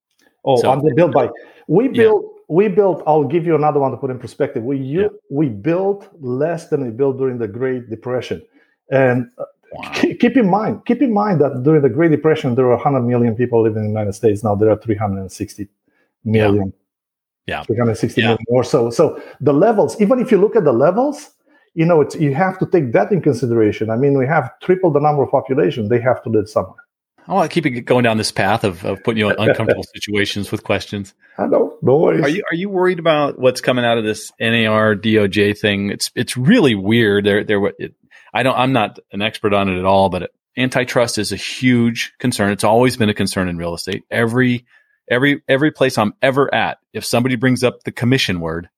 Oh, 0.44 0.56
so, 0.60 0.70
underbuilt 0.70 1.14
by, 1.14 1.30
we 1.68 1.88
built, 1.88 2.24
yeah. 2.24 2.35
We 2.48 2.68
built, 2.68 3.04
I'll 3.08 3.24
give 3.24 3.46
you 3.46 3.56
another 3.56 3.80
one 3.80 3.92
to 3.92 3.98
put 3.98 4.12
in 4.12 4.20
perspective. 4.20 4.64
We, 4.64 4.78
yeah. 4.78 5.08
we 5.30 5.50
built 5.50 6.10
less 6.20 6.70
than 6.70 6.84
we 6.84 6.92
built 6.92 7.18
during 7.18 7.38
the 7.38 7.48
Great 7.48 7.90
Depression. 7.90 8.42
And 8.92 9.30
uh, 9.38 9.46
Wow. 9.76 9.92
Keep 9.94 10.38
in 10.38 10.50
mind, 10.50 10.86
keep 10.86 11.02
in 11.02 11.14
mind 11.14 11.42
that 11.42 11.64
during 11.64 11.82
the 11.82 11.90
Great 11.90 12.12
Depression, 12.12 12.56
there 12.56 12.66
were 12.66 12.76
100 12.76 13.02
million 13.02 13.36
people 13.36 13.62
living 13.62 13.80
in 13.80 13.84
the 13.84 13.90
United 13.90 14.14
States. 14.14 14.44
Now 14.44 14.56
there 14.56 14.70
are 14.70 14.78
360 14.78 15.68
million. 16.24 16.72
Yeah. 17.46 17.64
360 17.64 18.22
yeah. 18.22 18.28
million 18.28 18.46
or 18.48 18.64
so. 18.64 18.90
So 18.90 19.22
the 19.42 19.54
levels, 19.54 20.00
even 20.00 20.20
if 20.20 20.32
you 20.32 20.40
look 20.40 20.56
at 20.56 20.64
the 20.64 20.72
levels, 20.72 21.32
you 21.74 21.86
know, 21.86 22.00
it's 22.00 22.16
you 22.16 22.34
have 22.34 22.58
to 22.60 22.66
take 22.66 22.94
that 22.94 23.12
in 23.12 23.22
consideration. 23.22 23.90
I 23.90 23.98
mean, 23.98 24.18
we 24.18 24.26
have 24.28 24.50
triple 24.62 24.92
the 24.92 25.02
number 25.02 25.24
of 25.24 25.32
population. 25.32 25.90
They 25.90 26.00
have 26.00 26.24
to 26.24 26.30
live 26.30 26.48
somewhere. 26.48 26.85
I 27.28 27.34
want 27.34 27.50
to 27.50 27.54
keep 27.54 27.66
it 27.66 27.82
going 27.82 28.04
down 28.04 28.18
this 28.18 28.32
path 28.32 28.64
of, 28.64 28.86
of 28.86 29.04
putting 29.04 29.18
you 29.18 29.30
in 29.30 29.36
uncomfortable 29.40 29.84
situations 29.96 30.52
with 30.52 30.64
questions. 30.64 31.14
I 31.38 31.48
know, 31.48 31.78
no 31.82 31.98
worries. 31.98 32.24
Are 32.24 32.30
you 32.30 32.44
are 32.52 32.56
you 32.56 32.70
worried 32.70 33.00
about 33.00 33.40
what's 33.40 33.62
coming 33.62 33.84
out 33.84 33.98
of 33.98 34.04
this 34.04 34.32
NAR 34.40 34.96
DOJ 34.96 35.58
thing? 35.58 35.90
It's 35.90 36.12
it's 36.16 36.38
really 36.38 36.76
weird. 36.76 37.26
There 37.26 37.44
there 37.44 37.66
it, 37.80 37.96
I 38.34 38.44
don't 38.44 38.58
I'm 38.58 38.74
not 38.74 39.00
an 39.12 39.22
expert 39.22 39.54
on 39.54 39.70
it 39.70 39.80
at 39.80 39.86
all, 39.86 40.10
but 40.10 40.32
antitrust 40.58 41.18
is 41.18 41.32
a 41.32 41.38
huge 41.38 42.14
concern. 42.20 42.52
It's 42.52 42.64
always 42.64 42.98
been 42.98 43.10
a 43.10 43.14
concern 43.14 43.48
in 43.48 43.58
real 43.58 43.74
estate. 43.74 44.04
Every 44.12 44.66
every 45.10 45.42
every 45.48 45.72
place 45.72 45.98
I'm 45.98 46.14
ever 46.22 46.54
at, 46.54 46.78
if 46.94 47.06
somebody 47.06 47.36
brings 47.36 47.64
up 47.64 47.84
the 47.84 47.92
commission 47.92 48.40
word, 48.40 48.70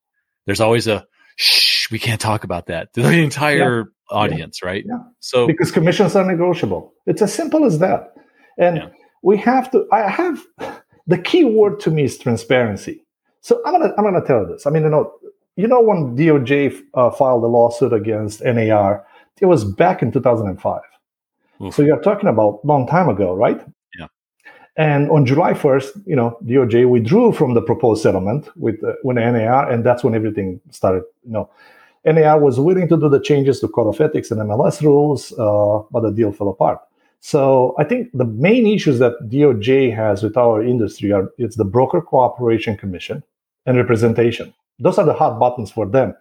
there's 0.46 0.62
always 0.62 0.88
a 0.88 1.06
shh, 1.36 1.92
we 1.92 2.00
can't 2.00 2.22
talk 2.22 2.44
about 2.44 2.68
that 2.68 2.94
to 2.94 3.02
the 3.02 3.22
entire 3.22 3.80
yeah. 3.80 4.18
audience, 4.18 4.60
yeah. 4.62 4.70
right? 4.70 4.86
Yeah. 4.88 5.00
So 5.20 5.48
because 5.48 5.72
commissions 5.72 6.16
are 6.16 6.26
negotiable. 6.26 6.94
It's 7.06 7.22
as 7.22 7.34
simple 7.34 7.66
as 7.66 7.80
that. 7.80 8.14
And 8.58 8.78
yeah. 8.78 8.90
we 9.22 9.38
have 9.38 9.72
to 9.72 9.88
I 9.92 10.10
have 10.10 10.46
the 11.08 11.18
key 11.18 11.46
word 11.46 11.80
to 11.82 11.92
me 11.92 12.04
is 12.04 12.18
transparency. 12.18 13.04
So 13.42 13.62
I'm 13.66 13.74
gonna 13.74 13.94
I'm 13.98 14.04
gonna 14.04 14.26
tell 14.26 14.42
you 14.42 14.48
this. 14.48 14.66
I 14.66 14.70
mean, 14.70 14.84
you 14.84 14.90
know, 14.90 15.14
you 15.56 15.68
know 15.68 15.82
when 15.82 16.16
DOJ 16.18 16.82
uh, 16.94 17.12
filed 17.12 17.44
a 17.44 17.48
lawsuit 17.48 17.94
against 17.94 18.44
NAR, 18.44 19.06
it 19.40 19.46
was 19.46 19.64
back 19.64 20.02
in 20.02 20.12
2005. 20.12 20.82
Oof. 21.62 21.74
So 21.74 21.82
you're 21.82 22.02
talking 22.02 22.30
about 22.30 22.64
long 22.66 22.88
time 22.88 23.10
ago, 23.10 23.34
right? 23.34 23.60
Yeah. 23.98 24.08
And 24.76 25.10
on 25.10 25.26
July 25.26 25.54
1st, 25.54 26.04
you 26.06 26.16
know, 26.16 26.38
DOJ 26.44 26.88
withdrew 26.88 27.32
from 27.32 27.56
the 27.56 27.62
proposed 27.62 28.04
settlement 28.04 28.50
with 28.56 28.84
uh, 28.84 28.94
with 29.04 29.16
NAR, 29.18 29.72
and 29.72 29.84
that's 29.84 30.04
when 30.04 30.14
everything 30.14 30.60
started. 30.72 31.04
You 31.24 31.32
know, 31.32 31.50
NAR 32.06 32.40
was 32.40 32.60
willing 32.60 32.88
to 32.90 32.98
do 32.98 33.10
the 33.10 33.20
changes 33.20 33.60
to 33.62 33.68
code 33.68 33.94
of 33.94 34.02
ethics 34.02 34.30
and 34.32 34.40
MLS 34.42 34.82
rules, 34.82 35.32
uh, 35.34 35.80
but 35.92 36.02
the 36.02 36.12
deal 36.12 36.32
fell 36.32 36.50
apart. 36.50 36.80
So 37.28 37.76
I 37.78 37.84
think 37.84 38.08
the 38.14 38.24
main 38.24 38.66
issues 38.66 39.00
that 39.00 39.12
DOJ 39.28 39.94
has 39.94 40.24
with 40.24 40.38
our 40.38 40.64
industry 40.64 41.12
are 41.12 41.30
it's 41.38 41.58
the 41.58 41.66
broker 41.66 42.00
cooperation 42.00 42.78
commission 42.78 43.22
and 43.66 43.76
representation. 43.76 44.54
Those 44.80 44.98
are 44.98 45.04
the 45.04 45.14
hot 45.14 45.38
buttons 45.38 45.70
for 45.70 45.86
them. 45.86 46.16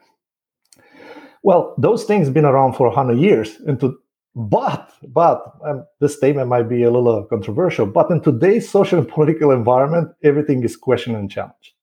Well, 1.45 1.77
those 1.79 2.03
things 2.03 2.27
have 2.27 2.35
been 2.35 2.45
around 2.45 2.73
for 2.73 2.89
100 2.89 3.21
years, 3.21 3.55
and 3.69 3.79
to 3.79 3.97
but, 4.35 4.91
but 5.07 5.45
um, 5.65 5.87
this 6.01 6.17
statement 6.17 6.49
might 6.49 6.69
be 6.69 6.83
a 6.83 6.91
little 6.91 7.25
controversial, 7.27 7.87
but 7.87 8.11
in 8.11 8.21
today's 8.21 8.69
social 8.77 8.99
and 8.99 9.09
political 9.09 9.53
environment, 9.53 10.09
everything 10.25 10.65
is 10.65 10.77
questioned 10.77 11.15
and 11.15 11.31
challenged, 11.31 11.75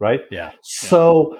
right? 0.00 0.22
Yeah. 0.30 0.52
So 0.62 1.38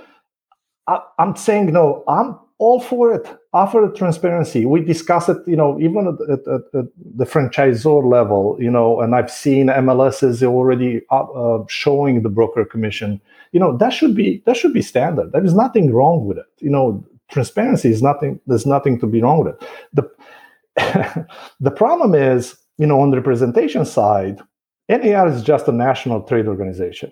I, 0.87 1.01
am 1.19 1.35
saying, 1.35 1.73
no, 1.73 2.05
I'm 2.07 2.39
all 2.63 2.79
for 2.79 3.13
it. 3.13 3.27
Offer 3.53 3.89
the 3.89 3.99
transparency. 3.99 4.65
We 4.65 4.85
discuss 4.85 5.29
it, 5.29 5.39
you 5.49 5.57
know, 5.57 5.81
even 5.81 6.07
at, 6.07 6.19
at, 6.31 6.43
at, 6.79 6.87
the 7.21 7.25
franchisor 7.25 8.09
level, 8.09 8.57
you 8.61 8.71
know, 8.71 9.01
and 9.01 9.17
I've 9.17 9.33
seen 9.33 9.67
MLSs 9.67 10.45
already 10.45 11.03
uh, 11.11 11.25
uh, 11.25 11.65
showing 11.69 12.23
the 12.23 12.29
broker 12.29 12.65
commission. 12.65 13.21
You 13.51 13.59
know, 13.59 13.77
that 13.79 13.93
should 13.93 14.15
be 14.15 14.45
that 14.47 14.57
should 14.57 14.73
be 14.73 14.81
standard. 14.81 15.33
There 15.33 15.45
is 15.45 15.55
nothing 15.55 15.93
wrong 15.93 16.25
with 16.25 16.39
it. 16.39 16.47
You 16.61 16.71
know, 16.71 17.05
transparency 17.33 17.91
is 17.91 18.01
nothing. 18.01 18.41
There's 18.47 18.67
nothing 18.77 19.01
to 19.01 19.07
be 19.09 19.21
wrong 19.21 19.45
with 19.45 19.55
it. 19.55 19.69
The 19.99 21.27
the 21.61 21.73
problem 21.73 22.15
is, 22.15 22.57
you 22.79 22.87
know, 22.87 23.01
on 23.01 23.11
the 23.11 23.17
representation 23.17 23.85
side, 23.85 24.41
NAR 24.89 25.27
is 25.27 25.43
just 25.43 25.67
a 25.67 25.73
national 25.73 26.23
trade 26.23 26.47
organization. 26.47 27.11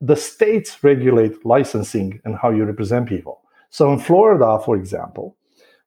The 0.00 0.16
states 0.16 0.82
regulate 0.82 1.46
licensing 1.46 2.20
and 2.24 2.36
how 2.36 2.50
you 2.50 2.64
represent 2.64 3.08
people. 3.08 3.42
So 3.70 3.92
in 3.92 3.98
Florida, 3.98 4.60
for 4.64 4.76
example, 4.76 5.36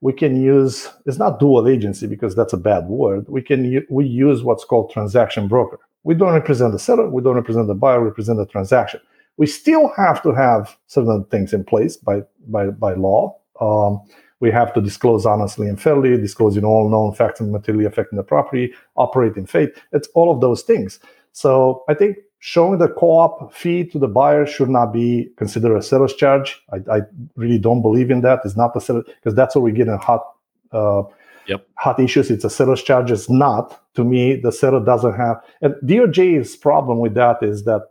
we 0.01 0.13
can 0.13 0.41
use 0.41 0.89
it's 1.05 1.17
not 1.17 1.39
dual 1.39 1.67
agency 1.67 2.07
because 2.07 2.36
that's 2.36 2.53
a 2.53 2.57
bad 2.57 2.86
word. 2.88 3.25
We 3.27 3.41
can 3.41 3.86
we 3.89 4.05
use 4.05 4.43
what's 4.43 4.65
called 4.65 4.91
transaction 4.91 5.47
broker. 5.47 5.79
We 6.03 6.15
don't 6.15 6.34
represent 6.34 6.73
the 6.73 6.79
seller, 6.79 7.09
we 7.09 7.21
don't 7.21 7.36
represent 7.36 7.67
the 7.67 7.75
buyer, 7.75 8.01
we 8.01 8.07
represent 8.07 8.39
the 8.39 8.47
transaction. 8.47 8.99
We 9.38 9.45
still 9.45 9.91
have 9.95 10.21
to 10.23 10.34
have 10.34 10.75
certain 10.88 11.23
things 11.25 11.53
in 11.53 11.63
place 11.63 11.97
by 11.97 12.23
by 12.47 12.67
by 12.67 12.93
law. 12.95 13.38
Um, 13.59 14.01
we 14.39 14.49
have 14.49 14.73
to 14.73 14.82
disclose 14.82 15.25
honestly 15.25 15.67
and 15.67 15.79
fairly, 15.79 16.17
disclosing 16.17 16.65
all 16.65 16.89
known 16.89 17.13
facts 17.13 17.39
and 17.39 17.51
materially 17.51 17.86
affecting 17.86 18.17
the 18.17 18.23
property, 18.23 18.73
operate 18.95 19.38
in 19.38 19.45
faith. 19.45 19.69
It's 19.91 20.07
all 20.15 20.34
of 20.34 20.41
those 20.41 20.63
things. 20.63 20.99
So 21.32 21.84
I 21.88 21.93
think 21.93 22.17
showing 22.42 22.80
the 22.80 22.89
co-op 22.89 23.54
fee 23.54 23.86
to 23.86 24.00
the 24.00 24.08
buyer 24.08 24.48
should 24.48 24.70
not 24.70 24.92
be 24.92 25.30
considered 25.38 25.78
a 25.78 25.82
seller's 25.82 26.14
charge. 26.14 26.60
I, 26.74 26.98
I 26.98 27.02
really 27.36 27.60
don't 27.60 27.84
believe 27.84 28.10
in 28.10 28.22
that. 28.22 28.42
It's 28.44 28.58
not 28.58 28.76
a 28.76 28.82
seller 28.82 29.04
because 29.04 29.36
that's 29.36 29.56
what 29.56 29.62
we 29.62 29.72
get 29.72 29.88
in 29.88 29.98
hot 29.98 30.26
uh, 30.72 31.04
yep. 31.48 31.68
hot 31.76 32.00
issues. 32.00 32.32
It's 32.32 32.44
a 32.44 32.50
seller's 32.50 32.82
charge. 32.82 33.12
It's 33.12 33.30
not. 33.30 33.80
To 33.96 34.04
me, 34.04 34.38
the 34.38 34.52
seller 34.52 34.84
doesn't 34.84 35.14
have 35.16 35.44
and 35.62 35.76
DOJ's 35.84 36.56
problem 36.56 37.00
with 37.00 37.14
that 37.14 37.44
is 37.44 37.66
that 37.66 37.89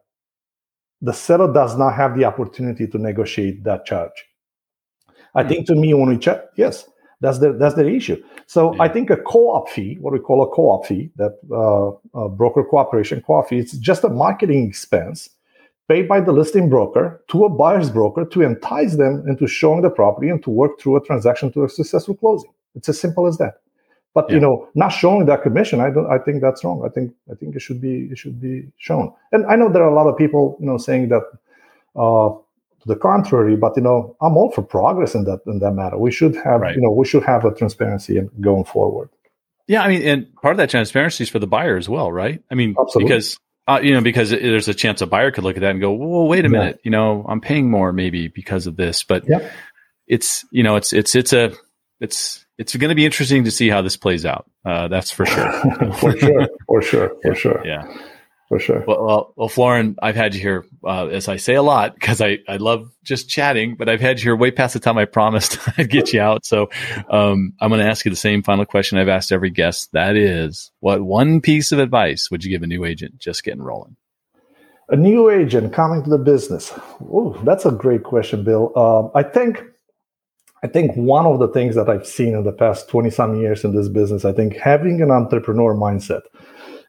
the 1.00 1.12
seller 1.12 1.52
does 1.52 1.76
not 1.76 1.94
have 1.94 2.16
the 2.16 2.24
opportunity 2.24 2.86
to 2.86 2.98
negotiate 2.98 3.62
that 3.64 3.84
charge. 3.84 4.26
I 5.34 5.44
think 5.44 5.66
to 5.68 5.74
me, 5.76 5.94
when 5.94 6.08
we 6.08 6.18
check, 6.18 6.42
yes, 6.56 6.88
that's 7.20 7.38
the 7.38 7.52
that's 7.52 7.74
the 7.74 7.88
issue. 7.88 8.22
So 8.46 8.74
yeah. 8.74 8.82
I 8.82 8.88
think 8.88 9.10
a 9.10 9.16
co-op 9.16 9.68
fee, 9.68 9.98
what 10.00 10.12
we 10.12 10.18
call 10.18 10.42
a 10.42 10.48
co-op 10.48 10.86
fee, 10.86 11.10
that 11.16 11.38
uh, 11.52 12.28
broker 12.28 12.64
cooperation 12.64 13.22
co-op 13.26 13.48
fee, 13.48 13.58
it's 13.58 13.72
just 13.72 14.04
a 14.04 14.08
marketing 14.08 14.66
expense 14.68 15.30
paid 15.88 16.08
by 16.08 16.20
the 16.20 16.32
listing 16.32 16.70
broker 16.70 17.22
to 17.28 17.44
a 17.44 17.48
buyer's 17.48 17.90
broker 17.90 18.24
to 18.24 18.42
entice 18.42 18.96
them 18.96 19.24
into 19.28 19.46
showing 19.46 19.82
the 19.82 19.90
property 19.90 20.28
and 20.28 20.42
to 20.44 20.50
work 20.50 20.80
through 20.80 20.96
a 20.96 21.04
transaction 21.04 21.50
to 21.52 21.64
a 21.64 21.68
successful 21.68 22.14
closing. 22.14 22.50
It's 22.76 22.88
as 22.88 23.00
simple 23.00 23.26
as 23.26 23.38
that. 23.38 23.54
But 24.14 24.28
yeah. 24.28 24.36
you 24.36 24.40
know, 24.40 24.68
not 24.74 24.88
showing 24.88 25.26
that 25.26 25.42
commission, 25.42 25.80
I 25.80 25.90
don't. 25.90 26.10
I 26.10 26.18
think 26.18 26.40
that's 26.40 26.64
wrong. 26.64 26.82
I 26.84 26.88
think 26.88 27.12
I 27.30 27.34
think 27.34 27.54
it 27.54 27.60
should 27.60 27.80
be 27.80 28.08
it 28.10 28.18
should 28.18 28.40
be 28.40 28.66
shown. 28.76 29.12
And 29.32 29.46
I 29.46 29.56
know 29.56 29.68
there 29.68 29.82
are 29.82 29.90
a 29.90 29.94
lot 29.94 30.08
of 30.08 30.16
people, 30.16 30.56
you 30.60 30.66
know, 30.66 30.78
saying 30.78 31.08
that 31.10 31.22
uh, 31.94 32.30
to 32.80 32.88
the 32.88 32.96
contrary 32.96 33.56
but 33.56 33.76
you 33.76 33.82
know 33.82 34.16
i'm 34.20 34.36
all 34.36 34.50
for 34.50 34.62
progress 34.62 35.14
in 35.14 35.24
that 35.24 35.40
in 35.46 35.58
that 35.58 35.72
matter 35.72 35.98
we 35.98 36.10
should 36.10 36.34
have 36.36 36.60
right. 36.60 36.74
you 36.74 36.82
know 36.82 36.90
we 36.90 37.04
should 37.04 37.22
have 37.22 37.44
a 37.44 37.54
transparency 37.54 38.16
and 38.16 38.30
going 38.40 38.64
forward 38.64 39.08
yeah 39.66 39.82
i 39.82 39.88
mean 39.88 40.02
and 40.02 40.34
part 40.36 40.52
of 40.52 40.58
that 40.58 40.70
transparency 40.70 41.24
is 41.24 41.30
for 41.30 41.38
the 41.38 41.46
buyer 41.46 41.76
as 41.76 41.88
well 41.88 42.10
right 42.10 42.42
i 42.50 42.54
mean 42.54 42.74
Absolutely. 42.80 43.08
because 43.08 43.38
uh, 43.68 43.80
you 43.82 43.94
know 43.94 44.00
because 44.00 44.30
there's 44.30 44.68
a 44.68 44.74
chance 44.74 45.00
a 45.00 45.06
buyer 45.06 45.30
could 45.30 45.44
look 45.44 45.56
at 45.56 45.60
that 45.60 45.70
and 45.70 45.80
go 45.80 45.92
well 45.92 46.26
wait 46.26 46.44
a 46.44 46.48
minute 46.48 46.80
you 46.82 46.90
know 46.90 47.24
i'm 47.28 47.40
paying 47.40 47.70
more 47.70 47.92
maybe 47.92 48.28
because 48.28 48.66
of 48.66 48.76
this 48.76 49.04
but 49.04 49.24
yeah. 49.28 49.50
it's 50.06 50.44
you 50.50 50.62
know 50.62 50.76
it's 50.76 50.92
it's 50.92 51.14
it's 51.14 51.32
a 51.32 51.52
it's 52.00 52.46
it's 52.60 52.76
going 52.76 52.90
to 52.90 52.94
be 52.94 53.06
interesting 53.06 53.44
to 53.44 53.50
see 53.50 53.70
how 53.70 53.80
this 53.80 53.96
plays 53.96 54.26
out. 54.26 54.44
Uh, 54.66 54.86
that's 54.88 55.10
for 55.10 55.24
sure. 55.24 55.50
for 55.94 56.14
sure. 56.14 56.48
For 56.66 56.82
sure. 56.82 57.16
For 57.22 57.34
sure. 57.34 57.62
Yeah. 57.64 57.86
For 58.50 58.58
sure. 58.58 58.82
Well, 58.84 59.04
well, 59.04 59.32
well 59.36 59.48
Florin, 59.48 59.94
I've 60.02 60.16
had 60.16 60.34
you 60.34 60.40
here, 60.40 60.66
uh, 60.82 61.06
as 61.06 61.28
I 61.28 61.36
say 61.36 61.54
a 61.54 61.62
lot, 61.62 61.94
because 61.94 62.20
I, 62.20 62.38
I 62.48 62.56
love 62.56 62.90
just 63.04 63.28
chatting, 63.28 63.76
but 63.76 63.88
I've 63.88 64.00
had 64.00 64.18
you 64.18 64.24
here 64.24 64.36
way 64.36 64.50
past 64.50 64.74
the 64.74 64.80
time 64.80 64.98
I 64.98 65.04
promised 65.04 65.56
I'd 65.78 65.88
get 65.88 66.12
you 66.12 66.20
out. 66.20 66.44
So 66.44 66.68
um, 67.08 67.52
I'm 67.60 67.68
going 67.68 67.80
to 67.80 67.88
ask 67.88 68.04
you 68.04 68.10
the 68.10 68.16
same 68.16 68.42
final 68.42 68.66
question 68.66 68.98
I've 68.98 69.06
asked 69.06 69.30
every 69.30 69.50
guest. 69.50 69.92
That 69.92 70.16
is, 70.16 70.72
what 70.80 71.00
one 71.00 71.40
piece 71.40 71.70
of 71.70 71.78
advice 71.78 72.28
would 72.32 72.42
you 72.42 72.50
give 72.50 72.64
a 72.64 72.66
new 72.66 72.84
agent 72.84 73.20
just 73.20 73.44
getting 73.44 73.62
rolling? 73.62 73.94
A 74.88 74.96
new 74.96 75.30
agent 75.30 75.72
coming 75.72 76.02
to 76.02 76.10
the 76.10 76.18
business. 76.18 76.72
Oh, 77.02 77.40
that's 77.44 77.64
a 77.64 77.70
great 77.70 78.02
question, 78.02 78.42
Bill. 78.42 78.72
Uh, 78.74 79.16
I 79.16 79.22
think 79.22 79.62
I 80.64 80.66
think 80.66 80.96
one 80.96 81.24
of 81.24 81.38
the 81.38 81.46
things 81.46 81.76
that 81.76 81.88
I've 81.88 82.04
seen 82.04 82.34
in 82.34 82.42
the 82.42 82.50
past 82.50 82.88
20 82.88 83.10
some 83.10 83.40
years 83.40 83.62
in 83.62 83.76
this 83.76 83.88
business, 83.88 84.24
I 84.24 84.32
think 84.32 84.56
having 84.56 85.00
an 85.02 85.12
entrepreneur 85.12 85.76
mindset 85.76 86.22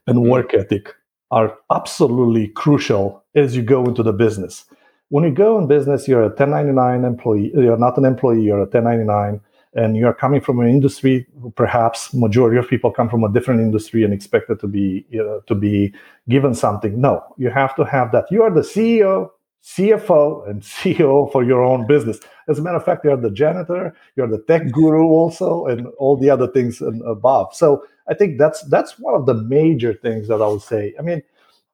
and 0.08 0.18
mm-hmm. 0.18 0.30
work 0.30 0.56
ethic 0.56 0.96
are 1.32 1.58
absolutely 1.72 2.50
crucial 2.50 3.24
as 3.36 3.56
you 3.56 3.64
go 3.64 3.86
into 3.86 4.04
the 4.04 4.14
business. 4.14 4.66
When 5.10 5.24
you 5.24 5.32
go 5.32 5.58
in 5.58 5.68
business, 5.68 6.08
you're 6.08 6.24
a 6.24 6.28
1099 6.28 7.04
employee, 7.06 7.52
you're 7.54 7.78
not 7.78 7.98
an 7.98 8.06
employee, 8.06 8.44
you're 8.44 8.60
a 8.60 8.70
1099, 8.70 9.42
and 9.74 9.96
you're 9.96 10.14
coming 10.14 10.42
from 10.42 10.60
an 10.60 10.68
industry, 10.68 11.26
perhaps 11.56 12.14
majority 12.14 12.58
of 12.58 12.68
people 12.68 12.92
come 12.92 13.10
from 13.10 13.24
a 13.24 13.32
different 13.32 13.62
industry 13.62 14.04
and 14.04 14.14
expected 14.14 14.60
to 14.60 14.68
be 14.68 15.06
uh, 15.20 15.40
to 15.48 15.56
be 15.56 15.94
given 16.28 16.54
something. 16.54 17.00
No, 17.00 17.24
you 17.38 17.50
have 17.50 17.76
to 17.78 17.86
have 17.86 18.12
that. 18.12 18.26
You 18.30 18.44
are 18.44 18.52
the 18.52 18.62
CEO, 18.62 19.30
CFO 19.64 20.50
and 20.50 20.62
CEO 20.80 21.32
for 21.32 21.44
your 21.44 21.64
own 21.64 21.88
business. 21.88 22.20
As 22.50 22.60
a 22.60 22.62
matter 22.62 22.78
of 22.78 22.84
fact, 22.84 23.06
you're 23.06 23.16
the 23.16 23.32
janitor, 23.32 23.96
you're 24.18 24.28
the 24.28 24.44
tech 24.48 24.72
guru 24.72 25.06
also, 25.06 25.66
and 25.68 25.88
all 25.98 26.18
the 26.18 26.30
other 26.30 26.48
things 26.48 26.82
above. 26.82 27.56
So 27.56 27.86
I 28.12 28.14
think 28.14 28.38
that's 28.38 28.62
that's 28.64 29.00
one 29.00 29.16
of 29.16 29.26
the 29.26 29.34
major 29.34 29.94
things 29.94 30.28
that 30.28 30.42
I 30.42 30.48
would 30.48 30.62
say. 30.62 30.94
I 31.00 31.02
mean, 31.02 31.24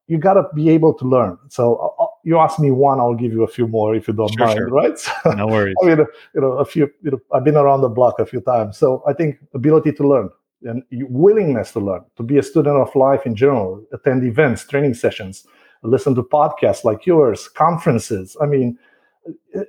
you 0.06 0.18
got 0.18 0.34
to 0.34 0.44
be 0.54 0.70
able 0.70 0.94
to 0.94 1.04
learn. 1.04 1.36
So 1.48 1.76
uh, 1.76 2.04
uh, 2.04 2.06
you 2.24 2.38
ask 2.38 2.58
me 2.58 2.70
one, 2.70 3.00
I'll 3.00 3.14
give 3.14 3.32
you 3.32 3.42
a 3.42 3.48
few 3.48 3.66
more 3.66 3.94
if 3.94 4.08
you 4.08 4.14
don't 4.14 4.32
sure, 4.32 4.46
mind, 4.46 4.58
sure. 4.58 4.68
right? 4.68 4.98
So, 4.98 5.12
no 5.36 5.46
worries. 5.46 5.76
I 5.82 5.86
mean, 5.86 5.98
you 6.34 6.40
know, 6.40 6.52
a 6.52 6.64
few. 6.64 6.90
You 7.02 7.10
know, 7.12 7.20
I've 7.34 7.44
been 7.44 7.56
around 7.56 7.82
the 7.82 7.88
block 7.88 8.18
a 8.18 8.26
few 8.26 8.40
times, 8.40 8.78
so 8.78 9.02
I 9.06 9.12
think 9.12 9.38
ability 9.52 9.92
to 9.92 10.08
learn 10.08 10.30
and 10.62 10.82
willingness 10.92 11.70
to 11.72 11.80
learn, 11.80 12.04
to 12.16 12.22
be 12.24 12.38
a 12.38 12.42
student 12.42 12.76
of 12.76 12.94
life 12.96 13.26
in 13.26 13.36
general, 13.36 13.84
attend 13.92 14.24
events, 14.24 14.64
training 14.64 14.94
sessions 14.94 15.46
listen 15.82 16.14
to 16.16 16.22
podcasts 16.22 16.84
like 16.84 17.06
yours, 17.06 17.48
conferences. 17.48 18.36
I 18.40 18.46
mean, 18.46 18.78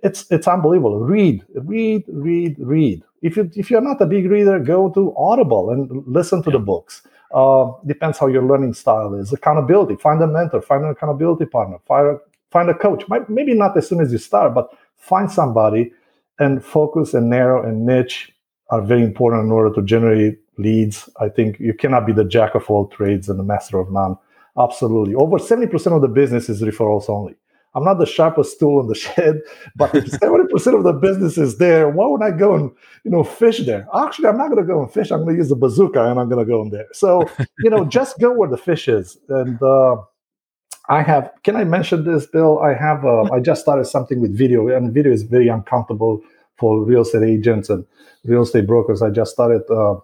it's 0.03 0.29
it's 0.31 0.47
unbelievable. 0.47 0.99
Read, 0.99 1.43
read, 1.55 2.03
read, 2.07 2.55
read. 2.59 3.03
If 3.21 3.37
you 3.37 3.49
if 3.55 3.69
you're 3.69 3.81
not 3.81 4.01
a 4.01 4.05
big 4.05 4.29
reader, 4.29 4.59
go 4.59 4.89
to 4.91 5.13
Audible 5.17 5.71
and 5.71 6.03
listen 6.07 6.41
to 6.43 6.49
yeah. 6.49 6.57
the 6.57 6.59
books. 6.59 7.01
Uh, 7.33 7.71
depends 7.85 8.17
how 8.17 8.27
your 8.27 8.43
learning 8.43 8.73
style 8.73 9.13
is. 9.13 9.31
Accountability. 9.31 9.95
Find 9.95 10.21
a 10.21 10.27
mentor. 10.27 10.61
Find 10.61 10.83
an 10.83 10.91
accountability 10.91 11.45
partner. 11.45 11.77
Find 11.87 12.07
a, 12.07 12.17
find 12.51 12.69
a 12.69 12.73
coach. 12.73 13.03
Maybe 13.27 13.53
not 13.53 13.77
as 13.77 13.87
soon 13.87 14.01
as 14.01 14.11
you 14.11 14.17
start, 14.17 14.55
but 14.55 14.75
find 14.97 15.31
somebody 15.31 15.91
and 16.39 16.63
focus 16.63 17.13
and 17.13 17.29
narrow 17.29 17.63
and 17.67 17.85
niche 17.85 18.31
are 18.69 18.81
very 18.81 19.03
important 19.03 19.45
in 19.45 19.51
order 19.51 19.73
to 19.75 19.81
generate 19.81 20.39
leads. 20.57 21.09
I 21.19 21.29
think 21.29 21.59
you 21.59 21.73
cannot 21.73 22.07
be 22.07 22.13
the 22.13 22.23
jack 22.23 22.55
of 22.55 22.69
all 22.69 22.87
trades 22.87 23.29
and 23.29 23.37
the 23.37 23.43
master 23.43 23.79
of 23.79 23.91
none. 23.91 24.17
Absolutely. 24.57 25.15
Over 25.15 25.37
70% 25.37 25.95
of 25.95 26.01
the 26.01 26.07
business 26.07 26.49
is 26.49 26.61
referrals 26.61 27.09
only. 27.09 27.35
I'm 27.75 27.83
not 27.83 27.99
the 27.99 28.05
sharpest 28.05 28.59
tool 28.59 28.81
in 28.81 28.87
the 28.87 28.95
shed, 28.95 29.41
but 29.75 29.93
if 29.93 30.05
70% 30.05 30.77
of 30.77 30.83
the 30.83 30.93
business 30.93 31.37
is 31.37 31.57
there, 31.57 31.89
why 31.89 32.07
would 32.07 32.23
I 32.23 32.31
go 32.31 32.55
and 32.55 32.71
you 33.03 33.11
know 33.11 33.23
fish 33.23 33.59
there? 33.65 33.87
Actually, 33.95 34.27
I'm 34.27 34.37
not 34.37 34.49
going 34.49 34.65
to 34.65 34.67
go 34.67 34.81
and 34.81 34.91
fish. 34.91 35.11
I'm 35.11 35.23
going 35.23 35.35
to 35.35 35.37
use 35.37 35.49
the 35.49 35.55
bazooka 35.55 36.03
and 36.09 36.19
I'm 36.19 36.29
going 36.29 36.45
to 36.45 36.49
go 36.49 36.61
in 36.61 36.69
there. 36.69 36.87
So 36.93 37.29
you 37.59 37.69
know, 37.69 37.85
just 37.85 38.19
go 38.19 38.33
where 38.33 38.49
the 38.49 38.57
fish 38.57 38.87
is. 38.87 39.17
And 39.29 39.61
uh, 39.61 39.97
I 40.89 41.03
have. 41.03 41.31
Can 41.43 41.55
I 41.55 41.63
mention 41.63 42.03
this, 42.03 42.25
Bill? 42.25 42.59
I 42.59 42.73
have. 42.73 43.05
Uh, 43.05 43.31
I 43.31 43.39
just 43.39 43.61
started 43.61 43.85
something 43.85 44.19
with 44.19 44.35
video, 44.35 44.67
and 44.67 44.91
video 44.91 45.11
is 45.11 45.23
very 45.23 45.47
uncomfortable 45.47 46.21
for 46.57 46.83
real 46.83 47.01
estate 47.01 47.23
agents 47.23 47.69
and 47.69 47.85
real 48.25 48.41
estate 48.41 48.67
brokers. 48.67 49.01
I 49.01 49.11
just 49.11 49.31
started 49.31 49.61
uh, 49.69 49.95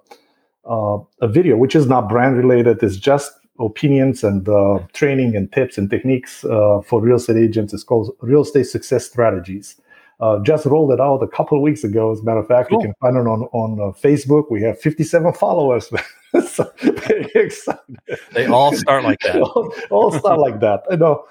uh 0.65 0.99
a 1.21 1.27
video, 1.27 1.57
which 1.57 1.75
is 1.75 1.87
not 1.87 2.07
brand 2.07 2.37
related. 2.37 2.83
It's 2.83 2.97
just 2.97 3.31
opinions 3.59 4.23
and 4.23 4.47
uh, 4.49 4.79
training 4.93 5.35
and 5.35 5.51
tips 5.51 5.77
and 5.77 5.89
techniques 5.89 6.43
uh, 6.45 6.81
for 6.85 7.01
real 7.01 7.17
estate 7.17 7.37
agents. 7.37 7.73
It's 7.73 7.83
called 7.83 8.15
Real 8.21 8.41
Estate 8.41 8.65
Success 8.65 9.05
Strategies. 9.05 9.79
Uh, 10.19 10.39
just 10.39 10.65
rolled 10.65 10.91
it 10.91 11.01
out 11.01 11.21
a 11.21 11.27
couple 11.27 11.57
of 11.57 11.61
weeks 11.61 11.83
ago. 11.83 12.11
As 12.11 12.21
a 12.21 12.23
matter 12.23 12.39
of 12.39 12.47
fact, 12.47 12.69
cool. 12.69 12.79
you 12.79 12.87
can 12.87 12.93
find 13.01 13.17
it 13.17 13.27
on 13.27 13.43
on 13.51 13.79
uh, 13.79 13.91
Facebook. 13.91 14.49
We 14.49 14.61
have 14.61 14.79
57 14.79 15.33
followers. 15.33 15.91
so 16.47 16.71
very 16.81 17.29
excited. 17.35 17.97
They 18.31 18.45
all 18.45 18.73
start 18.73 19.03
like 19.03 19.19
that. 19.21 19.41
all, 19.41 19.73
all, 19.89 20.11
start 20.11 20.39
like 20.39 20.61
that. 20.61 20.83
You 20.89 20.97
know, 20.97 21.25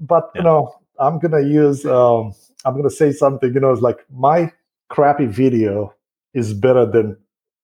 but 0.00 0.30
yeah. 0.34 0.40
you 0.40 0.44
know, 0.44 0.74
I'm 1.00 1.18
gonna 1.18 1.42
use. 1.42 1.84
Um, 1.84 2.32
I'm 2.64 2.76
gonna 2.76 2.90
say 2.90 3.10
something. 3.10 3.52
You 3.52 3.58
know, 3.58 3.72
it's 3.72 3.82
like 3.82 4.04
my 4.12 4.52
crappy 4.88 5.26
video 5.26 5.94
is 6.32 6.54
better 6.54 6.86
than 6.86 7.16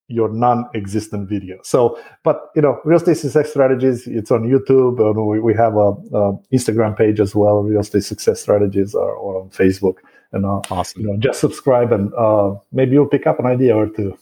your 0.08 0.28
non-existent 0.28 1.28
video. 1.28 1.58
So, 1.62 1.98
but 2.22 2.50
you 2.54 2.62
know, 2.62 2.80
real 2.84 2.98
estate 2.98 3.16
success 3.16 3.50
strategies. 3.50 4.06
It's 4.06 4.30
on 4.30 4.42
YouTube, 4.42 5.00
and 5.00 5.26
we, 5.26 5.40
we 5.40 5.54
have 5.54 5.74
a, 5.76 5.92
a 6.16 6.38
Instagram 6.52 6.96
page 6.96 7.20
as 7.20 7.34
well. 7.34 7.62
Real 7.62 7.80
estate 7.80 8.04
success 8.04 8.40
strategies, 8.40 8.94
or, 8.94 9.10
or 9.14 9.42
on 9.42 9.50
Facebook. 9.50 9.96
And 10.32 10.44
uh, 10.44 10.60
awesome. 10.70 11.02
You 11.02 11.08
know, 11.08 11.16
just 11.16 11.40
subscribe, 11.40 11.92
and 11.92 12.12
uh, 12.14 12.54
maybe 12.72 12.92
you'll 12.92 13.08
pick 13.08 13.26
up 13.26 13.38
an 13.38 13.46
idea 13.46 13.74
or 13.74 13.88
two. 13.88 14.18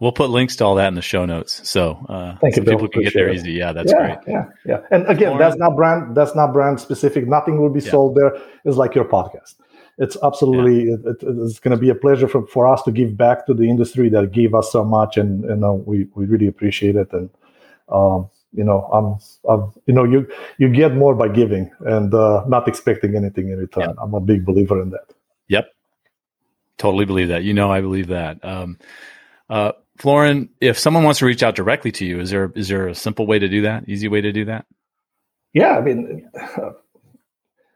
We'll 0.00 0.12
put 0.12 0.30
links 0.30 0.56
to 0.56 0.64
all 0.64 0.74
that 0.74 0.88
in 0.88 0.96
the 0.96 1.02
show 1.02 1.24
notes, 1.24 1.66
so 1.68 2.04
uh, 2.08 2.36
thank 2.38 2.56
so 2.56 2.60
you. 2.60 2.66
People 2.66 2.88
can 2.88 3.02
get 3.02 3.14
there 3.14 3.32
easy. 3.32 3.52
Yeah, 3.52 3.72
that's 3.72 3.92
yeah, 3.92 3.98
great. 3.98 4.18
Yeah, 4.26 4.44
yeah. 4.66 4.80
And 4.90 5.06
again, 5.06 5.38
that's 5.38 5.56
not 5.56 5.76
brand. 5.76 6.16
That's 6.16 6.34
not 6.34 6.52
brand 6.52 6.80
specific. 6.80 7.28
Nothing 7.28 7.62
will 7.62 7.70
be 7.70 7.80
yeah. 7.80 7.90
sold 7.92 8.16
there. 8.16 8.36
It's 8.64 8.76
like 8.76 8.96
your 8.96 9.04
podcast 9.04 9.54
it's 9.98 10.16
absolutely 10.22 10.90
yeah. 10.90 11.10
it, 11.10 11.16
it's 11.22 11.58
going 11.58 11.76
to 11.76 11.80
be 11.80 11.90
a 11.90 11.94
pleasure 11.94 12.28
for, 12.28 12.46
for 12.46 12.66
us 12.66 12.82
to 12.82 12.92
give 12.92 13.16
back 13.16 13.46
to 13.46 13.54
the 13.54 13.68
industry 13.68 14.08
that 14.10 14.32
gave 14.32 14.54
us 14.54 14.72
so 14.72 14.84
much 14.84 15.16
and 15.16 15.42
you 15.44 15.56
know 15.56 15.74
we, 15.86 16.08
we 16.14 16.26
really 16.26 16.46
appreciate 16.46 16.96
it. 16.96 17.12
And 17.12 17.30
um, 17.90 18.28
you 18.52 18.64
know 18.64 18.82
I'm, 18.92 19.50
I'm 19.50 19.72
you 19.86 19.94
know 19.94 20.04
you 20.04 20.26
you 20.58 20.68
get 20.68 20.94
more 20.94 21.14
by 21.14 21.28
giving 21.28 21.70
and 21.80 22.12
uh, 22.14 22.44
not 22.46 22.68
expecting 22.68 23.16
anything 23.16 23.50
in 23.50 23.58
return. 23.58 23.94
I'm 24.00 24.14
a 24.14 24.20
big 24.20 24.44
believer 24.44 24.80
in 24.80 24.90
that. 24.90 25.14
Yep. 25.48 25.68
Totally 26.78 27.04
believe 27.04 27.28
that. 27.28 27.44
You 27.44 27.54
know 27.54 27.70
i 27.70 27.80
believe 27.80 28.08
that. 28.08 28.44
Um, 28.44 28.78
uh, 29.50 29.72
Florin, 29.98 30.48
if 30.60 30.78
someone 30.78 31.04
wants 31.04 31.20
to 31.20 31.26
reach 31.26 31.42
out 31.42 31.54
directly 31.54 31.92
to 31.92 32.06
you, 32.06 32.20
is 32.20 32.30
there 32.30 32.50
is 32.56 32.68
there 32.68 32.88
a 32.88 32.94
simple 32.94 33.26
way 33.26 33.38
to 33.38 33.48
do 33.48 33.62
that? 33.62 33.88
Easy 33.88 34.08
way 34.08 34.22
to 34.22 34.32
do 34.32 34.46
that? 34.46 34.66
Yeah, 35.52 35.76
I 35.76 35.82
mean, 35.82 36.30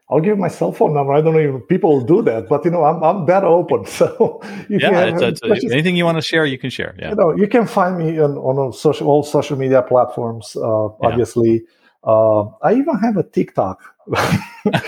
I'll 0.09 0.21
give 0.21 0.37
my 0.37 0.47
cell 0.47 0.71
phone 0.71 0.93
number. 0.93 1.11
I 1.11 1.19
don't 1.19 1.33
know 1.33 1.57
if 1.57 1.67
people 1.67 1.99
do 1.99 2.21
that, 2.21 2.47
but 2.47 2.63
you 2.63 2.71
know, 2.71 2.85
I'm 2.85 3.03
I'm 3.03 3.25
that 3.25 3.43
open. 3.43 3.83
So 3.97 4.39
yeah, 4.69 5.13
it's, 5.13 5.41
it's, 5.43 5.71
anything 5.71 5.97
you 5.97 6.05
want 6.05 6.17
to 6.17 6.21
share, 6.21 6.45
you 6.45 6.57
can 6.57 6.69
share. 6.69 6.95
Yeah, 6.97 7.09
you 7.09 7.15
know, 7.15 7.35
you 7.35 7.47
can 7.47 7.67
find 7.67 7.97
me 7.97 8.17
on, 8.19 8.37
on 8.37 8.71
social 8.71 9.07
all 9.07 9.23
social 9.23 9.57
media 9.57 9.81
platforms. 9.81 10.55
Uh, 10.55 10.61
yeah. 10.61 10.89
Obviously, 11.01 11.63
uh, 12.03 12.43
I 12.61 12.73
even 12.73 12.99
have 12.99 13.17
a 13.17 13.23
TikTok. 13.23 13.81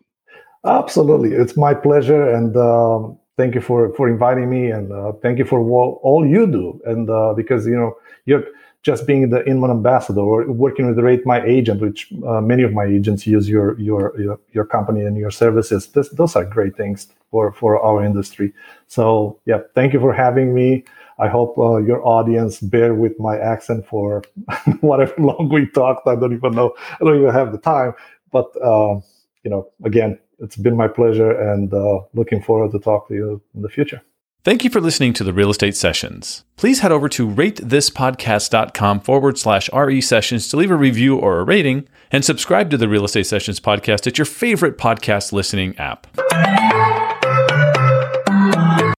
Absolutely, 0.65 1.33
it's 1.33 1.55
my 1.55 1.73
pleasure, 1.75 2.27
and 2.33 2.57
um, 2.57 3.19
thank 3.37 3.53
you 3.53 3.61
for 3.61 3.93
for 3.93 4.09
inviting 4.09 4.49
me, 4.49 4.71
and 4.71 4.91
uh, 4.91 5.11
thank 5.21 5.37
you 5.37 5.45
for 5.45 5.59
all, 5.59 5.99
all 6.01 6.25
you 6.25 6.47
do. 6.47 6.81
And 6.85 7.09
uh, 7.09 7.33
because 7.35 7.67
you 7.67 7.75
know 7.75 7.95
you're 8.25 8.45
just 8.85 9.07
being 9.07 9.31
the 9.31 9.43
Inman 9.49 9.71
ambassador 9.71 10.21
or 10.21 10.45
working 10.51 10.85
with 10.85 10.99
Rate 10.99 11.25
My 11.25 11.43
Agent, 11.43 11.81
which 11.81 12.13
uh, 12.27 12.39
many 12.39 12.61
of 12.61 12.71
my 12.71 12.85
agents 12.85 13.25
use 13.25 13.49
your 13.49 13.77
your 13.79 14.13
your, 14.21 14.39
your 14.53 14.65
company 14.65 15.01
and 15.01 15.17
your 15.17 15.31
services. 15.31 15.87
This, 15.87 16.09
those 16.09 16.35
are 16.35 16.45
great 16.45 16.77
things 16.77 17.07
for 17.31 17.51
for 17.51 17.81
our 17.81 18.05
industry. 18.05 18.53
So 18.87 19.39
yeah, 19.47 19.61
thank 19.73 19.93
you 19.93 19.99
for 19.99 20.13
having 20.13 20.53
me. 20.53 20.85
I 21.17 21.27
hope 21.29 21.57
uh, 21.57 21.77
your 21.77 22.05
audience 22.05 22.59
bear 22.59 22.93
with 22.93 23.19
my 23.19 23.39
accent 23.39 23.87
for 23.87 24.21
whatever 24.81 25.15
long 25.17 25.49
we 25.49 25.65
talked. 25.65 26.07
I 26.07 26.15
don't 26.15 26.33
even 26.33 26.53
know. 26.53 26.75
I 27.01 27.03
don't 27.03 27.17
even 27.17 27.33
have 27.33 27.51
the 27.51 27.57
time. 27.57 27.93
But 28.31 28.47
uh, 28.61 28.99
you 29.43 29.49
know, 29.49 29.67
again, 29.83 30.19
it's 30.37 30.57
been 30.57 30.77
my 30.77 30.87
pleasure, 30.87 31.31
and 31.31 31.73
uh, 31.73 32.01
looking 32.13 32.39
forward 32.39 32.71
to 32.73 32.79
talk 32.79 33.07
to 33.07 33.15
you 33.15 33.41
in 33.55 33.63
the 33.63 33.69
future. 33.69 34.01
Thank 34.45 34.63
you 34.63 34.69
for 34.69 34.79
listening 34.79 35.13
to 35.13 35.23
the 35.23 35.33
Real 35.33 35.49
Estate 35.49 35.75
Sessions. 35.75 36.43
Please 36.55 36.81
head 36.81 36.91
over 36.91 37.09
to 37.09 37.27
ratethispodcast.com 37.27 38.99
forward 38.99 39.39
slash 39.39 39.71
RE 39.73 39.99
sessions 40.01 40.47
to 40.49 40.57
leave 40.57 40.69
a 40.69 40.75
review 40.75 41.17
or 41.17 41.39
a 41.39 41.43
rating 41.43 41.87
and 42.11 42.23
subscribe 42.23 42.69
to 42.69 42.77
the 42.77 42.87
Real 42.87 43.05
Estate 43.05 43.25
Sessions 43.25 43.59
podcast 43.59 44.05
at 44.05 44.19
your 44.19 44.25
favorite 44.25 44.77
podcast 44.77 45.33
listening 45.33 45.75
app. 45.79 46.05